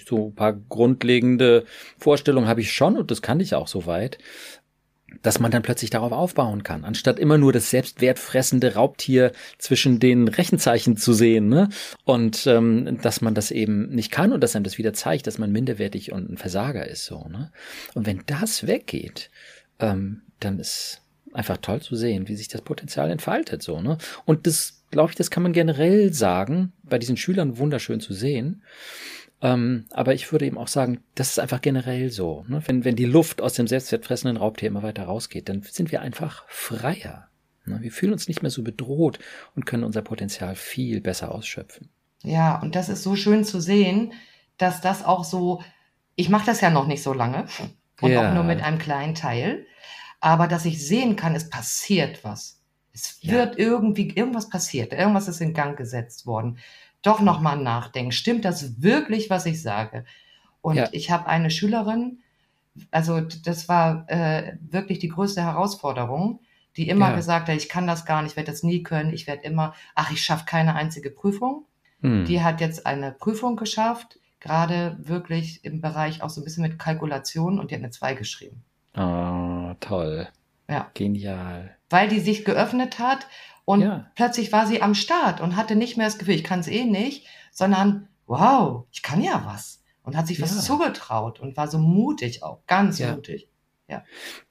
so 0.06 0.28
ein 0.28 0.36
paar 0.36 0.54
grundlegende 0.54 1.66
Vorstellungen 1.98 2.48
habe 2.48 2.62
ich 2.62 2.74
schon 2.74 2.98
und 2.98 3.12
das 3.12 3.22
kann 3.22 3.40
ich 3.40 3.56
auch 3.56 3.68
soweit 3.68 4.18
dass 5.22 5.40
man 5.40 5.52
dann 5.52 5.62
plötzlich 5.62 5.90
darauf 5.90 6.12
aufbauen 6.12 6.64
kann, 6.64 6.86
anstatt 6.86 7.20
immer 7.20 7.38
nur 7.38 7.54
das 7.54 7.70
selbstwertfressende 7.70 8.76
Raubtier 8.76 9.32
zwischen 9.58 10.00
den 10.00 10.28
Rechenzeichen 10.28 10.98
zu 10.98 11.14
sehen, 11.14 11.50
ne? 11.50 11.70
Und 12.06 12.48
ähm, 12.48 13.00
dass 13.02 13.22
man 13.22 13.36
das 13.36 13.52
eben 13.52 13.90
nicht 13.90 14.12
kann 14.12 14.32
und 14.32 14.42
dass 14.42 14.56
einem 14.56 14.64
das 14.64 14.78
wieder 14.78 14.94
zeigt, 14.94 15.28
dass 15.28 15.38
man 15.38 15.52
minderwertig 15.52 16.12
und 16.12 16.30
ein 16.30 16.38
Versager 16.38 16.88
ist, 16.88 17.06
so, 17.06 17.28
ne? 17.30 17.52
Und 17.94 18.06
wenn 18.06 18.24
das 18.26 18.68
weggeht, 18.68 19.30
ähm, 19.80 20.22
dann 20.40 20.60
ist 20.60 21.02
einfach 21.34 21.58
toll 21.58 21.82
zu 21.82 21.96
sehen, 21.96 22.28
wie 22.28 22.36
sich 22.36 22.48
das 22.48 22.62
Potenzial 22.62 23.12
entfaltet, 23.12 23.62
so, 23.62 23.82
ne? 23.82 23.98
Und 24.26 24.48
das, 24.48 24.84
glaube 24.92 25.12
ich, 25.12 25.16
das 25.16 25.32
kann 25.32 25.44
man 25.44 25.54
generell 25.54 26.14
sagen, 26.14 26.74
bei 26.84 26.98
diesen 26.98 27.18
Schülern 27.18 27.58
wunderschön 27.58 28.00
zu 28.00 28.14
sehen. 28.14 28.64
Ähm, 29.42 29.86
aber 29.92 30.14
ich 30.14 30.32
würde 30.32 30.46
eben 30.46 30.58
auch 30.58 30.68
sagen, 30.68 31.02
das 31.16 31.30
ist 31.30 31.40
einfach 31.40 31.62
generell 31.62 32.10
so. 32.10 32.46
Ne? 32.48 32.62
Wenn, 32.66 32.84
wenn 32.84 32.96
die 32.96 33.06
Luft 33.06 33.42
aus 33.42 33.54
dem 33.54 33.68
selbstwertfressenden 33.68 34.38
Raubtier 34.38 34.68
immer 34.68 34.84
weiter 34.84 35.04
rausgeht, 35.04 35.48
dann 35.48 35.62
sind 35.62 35.92
wir 35.92 36.02
einfach 36.02 36.44
freier. 36.50 37.30
Ne? 37.66 37.80
Wir 37.82 37.92
fühlen 37.92 38.12
uns 38.12 38.28
nicht 38.28 38.42
mehr 38.42 38.52
so 38.52 38.64
bedroht 38.64 39.20
und 39.56 39.66
können 39.66 39.84
unser 39.84 40.02
Potenzial 40.02 40.56
viel 40.56 41.00
besser 41.00 41.34
ausschöpfen. 41.34 41.90
Ja, 42.24 42.62
und 42.62 42.76
das 42.76 42.90
ist 42.90 43.04
so 43.04 43.16
schön 43.16 43.46
zu 43.46 43.62
sehen, 43.62 44.12
dass 44.58 44.82
das 44.82 45.06
auch 45.06 45.24
so, 45.24 45.64
ich 46.16 46.28
mache 46.28 46.46
das 46.46 46.60
ja 46.60 46.70
noch 46.70 46.88
nicht 46.88 47.02
so 47.02 47.14
lange 47.14 47.46
und 48.02 48.12
ja. 48.12 48.30
auch 48.30 48.34
nur 48.34 48.44
mit 48.44 48.62
einem 48.62 48.78
kleinen 48.78 49.16
Teil, 49.16 49.66
aber 50.20 50.48
dass 50.48 50.66
ich 50.66 50.86
sehen 50.86 51.16
kann, 51.16 51.34
es 51.34 51.50
passiert 51.50 52.26
was. 52.26 52.62
Es 52.92 53.20
wird 53.24 53.58
ja. 53.58 53.66
irgendwie, 53.66 54.10
irgendwas 54.10 54.50
passiert, 54.50 54.92
irgendwas 54.92 55.30
ist 55.30 55.40
in 55.40 55.54
Gang 55.54 55.78
gesetzt 55.78 56.26
worden 56.26 56.58
doch 57.02 57.22
nochmal 57.22 57.58
nachdenken. 57.58 58.12
Stimmt 58.12 58.46
das 58.46 58.82
wirklich, 58.82 59.30
was 59.30 59.46
ich 59.46 59.62
sage? 59.62 60.06
Und 60.62 60.76
ja. 60.76 60.90
ich 60.92 61.12
habe 61.12 61.28
eine 61.28 61.52
Schülerin, 61.52 62.20
also 62.92 63.22
das 63.22 63.70
war 63.70 64.06
äh, 64.10 64.58
wirklich 64.62 65.00
die 65.00 65.10
größte 65.10 65.42
Herausforderung, 65.42 66.42
die 66.76 66.90
immer 66.90 67.10
ja. 67.10 67.16
gesagt 67.16 67.50
hat, 67.50 67.56
ich 67.56 67.70
kann 67.70 67.88
das 67.88 68.06
gar 68.06 68.22
nicht, 68.22 68.32
ich 68.32 68.38
werde 68.38 68.52
das 68.52 68.64
nie 68.64 68.84
können, 68.84 69.14
ich 69.14 69.28
werde 69.28 69.44
immer, 69.44 69.74
ach, 69.96 70.12
ich 70.12 70.22
schaffe 70.22 70.46
keine 70.46 70.76
einzige 70.76 71.10
Prüfung. 71.10 71.66
Hm. 72.02 72.26
Die 72.26 72.42
hat 72.42 72.62
jetzt 72.62 72.86
eine 72.86 73.12
Prüfung 73.12 73.56
geschafft, 73.56 74.20
gerade 74.40 74.98
wirklich 75.00 75.64
im 75.66 75.82
Bereich 75.82 76.22
auch 76.22 76.30
so 76.30 76.42
ein 76.42 76.44
bisschen 76.44 76.64
mit 76.64 76.80
Kalkulation 76.80 77.60
und 77.60 77.72
die 77.72 77.76
hat 77.76 77.82
eine 77.82 77.92
2 77.92 78.14
geschrieben. 78.14 78.64
Ah, 78.94 79.72
oh, 79.72 79.76
toll. 79.80 80.28
Ja. 80.70 80.90
Genial. 80.94 81.76
Weil 81.90 82.08
die 82.08 82.20
sich 82.20 82.46
geöffnet 82.46 83.00
hat 83.00 83.28
und 83.70 83.82
ja. 83.82 84.08
plötzlich 84.16 84.52
war 84.52 84.66
sie 84.66 84.82
am 84.82 84.96
Start 84.96 85.42
und 85.42 85.56
hatte 85.56 85.76
nicht 85.76 85.96
mehr 85.96 86.08
das 86.08 86.18
Gefühl, 86.18 86.34
ich 86.34 86.44
kann 86.44 86.60
es 86.60 86.68
eh 86.68 86.86
nicht, 86.86 87.28
sondern 87.52 88.08
wow, 88.26 88.86
ich 88.90 89.04
kann 89.04 89.22
ja 89.22 89.44
was. 89.46 89.84
Und 90.02 90.18
hat 90.18 90.26
sich 90.26 90.42
was 90.42 90.56
ja. 90.56 90.62
zugetraut 90.62 91.40
und 91.40 91.56
war 91.56 91.68
so 91.68 91.78
mutig 91.78 92.42
auch, 92.42 92.66
ganz 92.66 92.98
ja. 92.98 93.14
mutig. 93.14 93.48
Ja. 93.88 94.04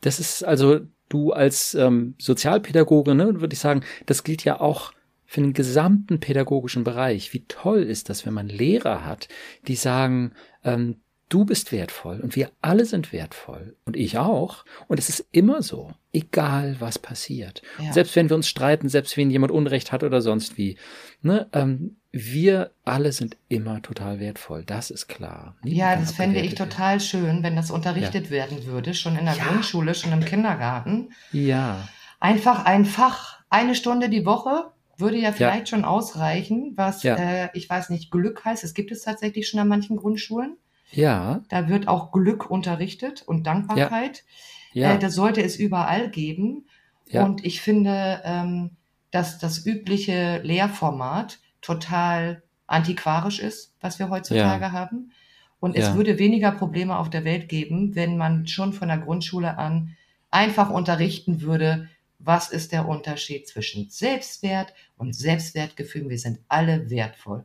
Das 0.03 0.21
ist 0.21 0.45
also 0.45 0.83
du 1.09 1.33
als 1.33 1.75
ähm, 1.75 2.15
Sozialpädagoge, 2.21 3.17
ne, 3.17 3.41
würde 3.41 3.55
ich 3.55 3.59
sagen, 3.59 3.83
das 4.07 4.23
gilt 4.23 4.45
ja 4.45 4.61
auch 4.61 4.93
für 5.25 5.41
den 5.41 5.53
gesamten 5.53 6.21
pädagogischen 6.21 6.85
Bereich. 6.85 7.33
Wie 7.33 7.45
toll 7.45 7.83
ist 7.83 8.11
das, 8.11 8.25
wenn 8.25 8.35
man 8.35 8.47
Lehrer 8.47 9.05
hat, 9.05 9.27
die 9.67 9.75
sagen, 9.75 10.33
ähm, 10.63 11.01
Du 11.29 11.45
bist 11.45 11.73
wertvoll 11.73 12.21
und 12.21 12.37
wir 12.37 12.51
alle 12.63 12.87
sind 12.87 13.13
wertvoll 13.13 13.77
und 13.85 13.97
ich 13.97 14.17
auch. 14.17 14.65
Und 14.87 14.99
es 14.99 15.11
ist 15.11 15.27
immer 15.31 15.61
so, 15.61 15.93
egal 16.13 16.77
was 16.79 16.99
passiert. 16.99 17.61
Ja. 17.79 17.93
Selbst 17.93 18.17
wenn 18.17 18.31
wir 18.31 18.37
uns 18.37 18.49
streiten, 18.49 18.89
selbst 18.89 19.17
wenn 19.17 19.31
jemand 19.31 19.53
Unrecht 19.53 19.93
hat 19.93 20.03
oder 20.03 20.23
sonst 20.23 20.57
wie. 20.57 20.79
Ne, 21.21 21.49
ähm, 21.53 21.97
wir 22.11 22.71
alle 22.85 23.13
sind 23.13 23.37
immer 23.49 23.83
total 23.83 24.19
wertvoll, 24.19 24.65
das 24.65 24.91
ist 24.91 25.09
klar. 25.09 25.57
Niemand 25.63 25.79
ja, 25.79 25.97
das 25.97 26.13
fände 26.13 26.41
ich 26.41 26.55
total 26.55 27.01
schön, 27.01 27.43
wenn 27.43 27.55
das 27.55 27.71
unterrichtet 27.71 28.27
ja. 28.27 28.31
werden 28.31 28.65
würde, 28.65 28.95
schon 28.95 29.17
in 29.17 29.27
der 29.27 29.35
ja. 29.35 29.45
Grundschule, 29.45 29.95
schon 29.95 30.13
im 30.13 30.25
Kindergarten. 30.25 31.11
Ja. 31.33 31.87
Einfach 32.21 32.65
ein 32.65 32.87
Fach, 32.87 33.41
eine 33.51 33.75
Stunde 33.75 34.09
die 34.09 34.25
Woche, 34.25 34.73
würde 34.97 35.19
ja 35.19 35.33
vielleicht 35.33 35.69
schon 35.69 35.85
ausreichen, 35.85 36.73
was, 36.77 37.05
äh, 37.05 37.49
ich 37.53 37.69
weiß 37.71 37.91
nicht, 37.91 38.11
Glück 38.11 38.45
heißt. 38.45 38.65
Es 38.65 38.75
gibt 38.75 38.91
es 38.91 39.03
tatsächlich 39.03 39.49
schon 39.49 39.61
an 39.61 39.69
manchen 39.69 39.97
Grundschulen. 39.97 40.57
Ja. 40.91 41.43
Da 41.49 41.69
wird 41.69 41.89
auch 41.89 42.13
Glück 42.13 42.51
unterrichtet 42.51 43.23
und 43.23 43.47
Dankbarkeit. 43.47 44.25
Ja. 44.73 44.91
ja. 44.91 44.95
Äh, 44.95 44.99
das 44.99 45.15
sollte 45.15 45.43
es 45.43 45.57
überall 45.57 46.11
geben. 46.11 46.67
Ja. 47.09 47.25
Und 47.25 47.45
ich 47.45 47.61
finde, 47.61 48.21
ähm, 48.25 48.71
dass 49.11 49.39
das 49.39 49.65
übliche 49.65 50.41
Lehrformat 50.43 51.39
total 51.61 52.43
antiquarisch 52.67 53.41
ist, 53.41 53.75
was 53.81 53.99
wir 53.99 54.11
heutzutage 54.11 54.65
ja. 54.65 54.73
haben. 54.73 55.13
Und 55.61 55.75
es 55.75 55.95
würde 55.95 56.19
weniger 56.19 56.53
Probleme 56.53 56.97
auf 56.97 57.11
der 57.11 57.25
Welt 57.25 57.49
geben, 57.49 57.97
wenn 57.97 58.17
man 58.17 58.47
schon 58.47 58.73
von 58.73 58.89
der 58.89 58.99
Grundschule 58.99 59.59
an 59.59 59.97
einfach 60.31 60.71
unterrichten 60.71 61.41
würde, 61.41 61.89
was 62.21 62.51
ist 62.51 62.73
der 62.73 62.87
Unterschied 62.87 63.49
zwischen 63.49 63.89
Selbstwert 63.91 64.73
und 64.97 65.15
Selbstwertgefühl. 65.15 66.09
Wir 66.09 66.19
sind 66.19 66.41
alle 66.49 66.91
wertvoll. 66.91 67.45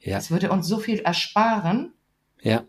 Ja. 0.00 0.18
Es 0.18 0.30
würde 0.30 0.50
uns 0.50 0.66
so 0.66 0.78
viel 0.78 1.00
ersparen. 1.00 1.92
Ja. 2.42 2.64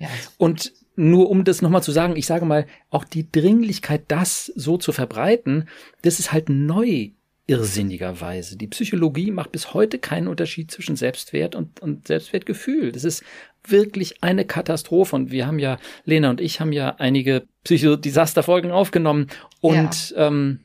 Ja. 0.00 0.08
Und 0.38 0.72
nur 0.96 1.30
um 1.30 1.44
das 1.44 1.62
nochmal 1.62 1.82
zu 1.82 1.92
sagen, 1.92 2.16
ich 2.16 2.26
sage 2.26 2.44
mal, 2.44 2.66
auch 2.90 3.04
die 3.04 3.30
Dringlichkeit, 3.30 4.02
das 4.08 4.46
so 4.46 4.76
zu 4.76 4.92
verbreiten, 4.92 5.68
das 6.02 6.18
ist 6.18 6.32
halt 6.32 6.48
neu 6.48 7.10
irrsinnigerweise. 7.46 8.56
Die 8.56 8.68
Psychologie 8.68 9.30
macht 9.30 9.50
bis 9.50 9.74
heute 9.74 9.98
keinen 9.98 10.28
Unterschied 10.28 10.70
zwischen 10.70 10.94
Selbstwert 10.94 11.54
und, 11.54 11.80
und 11.80 12.06
Selbstwertgefühl. 12.06 12.92
Das 12.92 13.02
ist 13.02 13.24
wirklich 13.66 14.22
eine 14.22 14.44
Katastrophe. 14.44 15.16
Und 15.16 15.32
wir 15.32 15.46
haben 15.46 15.58
ja, 15.58 15.78
Lena 16.04 16.30
und 16.30 16.40
ich 16.40 16.60
haben 16.60 16.72
ja 16.72 16.96
einige 16.98 17.46
Psychodesaster-Folgen 17.64 18.70
aufgenommen. 18.70 19.26
Und, 19.60 20.10
ja. 20.10 20.28
ähm, 20.28 20.60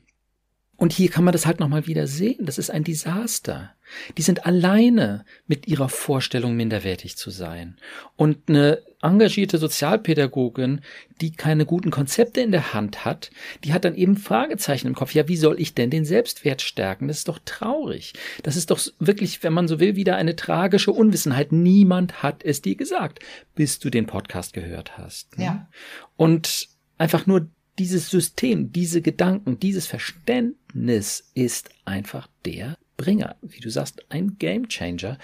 und 0.76 0.92
hier 0.92 1.10
kann 1.10 1.24
man 1.24 1.32
das 1.32 1.44
halt 1.44 1.58
nochmal 1.58 1.86
wieder 1.86 2.06
sehen. 2.06 2.46
Das 2.46 2.56
ist 2.56 2.70
ein 2.70 2.84
Desaster. 2.84 3.72
Die 4.16 4.22
sind 4.22 4.46
alleine 4.46 5.24
mit 5.46 5.66
ihrer 5.68 5.88
Vorstellung, 5.88 6.56
minderwertig 6.56 7.16
zu 7.16 7.30
sein. 7.30 7.76
Und 8.16 8.48
eine 8.48 8.82
engagierte 9.02 9.58
Sozialpädagogin, 9.58 10.80
die 11.20 11.32
keine 11.32 11.66
guten 11.66 11.90
Konzepte 11.90 12.40
in 12.40 12.50
der 12.50 12.74
Hand 12.74 13.04
hat, 13.04 13.30
die 13.64 13.72
hat 13.72 13.84
dann 13.84 13.94
eben 13.94 14.16
Fragezeichen 14.16 14.88
im 14.88 14.94
Kopf. 14.94 15.14
Ja, 15.14 15.28
wie 15.28 15.36
soll 15.36 15.60
ich 15.60 15.74
denn 15.74 15.90
den 15.90 16.04
Selbstwert 16.04 16.62
stärken? 16.62 17.08
Das 17.08 17.18
ist 17.18 17.28
doch 17.28 17.38
traurig. 17.44 18.14
Das 18.42 18.56
ist 18.56 18.70
doch 18.70 18.80
wirklich, 18.98 19.42
wenn 19.42 19.52
man 19.52 19.68
so 19.68 19.80
will, 19.80 19.96
wieder 19.96 20.16
eine 20.16 20.36
tragische 20.36 20.92
Unwissenheit. 20.92 21.52
Niemand 21.52 22.22
hat 22.22 22.44
es 22.44 22.62
dir 22.62 22.76
gesagt, 22.76 23.20
bis 23.54 23.78
du 23.78 23.90
den 23.90 24.06
Podcast 24.06 24.52
gehört 24.52 24.98
hast. 24.98 25.38
Ne? 25.38 25.44
Ja. 25.44 25.68
Und 26.16 26.68
einfach 26.98 27.26
nur 27.26 27.48
dieses 27.78 28.10
System, 28.10 28.72
diese 28.72 29.02
Gedanken, 29.02 29.60
dieses 29.60 29.86
Verständnis 29.86 31.30
ist 31.34 31.70
einfach 31.84 32.28
der 32.44 32.76
Bringer, 32.96 33.36
wie 33.42 33.60
du 33.60 33.70
sagst, 33.70 34.04
ein 34.08 34.38
Game 34.38 34.68
Changer. 34.68 35.18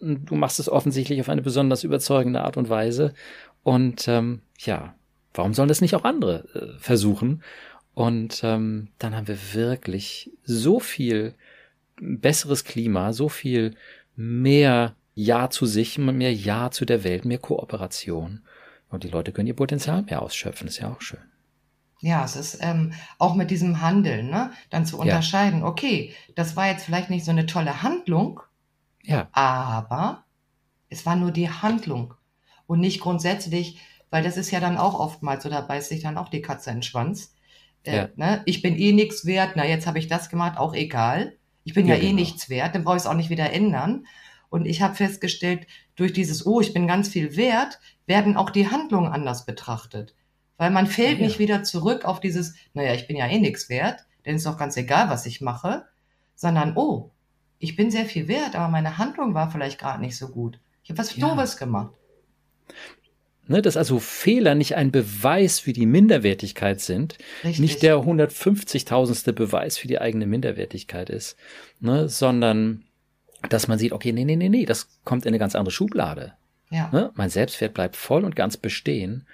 Du 0.00 0.34
machst 0.34 0.60
es 0.60 0.68
offensichtlich 0.68 1.20
auf 1.20 1.28
eine 1.28 1.42
besonders 1.42 1.84
überzeugende 1.84 2.42
Art 2.42 2.56
und 2.56 2.68
Weise. 2.68 3.14
Und 3.62 4.08
ähm, 4.08 4.40
ja, 4.58 4.94
warum 5.34 5.54
sollen 5.54 5.68
das 5.68 5.80
nicht 5.80 5.94
auch 5.94 6.04
andere 6.04 6.48
äh, 6.54 6.78
versuchen? 6.78 7.42
Und 7.94 8.40
ähm, 8.42 8.88
dann 8.98 9.14
haben 9.14 9.28
wir 9.28 9.54
wirklich 9.54 10.30
so 10.44 10.80
viel 10.80 11.34
besseres 12.00 12.64
Klima, 12.64 13.12
so 13.12 13.28
viel 13.28 13.74
mehr 14.16 14.96
Ja 15.14 15.50
zu 15.50 15.66
sich, 15.66 15.98
mehr 15.98 16.32
Ja 16.32 16.70
zu 16.70 16.84
der 16.84 17.04
Welt, 17.04 17.24
mehr 17.24 17.38
Kooperation. 17.38 18.40
Und 18.88 19.04
die 19.04 19.08
Leute 19.08 19.32
können 19.32 19.48
ihr 19.48 19.56
Potenzial 19.56 20.02
mehr 20.02 20.22
ausschöpfen, 20.22 20.68
ist 20.68 20.78
ja 20.78 20.90
auch 20.90 21.00
schön. 21.00 21.31
Ja, 22.02 22.24
es 22.24 22.34
ist 22.34 22.58
ähm, 22.60 22.94
auch 23.20 23.36
mit 23.36 23.52
diesem 23.52 23.80
Handeln, 23.80 24.28
ne, 24.28 24.50
dann 24.70 24.84
zu 24.84 24.98
unterscheiden, 24.98 25.60
ja. 25.60 25.66
okay, 25.66 26.12
das 26.34 26.56
war 26.56 26.66
jetzt 26.66 26.84
vielleicht 26.84 27.10
nicht 27.10 27.24
so 27.24 27.30
eine 27.30 27.46
tolle 27.46 27.82
Handlung, 27.82 28.40
ja. 29.04 29.28
aber 29.30 30.24
es 30.88 31.06
war 31.06 31.14
nur 31.14 31.30
die 31.30 31.48
Handlung 31.48 32.14
und 32.66 32.80
nicht 32.80 33.00
grundsätzlich, 33.00 33.78
weil 34.10 34.24
das 34.24 34.36
ist 34.36 34.50
ja 34.50 34.58
dann 34.58 34.78
auch 34.78 34.98
oftmals, 34.98 35.44
so 35.44 35.48
da 35.48 35.60
beißt 35.60 35.90
sich 35.90 36.02
dann 36.02 36.18
auch 36.18 36.28
die 36.28 36.42
Katze 36.42 36.70
in 36.70 36.78
den 36.78 36.82
Schwanz. 36.82 37.34
Äh, 37.84 37.96
ja. 37.96 38.08
ne, 38.16 38.42
ich 38.46 38.62
bin 38.62 38.76
eh 38.76 38.92
nichts 38.92 39.24
wert, 39.24 39.52
na 39.54 39.64
jetzt 39.64 39.86
habe 39.86 40.00
ich 40.00 40.08
das 40.08 40.28
gemacht, 40.28 40.58
auch 40.58 40.74
egal. 40.74 41.38
Ich 41.62 41.72
bin 41.72 41.86
ja, 41.86 41.94
ja 41.94 42.00
eh 42.00 42.06
genau. 42.06 42.16
nichts 42.16 42.48
wert, 42.48 42.74
dann 42.74 42.82
brauche 42.82 42.96
ich 42.96 43.02
es 43.04 43.06
auch 43.06 43.14
nicht 43.14 43.30
wieder 43.30 43.52
ändern. 43.52 44.06
Und 44.50 44.66
ich 44.66 44.82
habe 44.82 44.96
festgestellt, 44.96 45.68
durch 45.94 46.12
dieses, 46.12 46.44
oh, 46.46 46.60
ich 46.60 46.74
bin 46.74 46.88
ganz 46.88 47.08
viel 47.08 47.36
wert, 47.36 47.78
werden 48.06 48.36
auch 48.36 48.50
die 48.50 48.68
Handlungen 48.68 49.12
anders 49.12 49.46
betrachtet. 49.46 50.16
Weil 50.58 50.70
man 50.70 50.86
fällt 50.86 51.18
ja. 51.18 51.26
nicht 51.26 51.38
wieder 51.38 51.62
zurück 51.62 52.04
auf 52.04 52.20
dieses, 52.20 52.54
naja, 52.74 52.94
ich 52.94 53.06
bin 53.06 53.16
ja 53.16 53.26
eh 53.26 53.38
nichts 53.38 53.68
wert, 53.68 54.04
denn 54.24 54.36
ist 54.36 54.46
doch 54.46 54.58
ganz 54.58 54.76
egal, 54.76 55.08
was 55.08 55.26
ich 55.26 55.40
mache, 55.40 55.86
sondern, 56.34 56.76
oh, 56.76 57.10
ich 57.58 57.76
bin 57.76 57.90
sehr 57.90 58.06
viel 58.06 58.28
wert, 58.28 58.56
aber 58.56 58.68
meine 58.68 58.98
Handlung 58.98 59.34
war 59.34 59.50
vielleicht 59.50 59.78
gerade 59.78 60.00
nicht 60.00 60.16
so 60.16 60.28
gut. 60.28 60.58
Ich 60.82 60.90
habe 60.90 60.98
was 60.98 61.16
ja. 61.16 61.28
Doofes 61.28 61.56
gemacht. 61.56 61.92
Ne, 63.48 63.60
dass 63.60 63.76
also 63.76 63.98
Fehler 63.98 64.54
nicht 64.54 64.76
ein 64.76 64.92
Beweis 64.92 65.58
für 65.58 65.72
die 65.72 65.86
Minderwertigkeit 65.86 66.80
sind, 66.80 67.18
Richtig. 67.42 67.60
nicht 67.60 67.82
der 67.82 67.96
150.000. 67.96 69.32
Beweis 69.32 69.78
für 69.78 69.88
die 69.88 70.00
eigene 70.00 70.26
Minderwertigkeit 70.26 71.10
ist, 71.10 71.36
ne, 71.80 72.08
sondern 72.08 72.84
dass 73.48 73.66
man 73.66 73.78
sieht, 73.78 73.92
okay, 73.92 74.12
nee, 74.12 74.24
nee, 74.24 74.36
nee, 74.36 74.48
nee, 74.48 74.64
das 74.64 74.88
kommt 75.04 75.24
in 75.24 75.30
eine 75.30 75.40
ganz 75.40 75.56
andere 75.56 75.72
Schublade. 75.72 76.34
Ja. 76.70 76.88
Ne, 76.92 77.10
mein 77.14 77.30
Selbstwert 77.30 77.74
bleibt 77.74 77.96
voll 77.96 78.24
und 78.24 78.36
ganz 78.36 78.56
bestehen 78.56 79.26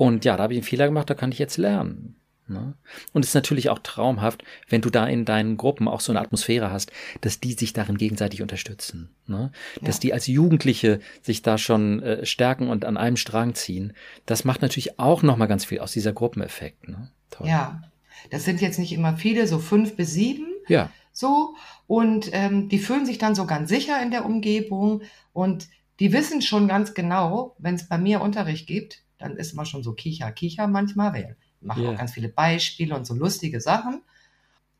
und 0.00 0.24
ja, 0.24 0.38
da 0.38 0.44
habe 0.44 0.54
ich 0.54 0.56
einen 0.60 0.66
Fehler 0.66 0.86
gemacht, 0.86 1.10
da 1.10 1.14
kann 1.14 1.30
ich 1.30 1.38
jetzt 1.38 1.58
lernen. 1.58 2.16
Ne? 2.46 2.72
Und 3.12 3.22
es 3.22 3.32
ist 3.32 3.34
natürlich 3.34 3.68
auch 3.68 3.80
traumhaft, 3.80 4.42
wenn 4.66 4.80
du 4.80 4.88
da 4.88 5.06
in 5.06 5.26
deinen 5.26 5.58
Gruppen 5.58 5.88
auch 5.88 6.00
so 6.00 6.10
eine 6.10 6.22
Atmosphäre 6.22 6.72
hast, 6.72 6.90
dass 7.20 7.38
die 7.38 7.52
sich 7.52 7.74
darin 7.74 7.98
gegenseitig 7.98 8.40
unterstützen. 8.40 9.10
Ne? 9.26 9.52
Dass 9.82 9.96
ja. 9.96 10.00
die 10.00 10.12
als 10.14 10.26
Jugendliche 10.26 11.00
sich 11.20 11.42
da 11.42 11.58
schon 11.58 12.02
äh, 12.02 12.24
stärken 12.24 12.70
und 12.70 12.86
an 12.86 12.96
einem 12.96 13.18
Strang 13.18 13.54
ziehen. 13.54 13.92
Das 14.24 14.46
macht 14.46 14.62
natürlich 14.62 14.98
auch 14.98 15.22
nochmal 15.22 15.48
ganz 15.48 15.66
viel 15.66 15.80
aus 15.80 15.92
dieser 15.92 16.14
Gruppeneffekt. 16.14 16.88
Ne? 16.88 17.10
Toll. 17.28 17.46
Ja, 17.46 17.82
das 18.30 18.46
sind 18.46 18.62
jetzt 18.62 18.78
nicht 18.78 18.94
immer 18.94 19.18
viele, 19.18 19.46
so 19.46 19.58
fünf 19.58 19.96
bis 19.96 20.14
sieben. 20.14 20.46
Ja. 20.66 20.90
So. 21.12 21.56
Und 21.86 22.30
ähm, 22.32 22.70
die 22.70 22.78
fühlen 22.78 23.04
sich 23.04 23.18
dann 23.18 23.34
so 23.34 23.44
ganz 23.44 23.68
sicher 23.68 24.02
in 24.02 24.10
der 24.10 24.24
Umgebung 24.24 25.02
und 25.34 25.68
die 25.98 26.14
wissen 26.14 26.40
schon 26.40 26.68
ganz 26.68 26.94
genau, 26.94 27.54
wenn 27.58 27.74
es 27.74 27.86
bei 27.86 27.98
mir 27.98 28.22
Unterricht 28.22 28.66
gibt, 28.66 29.02
dann 29.20 29.36
ist 29.36 29.52
immer 29.52 29.64
schon 29.64 29.82
so 29.82 29.92
Kicher, 29.92 30.32
Kicher 30.32 30.66
manchmal. 30.66 31.14
Wir 31.14 31.36
machen 31.60 31.82
yeah. 31.82 31.92
auch 31.92 31.98
ganz 31.98 32.12
viele 32.12 32.28
Beispiele 32.28 32.96
und 32.96 33.06
so 33.06 33.14
lustige 33.14 33.60
Sachen. 33.60 34.02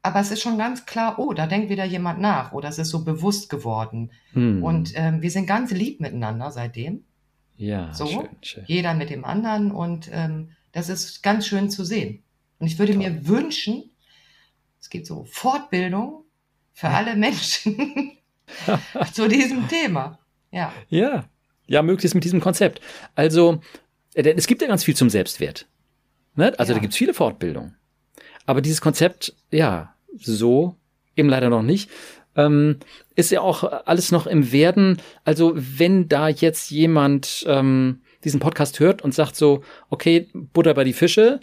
Aber 0.03 0.21
es 0.21 0.31
ist 0.31 0.41
schon 0.41 0.57
ganz 0.57 0.87
klar, 0.87 1.19
oh, 1.19 1.35
da 1.35 1.47
denkt 1.47 1.69
wieder 1.69 1.85
jemand 1.85 2.21
nach 2.21 2.53
oder 2.53 2.71
es 2.71 2.79
ist 2.79 2.89
so 2.89 3.05
bewusst 3.05 3.51
geworden. 3.51 4.13
Hm. 4.33 4.63
Und 4.63 4.93
ähm, 4.95 5.21
wir 5.21 5.31
sind 5.31 5.47
ganz 5.47 5.71
lieb 5.73 6.01
miteinander 6.01 6.51
seitdem. 6.51 7.05
Ja, 7.57 7.93
so, 7.93 8.07
schön, 8.07 8.29
schön. 8.41 8.65
Jeder 8.67 8.95
mit 8.95 9.11
dem 9.11 9.27
anderen 9.27 9.71
und 9.71 10.09
ähm, 10.13 10.53
das 10.73 10.89
ist 10.89 11.23
ganz 11.23 11.47
schön 11.47 11.69
zu 11.69 11.85
sehen. 11.85 12.23
Und 12.59 12.67
ich 12.67 12.79
würde 12.79 12.95
Toll. 12.95 13.03
mir 13.03 13.29
wünschen, 13.29 13.91
es 14.81 14.89
gibt 14.89 15.07
so 15.07 15.27
Fortbildung 15.27 16.25
für 16.73 16.87
ja. 16.87 16.95
alle 16.95 17.17
Menschen 17.17 18.13
zu 19.13 19.29
diesem 19.29 19.69
Thema. 19.69 20.19
Ja. 20.51 20.73
Ja. 20.89 21.29
Ja, 21.67 21.83
möglichst 21.83 22.15
mit 22.15 22.25
diesem 22.25 22.41
Konzept. 22.41 22.81
Also, 23.15 23.61
denn 24.17 24.39
es 24.39 24.47
gibt 24.47 24.63
ja 24.63 24.69
ganz 24.69 24.85
viel 24.85 24.97
zum 24.97 25.11
Selbstwert. 25.11 25.67
Ne? 26.35 26.53
Also 26.59 26.73
ja. 26.73 26.79
da 26.79 26.81
gibt 26.81 26.93
es 26.93 26.99
viele 26.99 27.15
Fortbildungen. 27.15 27.77
Aber 28.47 28.61
dieses 28.61 28.81
Konzept, 28.81 29.35
ja, 29.51 29.95
so 30.17 30.77
eben 31.17 31.29
leider 31.29 31.51
noch 31.51 31.63
nicht. 31.63 31.91
Ähm, 32.37 32.79
ist 33.17 33.31
ja 33.31 33.41
auch 33.41 33.65
alles 33.65 34.13
noch 34.13 34.27
im 34.27 34.53
Werden. 34.53 35.01
Also 35.25 35.53
wenn 35.55 36.09
da 36.09 36.29
jetzt 36.29 36.71
jemand 36.71 37.45
ähm, 37.47 38.03
diesen 38.25 38.41
Podcast 38.41 38.81
hört 38.81 39.03
und 39.03 39.15
sagt 39.15 39.37
so, 39.37 39.63
okay, 39.89 40.29
Butter 40.33 40.75
bei 40.75 40.85
die 40.85 40.93
Fische, 40.93 41.41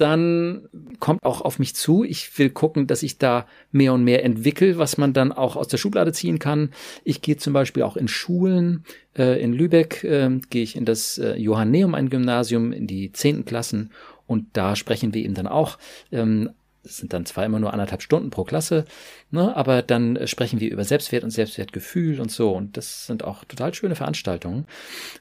dann 0.00 0.68
kommt 1.00 1.24
auch 1.24 1.40
auf 1.40 1.58
mich 1.58 1.74
zu. 1.74 2.04
Ich 2.04 2.38
will 2.38 2.50
gucken, 2.50 2.86
dass 2.86 3.02
ich 3.02 3.18
da 3.18 3.46
mehr 3.72 3.92
und 3.92 4.04
mehr 4.04 4.24
entwickle, 4.24 4.78
was 4.78 4.96
man 4.96 5.12
dann 5.12 5.32
auch 5.32 5.56
aus 5.56 5.68
der 5.68 5.76
Schublade 5.76 6.12
ziehen 6.12 6.38
kann. 6.38 6.70
Ich 7.04 7.20
gehe 7.20 7.36
zum 7.36 7.52
Beispiel 7.52 7.82
auch 7.82 7.96
in 7.96 8.08
Schulen. 8.08 8.84
Äh, 9.16 9.42
in 9.42 9.52
Lübeck 9.52 10.04
äh, 10.04 10.38
gehe 10.50 10.62
ich 10.62 10.76
in 10.76 10.84
das 10.84 11.18
äh, 11.18 11.34
Johanneum, 11.36 11.94
ein 11.94 12.10
Gymnasium, 12.10 12.72
in 12.72 12.86
die 12.86 13.12
zehnten 13.12 13.44
Klassen. 13.44 13.90
Und 14.26 14.46
da 14.52 14.76
sprechen 14.76 15.14
wir 15.14 15.24
eben 15.24 15.34
dann 15.34 15.46
auch 15.46 15.78
ähm, 16.12 16.50
das 16.88 16.96
sind 16.96 17.12
dann 17.12 17.26
zwar 17.26 17.44
immer 17.44 17.60
nur 17.60 17.72
anderthalb 17.74 18.00
Stunden 18.00 18.30
pro 18.30 18.44
Klasse, 18.44 18.86
ne, 19.30 19.54
aber 19.54 19.82
dann 19.82 20.16
äh, 20.16 20.26
sprechen 20.26 20.58
wir 20.58 20.70
über 20.70 20.84
Selbstwert 20.84 21.22
und 21.22 21.30
Selbstwertgefühl 21.30 22.18
und 22.18 22.30
so. 22.30 22.52
Und 22.52 22.78
das 22.78 23.06
sind 23.06 23.24
auch 23.24 23.44
total 23.44 23.74
schöne 23.74 23.94
Veranstaltungen. 23.94 24.66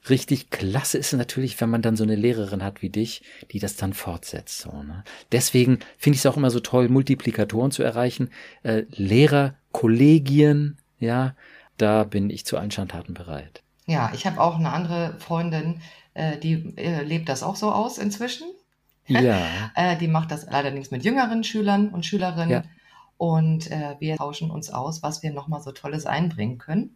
Richtig 0.10 0.50
klasse 0.50 0.98
ist 0.98 1.12
es 1.12 1.20
natürlich, 1.20 1.60
wenn 1.60 1.70
man 1.70 1.82
dann 1.82 1.98
so 1.98 2.04
eine 2.04 2.16
Lehrerin 2.16 2.64
hat 2.64 2.82
wie 2.82 2.90
dich, 2.90 3.22
die 3.52 3.60
das 3.60 3.76
dann 3.76 3.92
fortsetzt. 3.92 4.60
So, 4.60 4.72
ne. 4.72 5.04
Deswegen 5.34 5.80
finde 5.98 6.16
ich 6.16 6.22
es 6.22 6.26
auch 6.26 6.38
immer 6.38 6.52
so 6.52 6.62
toll, 6.62 6.88
Multiplikatoren 6.88 7.72
zu 7.72 7.84
erreichen. 7.84 8.30
Äh, 8.64 8.84
Lehrer, 8.92 9.56
Kollegien, 9.74 10.78
ja, 11.00 11.36
da 11.78 12.06
bin 12.06 12.30
ich 12.30 12.46
zu 12.46 12.58
allen 12.58 12.72
Schandtaten 12.72 13.14
bereit. 13.14 13.62
Ja, 13.86 14.12
ich 14.14 14.26
habe 14.26 14.40
auch 14.40 14.58
eine 14.58 14.72
andere 14.72 15.16
Freundin, 15.20 15.82
äh, 16.14 16.38
die 16.38 16.74
äh, 16.78 17.04
lebt 17.04 17.28
das 17.28 17.44
auch 17.44 17.58
so 17.58 17.72
aus 17.72 17.98
inzwischen. 17.98 18.48
Ja. 19.08 19.72
äh, 19.76 19.98
die 19.98 20.08
macht 20.08 20.32
das 20.32 20.48
allerdings 20.48 20.92
mit 20.92 21.04
jüngeren 21.04 21.44
Schülern 21.44 21.90
und 21.90 22.06
Schülerinnen. 22.06 22.50
Ja. 22.50 22.64
Und 23.18 23.72
äh, 23.72 23.96
wir 24.00 24.18
tauschen 24.18 24.52
uns 24.52 24.70
aus, 24.70 25.02
was 25.02 25.24
wir 25.24 25.32
nochmal 25.32 25.62
so 25.62 25.72
Tolles 25.72 26.06
einbringen 26.06 26.58
können. 26.58 26.96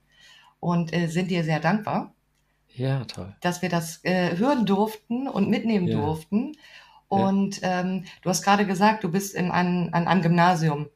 Und 0.59 0.93
äh, 0.93 1.07
sind 1.07 1.32
dir 1.32 1.43
sehr 1.43 1.59
dankbar. 1.59 2.14
Ja, 2.76 3.03
toll. 3.05 3.36
Dass 3.41 3.62
wir 3.62 3.70
das 3.70 4.03
äh, 4.03 4.38
hören 4.38 4.66
durften 4.66 5.28
und 5.28 5.49
mitnehmen 5.49 5.88
ja. 5.88 5.99
durften. 5.99 6.53
Und 7.07 7.59
ähm, 7.64 8.05
du 8.22 8.30
hast 8.30 8.43
gerade 8.43 8.66
gesagt, 8.66 9.03
du 9.03 9.12
bist 9.12 9.36
in 9.36 9.51
ein, 9.51 9.93
an 9.93 10.07
einem 10.07 10.22
Gymnasium 10.22 10.88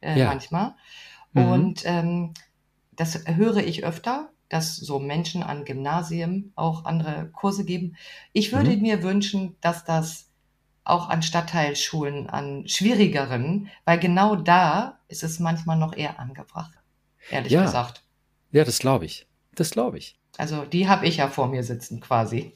äh, 0.00 0.24
manchmal. 0.24 0.74
Mhm. 1.32 1.44
Und 1.44 1.82
ähm, 1.84 2.34
das 2.96 3.26
höre 3.26 3.58
ich 3.58 3.84
öfter, 3.84 4.30
dass 4.48 4.76
so 4.76 4.98
Menschen 4.98 5.42
an 5.42 5.64
Gymnasien 5.64 6.52
auch 6.56 6.84
andere 6.84 7.30
Kurse 7.32 7.64
geben. 7.64 7.96
Ich 8.32 8.52
würde 8.52 8.76
mhm. 8.76 8.82
mir 8.82 9.02
wünschen, 9.02 9.56
dass 9.60 9.84
das 9.84 10.31
auch 10.84 11.08
an 11.08 11.22
Stadtteilschulen, 11.22 12.28
an 12.28 12.66
schwierigeren, 12.66 13.68
weil 13.84 13.98
genau 13.98 14.36
da 14.36 14.98
ist 15.08 15.22
es 15.22 15.38
manchmal 15.38 15.78
noch 15.78 15.96
eher 15.96 16.18
angebracht, 16.18 16.72
ehrlich 17.30 17.52
ja. 17.52 17.62
gesagt. 17.62 18.02
Ja, 18.50 18.64
das 18.64 18.78
glaube 18.78 19.04
ich. 19.04 19.26
Das 19.54 19.70
glaube 19.70 19.98
ich. 19.98 20.16
Also 20.38 20.64
die 20.64 20.88
habe 20.88 21.06
ich 21.06 21.18
ja 21.18 21.28
vor 21.28 21.48
mir 21.48 21.62
sitzen 21.62 22.00
quasi. 22.00 22.54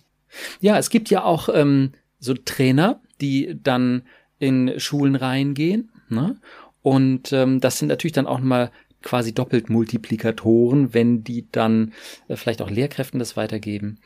Ja, 0.60 0.76
es 0.78 0.90
gibt 0.90 1.10
ja 1.10 1.24
auch 1.24 1.48
ähm, 1.52 1.92
so 2.18 2.34
Trainer, 2.34 3.00
die 3.20 3.56
dann 3.62 4.02
in 4.38 4.78
Schulen 4.80 5.14
reingehen. 5.14 5.90
Ne? 6.08 6.36
Und 6.82 7.32
ähm, 7.32 7.60
das 7.60 7.78
sind 7.78 7.88
natürlich 7.88 8.12
dann 8.12 8.26
auch 8.26 8.40
mal 8.40 8.70
quasi 9.02 9.32
doppelt 9.32 9.70
Multiplikatoren, 9.70 10.92
wenn 10.92 11.22
die 11.22 11.46
dann 11.52 11.92
äh, 12.28 12.36
vielleicht 12.36 12.62
auch 12.62 12.70
Lehrkräften 12.70 13.18
das 13.18 13.36
weitergeben. 13.36 14.00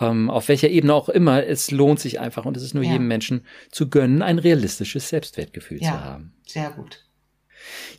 Ähm, 0.00 0.28
auf 0.28 0.48
welcher 0.48 0.68
Ebene 0.68 0.92
auch 0.92 1.08
immer, 1.08 1.44
es 1.44 1.70
lohnt 1.70 2.00
sich 2.00 2.18
einfach 2.18 2.44
und 2.44 2.56
es 2.56 2.62
ist 2.62 2.74
nur 2.74 2.82
ja. 2.82 2.92
jedem 2.92 3.06
Menschen 3.06 3.44
zu 3.70 3.88
gönnen, 3.88 4.22
ein 4.22 4.38
realistisches 4.38 5.08
Selbstwertgefühl 5.08 5.80
ja, 5.80 5.90
zu 5.90 6.00
haben. 6.00 6.32
Sehr 6.46 6.70
gut. 6.70 7.04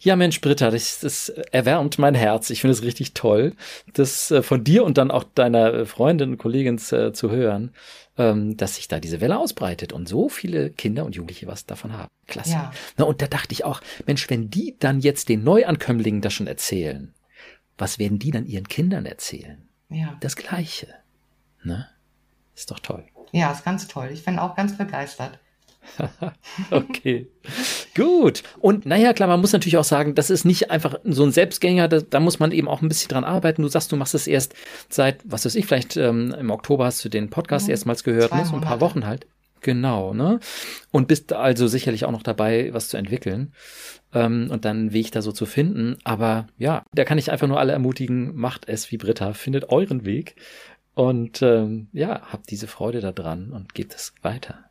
Ja, 0.01 0.15
Mensch, 0.15 0.41
Britta, 0.41 0.69
das, 0.69 0.99
das 0.99 1.29
erwärmt 1.29 1.97
mein 1.97 2.15
Herz. 2.15 2.49
Ich 2.49 2.61
finde 2.61 2.73
es 2.73 2.83
richtig 2.83 3.13
toll, 3.13 3.53
das 3.93 4.31
äh, 4.31 4.43
von 4.43 4.63
dir 4.63 4.83
und 4.83 4.97
dann 4.97 5.11
auch 5.11 5.23
deiner 5.23 5.85
Freundin 5.85 6.31
und 6.31 6.37
Kollegin 6.37 6.79
äh, 6.91 7.13
zu 7.13 7.31
hören, 7.31 7.71
ähm, 8.17 8.57
dass 8.57 8.75
sich 8.75 8.87
da 8.87 8.99
diese 8.99 9.21
Welle 9.21 9.37
ausbreitet 9.37 9.93
und 9.93 10.07
so 10.07 10.29
viele 10.29 10.69
Kinder 10.69 11.05
und 11.05 11.15
Jugendliche 11.15 11.47
was 11.47 11.65
davon 11.65 11.93
haben. 11.93 12.09
Klasse. 12.27 12.51
Ja. 12.51 12.71
Na, 12.97 13.05
und 13.05 13.21
da 13.21 13.27
dachte 13.27 13.53
ich 13.53 13.65
auch, 13.65 13.81
Mensch, 14.05 14.29
wenn 14.29 14.49
die 14.49 14.75
dann 14.79 14.99
jetzt 14.99 15.29
den 15.29 15.43
Neuankömmlingen 15.43 16.21
das 16.21 16.33
schon 16.33 16.47
erzählen, 16.47 17.13
was 17.77 17.99
werden 17.99 18.19
die 18.19 18.31
dann 18.31 18.45
ihren 18.45 18.67
Kindern 18.67 19.05
erzählen? 19.05 19.67
Ja. 19.89 20.17
Das 20.21 20.35
Gleiche. 20.35 20.87
Ne? 21.65 21.87
Ist 22.55 22.71
doch 22.71 22.79
toll. 22.79 23.03
Ja, 23.31 23.51
ist 23.51 23.65
ganz 23.65 23.87
toll. 23.87 24.09
Ich 24.13 24.23
bin 24.23 24.39
auch 24.39 24.55
ganz 24.55 24.77
begeistert. 24.77 25.39
okay. 26.71 27.27
Gut. 27.95 28.43
Und 28.59 28.85
naja, 28.85 29.13
klar, 29.13 29.27
man 29.27 29.41
muss 29.41 29.53
natürlich 29.53 29.77
auch 29.77 29.83
sagen, 29.83 30.15
das 30.15 30.29
ist 30.29 30.45
nicht 30.45 30.71
einfach 30.71 30.99
so 31.03 31.23
ein 31.23 31.31
Selbstgänger, 31.31 31.87
da, 31.87 32.01
da, 32.01 32.19
muss 32.19 32.39
man 32.39 32.51
eben 32.51 32.67
auch 32.67 32.81
ein 32.81 32.87
bisschen 32.87 33.09
dran 33.09 33.23
arbeiten. 33.23 33.61
Du 33.61 33.67
sagst, 33.67 33.91
du 33.91 33.95
machst 33.95 34.15
es 34.15 34.27
erst 34.27 34.55
seit, 34.89 35.21
was 35.25 35.45
weiß 35.45 35.55
ich, 35.55 35.65
vielleicht 35.65 35.97
ähm, 35.97 36.33
im 36.37 36.49
Oktober 36.49 36.85
hast 36.85 37.03
du 37.05 37.09
den 37.09 37.29
Podcast 37.29 37.67
mhm. 37.67 37.71
erstmals 37.71 38.03
gehört, 38.03 38.33
ne? 38.33 38.45
so 38.45 38.55
ein 38.55 38.61
paar 38.61 38.81
Wochen 38.81 39.05
halt. 39.05 39.27
Genau, 39.61 40.13
ne? 40.13 40.39
Und 40.91 41.07
bist 41.07 41.33
also 41.33 41.65
sicherlich 41.65 42.05
auch 42.05 42.11
noch 42.11 42.21
dabei, 42.21 42.69
was 42.73 42.89
zu 42.89 42.97
entwickeln 42.97 43.53
ähm, 44.13 44.49
und 44.51 44.63
dann 44.63 44.77
einen 44.77 44.93
Weg 44.93 45.11
da 45.11 45.23
so 45.23 45.31
zu 45.31 45.47
finden. 45.47 45.97
Aber 46.03 46.45
ja, 46.57 46.83
da 46.93 47.03
kann 47.03 47.17
ich 47.17 47.31
einfach 47.31 47.47
nur 47.47 47.59
alle 47.59 47.73
ermutigen, 47.73 48.35
macht 48.35 48.69
es 48.69 48.91
wie 48.91 48.97
Britta, 48.97 49.33
findet 49.33 49.69
euren 49.69 50.05
Weg 50.05 50.35
und 50.95 51.41
ähm, 51.41 51.89
ja, 51.91 52.21
habt 52.31 52.49
diese 52.49 52.67
Freude 52.67 53.01
daran 53.01 53.51
und 53.51 53.73
gebt 53.75 53.93
es 53.93 54.13
weiter. 54.21 54.65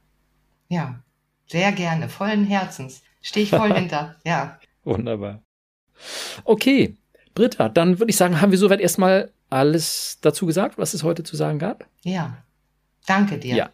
Ja, 0.68 1.00
sehr 1.46 1.70
gerne, 1.72 2.08
vollen 2.08 2.44
Herzens. 2.44 3.02
Stehe 3.22 3.44
ich 3.44 3.50
voll 3.50 3.72
hinter, 3.78 4.16
ja. 4.24 4.58
Wunderbar. 4.84 5.42
Okay, 6.44 6.96
Britta, 7.34 7.68
dann 7.68 7.98
würde 7.98 8.10
ich 8.10 8.16
sagen, 8.16 8.40
haben 8.40 8.50
wir 8.50 8.58
soweit 8.58 8.80
erstmal 8.80 9.32
alles 9.50 10.18
dazu 10.20 10.46
gesagt, 10.46 10.78
was 10.78 10.94
es 10.94 11.02
heute 11.02 11.22
zu 11.22 11.36
sagen 11.36 11.58
gab? 11.58 11.86
Ja. 12.02 12.42
Danke 13.06 13.38
dir. 13.38 13.54
Ja. 13.54 13.70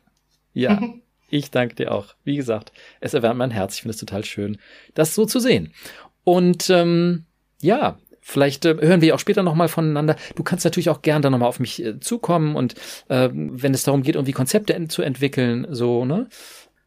Ja. 0.53 0.83
ich 1.31 1.51
danke 1.51 1.77
dir 1.77 1.93
auch. 1.93 2.15
Wie 2.25 2.37
gesagt, 2.37 2.73
es 3.01 3.15
erwärmt 3.15 3.39
mein 3.39 3.51
Herz. 3.51 3.77
Ich 3.77 3.83
finde 3.83 3.95
es 3.95 4.01
total 4.01 4.25
schön, 4.25 4.59
das 4.95 5.15
so 5.15 5.25
zu 5.25 5.39
sehen. 5.39 5.73
Und 6.25 6.69
ähm, 6.71 7.27
ja, 7.61 7.99
Vielleicht 8.21 8.65
äh, 8.65 8.77
hören 8.81 9.01
wir 9.01 9.15
auch 9.15 9.19
später 9.19 9.43
nochmal 9.43 9.69
voneinander. 9.69 10.17
Du 10.35 10.43
kannst 10.43 10.65
natürlich 10.65 10.91
auch 10.91 11.03
gern 11.03 11.23
dann 11.23 11.33
nochmal 11.33 11.49
auf 11.49 11.61
mich 11.61 11.83
äh, 11.85 12.01
zukommen 12.01 12.55
und 12.57 12.75
äh, 13.09 13.29
wenn 13.33 13.75
es 13.75 13.85
darum 13.85 14.03
geht, 14.03 14.15
irgendwie 14.15 14.33
Konzepte 14.33 14.89
zu 14.89 15.03
entwickeln, 15.03 15.67
so, 15.71 16.05
ne? 16.05 16.29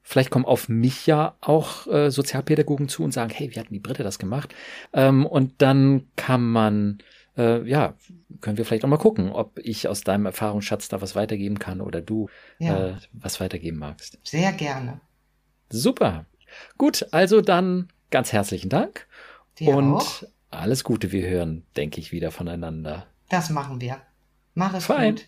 Vielleicht 0.05 0.31
kommen 0.31 0.45
auf 0.45 0.67
mich 0.67 1.07
ja 1.07 1.37
auch 1.39 1.87
äh, 1.87 2.11
Sozialpädagogen 2.11 2.89
zu 2.89 3.03
und 3.03 3.13
sagen, 3.13 3.31
hey, 3.33 3.49
wie 3.53 3.59
hatten 3.59 3.73
die 3.73 3.79
Britte 3.79 4.03
das 4.03 4.19
gemacht? 4.19 4.53
Ähm, 4.91 5.25
und 5.25 5.61
dann 5.61 6.07
kann 6.17 6.43
man, 6.43 6.97
äh, 7.37 7.67
ja, 7.67 7.95
können 8.41 8.57
wir 8.57 8.65
vielleicht 8.65 8.83
auch 8.83 8.89
mal 8.89 8.97
gucken, 8.97 9.31
ob 9.31 9.57
ich 9.59 9.87
aus 9.87 10.01
deinem 10.01 10.25
Erfahrungsschatz 10.25 10.89
da 10.89 11.01
was 11.01 11.15
weitergeben 11.15 11.57
kann 11.57 11.79
oder 11.79 12.01
du 12.01 12.29
ja. 12.59 12.89
äh, 12.89 12.95
was 13.13 13.39
weitergeben 13.39 13.77
magst. 13.77 14.19
Sehr 14.23 14.51
gerne. 14.51 14.99
Super. 15.69 16.25
Gut, 16.77 17.07
also 17.11 17.39
dann 17.39 17.87
ganz 18.11 18.33
herzlichen 18.33 18.69
Dank. 18.69 19.07
Dir 19.57 19.75
und 19.75 19.93
auch. 19.93 20.23
Alles 20.53 20.83
Gute. 20.83 21.11
Wir 21.11 21.27
hören, 21.27 21.65
denke 21.75 21.99
ich, 21.99 22.11
wieder 22.11 22.31
voneinander. 22.31 23.07
Das 23.29 23.49
machen 23.49 23.81
wir. 23.81 24.01
Mach 24.53 24.73
es 24.73 24.85
Fein. 24.85 25.15
gut. 25.15 25.25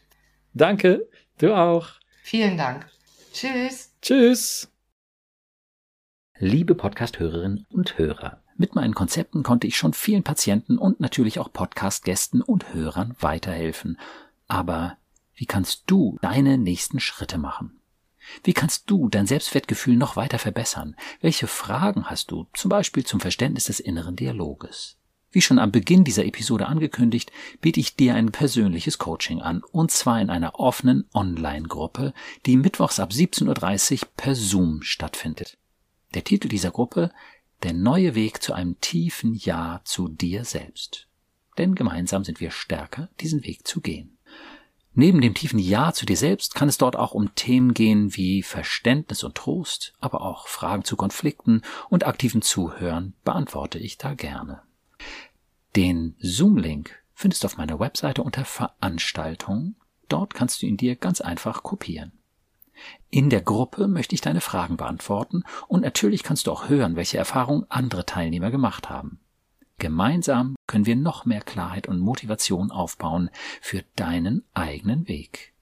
Danke. 0.53 1.07
Du 1.37 1.53
auch. 1.55 1.89
Vielen 2.23 2.57
Dank. 2.57 2.87
Tschüss. 3.33 3.91
Tschüss. 4.01 4.71
Liebe 6.37 6.75
Podcast-Hörerinnen 6.75 7.65
und 7.69 7.97
Hörer, 7.97 8.41
mit 8.57 8.75
meinen 8.75 8.93
Konzepten 8.93 9.43
konnte 9.43 9.67
ich 9.67 9.77
schon 9.77 9.93
vielen 9.93 10.23
Patienten 10.23 10.77
und 10.77 10.99
natürlich 10.99 11.39
auch 11.39 11.51
Podcast-Gästen 11.51 12.41
und 12.41 12.73
Hörern 12.73 13.15
weiterhelfen. 13.19 13.97
Aber 14.47 14.97
wie 15.33 15.45
kannst 15.45 15.83
du 15.87 16.17
deine 16.21 16.57
nächsten 16.57 16.99
Schritte 16.99 17.37
machen? 17.37 17.79
Wie 18.43 18.53
kannst 18.53 18.89
du 18.89 19.09
dein 19.09 19.27
Selbstwertgefühl 19.27 19.95
noch 19.97 20.15
weiter 20.15 20.39
verbessern? 20.39 20.95
Welche 21.21 21.47
Fragen 21.47 22.05
hast 22.05 22.31
du, 22.31 22.47
zum 22.53 22.69
Beispiel 22.69 23.05
zum 23.05 23.19
Verständnis 23.19 23.65
des 23.65 23.79
inneren 23.79 24.15
Dialoges? 24.15 24.97
Wie 25.35 25.41
schon 25.41 25.59
am 25.59 25.73
Beginn 25.73 26.05
dieser 26.05 26.23
Episode 26.23 26.67
angekündigt, 26.67 27.29
biete 27.59 27.81
ich 27.81 27.97
dir 27.97 28.15
ein 28.15 28.31
persönliches 28.31 28.99
Coaching 28.99 29.41
an, 29.41 29.63
und 29.69 29.91
zwar 29.91 30.21
in 30.21 30.29
einer 30.29 30.61
offenen 30.61 31.09
Online-Gruppe, 31.13 32.13
die 32.45 32.55
mittwochs 32.55 33.01
ab 33.01 33.11
17.30 33.11 34.03
Uhr 34.03 34.09
per 34.15 34.33
Zoom 34.33 34.81
stattfindet. 34.81 35.57
Der 36.13 36.23
Titel 36.23 36.47
dieser 36.47 36.71
Gruppe 36.71 37.11
Der 37.63 37.73
neue 37.73 38.15
Weg 38.15 38.41
zu 38.41 38.53
einem 38.53 38.79
tiefen 38.79 39.33
Ja 39.33 39.81
zu 39.83 40.07
dir 40.07 40.45
selbst. 40.45 41.09
Denn 41.57 41.75
gemeinsam 41.75 42.23
sind 42.23 42.39
wir 42.39 42.51
stärker, 42.51 43.09
diesen 43.19 43.43
Weg 43.43 43.67
zu 43.67 43.81
gehen. 43.81 44.17
Neben 44.93 45.19
dem 45.19 45.33
tiefen 45.33 45.59
Ja 45.59 45.91
zu 45.91 46.05
dir 46.05 46.15
selbst 46.15 46.55
kann 46.55 46.69
es 46.69 46.77
dort 46.77 46.95
auch 46.95 47.11
um 47.11 47.35
Themen 47.35 47.73
gehen 47.73 48.15
wie 48.15 48.41
Verständnis 48.41 49.25
und 49.25 49.35
Trost, 49.35 49.95
aber 49.99 50.21
auch 50.21 50.47
Fragen 50.47 50.85
zu 50.85 50.95
Konflikten 50.95 51.61
und 51.89 52.07
aktiven 52.07 52.41
Zuhören 52.41 53.15
beantworte 53.25 53.79
ich 53.79 53.97
da 53.97 54.13
gerne. 54.13 54.61
Den 55.75 56.15
Zoom-Link 56.19 57.03
findest 57.13 57.43
du 57.43 57.47
auf 57.47 57.57
meiner 57.57 57.79
Webseite 57.79 58.23
unter 58.23 58.45
Veranstaltungen. 58.45 59.75
Dort 60.07 60.33
kannst 60.33 60.61
du 60.61 60.67
ihn 60.67 60.77
dir 60.77 60.95
ganz 60.95 61.19
einfach 61.19 61.63
kopieren. 61.63 62.13
In 63.09 63.29
der 63.29 63.41
Gruppe 63.41 63.87
möchte 63.87 64.15
ich 64.15 64.21
deine 64.21 64.41
Fragen 64.41 64.77
beantworten 64.77 65.43
und 65.67 65.81
natürlich 65.81 66.23
kannst 66.23 66.47
du 66.47 66.51
auch 66.51 66.69
hören, 66.69 66.95
welche 66.95 67.17
Erfahrungen 67.17 67.65
andere 67.69 68.05
Teilnehmer 68.05 68.51
gemacht 68.51 68.89
haben. 68.89 69.19
Gemeinsam 69.77 70.55
können 70.67 70.85
wir 70.85 70.95
noch 70.95 71.25
mehr 71.25 71.41
Klarheit 71.41 71.87
und 71.87 71.99
Motivation 71.99 72.71
aufbauen 72.71 73.29
für 73.61 73.83
deinen 73.97 74.45
eigenen 74.53 75.09
Weg. 75.09 75.53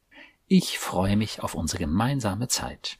Ich 0.47 0.77
freue 0.77 1.17
mich 1.17 1.41
auf 1.41 1.55
unsere 1.55 1.79
gemeinsame 1.79 2.47
Zeit. 2.47 2.99